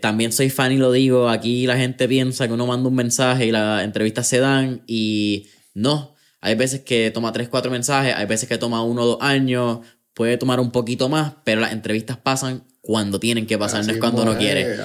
También 0.00 0.32
soy 0.32 0.50
fan 0.50 0.72
y 0.72 0.76
lo 0.76 0.92
digo, 0.92 1.28
aquí 1.28 1.66
la 1.66 1.76
gente 1.76 2.08
piensa 2.08 2.46
que 2.46 2.54
uno 2.54 2.66
manda 2.66 2.88
un 2.88 2.94
mensaje 2.94 3.46
y 3.46 3.52
las 3.52 3.84
entrevistas 3.84 4.26
se 4.26 4.38
dan 4.38 4.82
y 4.86 5.48
no. 5.74 6.14
Hay 6.40 6.54
veces 6.54 6.80
que 6.80 7.10
toma 7.10 7.32
tres, 7.32 7.48
cuatro 7.48 7.70
mensajes, 7.70 8.14
hay 8.14 8.26
veces 8.26 8.48
que 8.48 8.58
toma 8.58 8.82
uno 8.82 9.02
o 9.02 9.06
dos 9.06 9.18
años, 9.20 9.80
puede 10.14 10.36
tomar 10.36 10.60
un 10.60 10.70
poquito 10.70 11.08
más, 11.08 11.34
pero 11.44 11.60
las 11.60 11.72
entrevistas 11.72 12.16
pasan 12.16 12.64
cuando 12.88 13.20
tienen 13.20 13.46
que 13.46 13.58
pasar, 13.58 13.84
no 13.84 13.92
es 13.92 13.98
cuando 13.98 14.22
uno 14.22 14.38
quiere. 14.38 14.78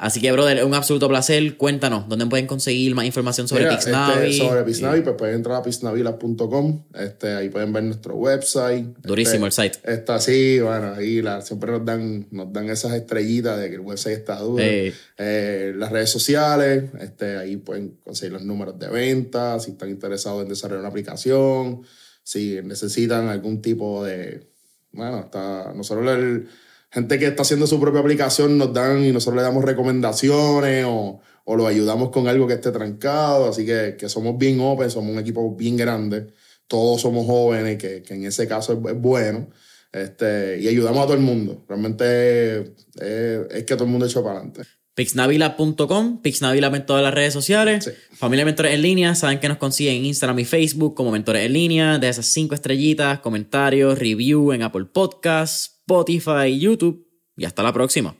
Así 0.00 0.20
que, 0.20 0.32
brother, 0.32 0.58
es 0.58 0.64
un 0.64 0.74
absoluto 0.74 1.06
placer. 1.06 1.56
Cuéntanos, 1.56 2.08
¿dónde 2.08 2.26
pueden 2.26 2.48
conseguir 2.48 2.92
más 2.96 3.04
información 3.04 3.46
sobre 3.46 3.66
Mira, 3.66 3.76
Pixnavi? 3.76 4.30
este, 4.32 4.44
sobre 4.48 4.64
Pixnavi, 4.64 5.02
pues 5.02 5.14
pueden 5.16 5.36
entrar 5.36 5.58
a 5.58 5.62
pixnavilas.com. 5.62 6.86
Este, 6.92 7.34
ahí 7.34 7.48
pueden 7.48 7.72
ver 7.72 7.84
nuestro 7.84 8.16
website. 8.16 8.96
Durísimo 9.00 9.46
Este, 9.46 9.62
el 9.62 9.70
site. 9.74 9.92
Está 9.92 10.16
así, 10.16 10.58
bueno, 10.58 10.94
ahí 10.96 11.22
la- 11.22 11.40
siempre 11.40 11.70
nos 11.70 11.84
dan, 11.84 12.26
nos 12.32 12.52
dan 12.52 12.68
esas 12.68 12.94
estrellitas 12.94 13.60
de 13.60 13.68
que 13.68 13.76
el 13.76 13.80
website 13.82 14.18
está 14.18 14.40
duro. 14.40 14.64
Eh. 14.64 14.92
Eh, 15.16 15.72
las 15.76 15.92
redes 15.92 16.10
sociales, 16.10 16.90
este, 17.00 17.36
ahí 17.36 17.58
pueden 17.58 17.96
conseguir 18.02 18.32
los 18.32 18.42
números 18.42 18.76
de 18.76 18.88
venta, 18.88 19.60
si 19.60 19.70
están 19.70 19.90
interesados 19.90 20.42
en 20.42 20.48
desarrollar 20.48 20.80
una 20.80 20.88
aplicación, 20.88 21.82
si 22.24 22.58
necesitan 22.64 23.28
algún 23.28 23.62
tipo 23.62 24.04
de, 24.04 24.48
bueno, 24.90 25.18
hasta 25.18 25.72
nosotros 25.74 26.10
el- 26.18 26.48
gente 26.90 27.18
que 27.18 27.26
está 27.26 27.42
haciendo 27.42 27.66
su 27.66 27.80
propia 27.80 28.00
aplicación 28.00 28.58
nos 28.58 28.72
dan 28.72 29.04
y 29.04 29.12
nosotros 29.12 29.36
le 29.36 29.42
damos 29.42 29.64
recomendaciones 29.64 30.84
o, 30.86 31.20
o 31.44 31.56
lo 31.56 31.66
ayudamos 31.66 32.10
con 32.10 32.28
algo 32.28 32.46
que 32.46 32.54
esté 32.54 32.72
trancado, 32.72 33.48
así 33.48 33.64
que, 33.64 33.96
que 33.98 34.08
somos 34.08 34.36
bien 34.36 34.60
open, 34.60 34.90
somos 34.90 35.12
un 35.12 35.18
equipo 35.18 35.54
bien 35.54 35.76
grande, 35.76 36.26
todos 36.66 37.00
somos 37.00 37.26
jóvenes, 37.26 37.78
que, 37.78 38.02
que 38.02 38.14
en 38.14 38.24
ese 38.24 38.48
caso 38.48 38.72
es, 38.72 38.78
es 38.92 39.00
bueno, 39.00 39.48
este, 39.92 40.58
y 40.60 40.68
ayudamos 40.68 41.00
a 41.00 41.04
todo 41.04 41.14
el 41.14 41.22
mundo, 41.22 41.64
realmente 41.68 42.74
eh, 43.00 43.46
es 43.50 43.64
que 43.64 43.74
todo 43.74 43.84
el 43.84 43.90
mundo 43.90 44.06
echa 44.06 44.22
para 44.22 44.40
adelante. 44.40 44.62
Pixnavilab.com, 44.96 46.22
Pixnavilab 46.22 46.74
en 46.74 46.86
todas 46.86 47.02
las 47.02 47.12
redes 47.12 47.34
sociales. 47.34 47.84
Sí. 47.84 47.90
Familia 48.12 48.46
Mentores 48.46 48.72
en 48.72 48.80
línea, 48.80 49.14
saben 49.14 49.38
que 49.40 49.48
nos 49.48 49.58
consiguen 49.58 49.96
en 49.96 50.06
Instagram 50.06 50.38
y 50.38 50.46
Facebook 50.46 50.94
como 50.94 51.12
Mentores 51.12 51.44
en 51.44 51.52
línea, 51.52 51.98
de 51.98 52.08
esas 52.08 52.26
cinco 52.26 52.54
estrellitas, 52.54 53.20
comentarios, 53.20 53.98
review 53.98 54.52
en 54.52 54.62
Apple 54.62 54.86
Podcasts, 54.86 55.75
Spotify, 55.88 56.58
YouTube. 56.58 57.06
Y 57.36 57.44
hasta 57.44 57.62
la 57.62 57.72
próxima. 57.72 58.16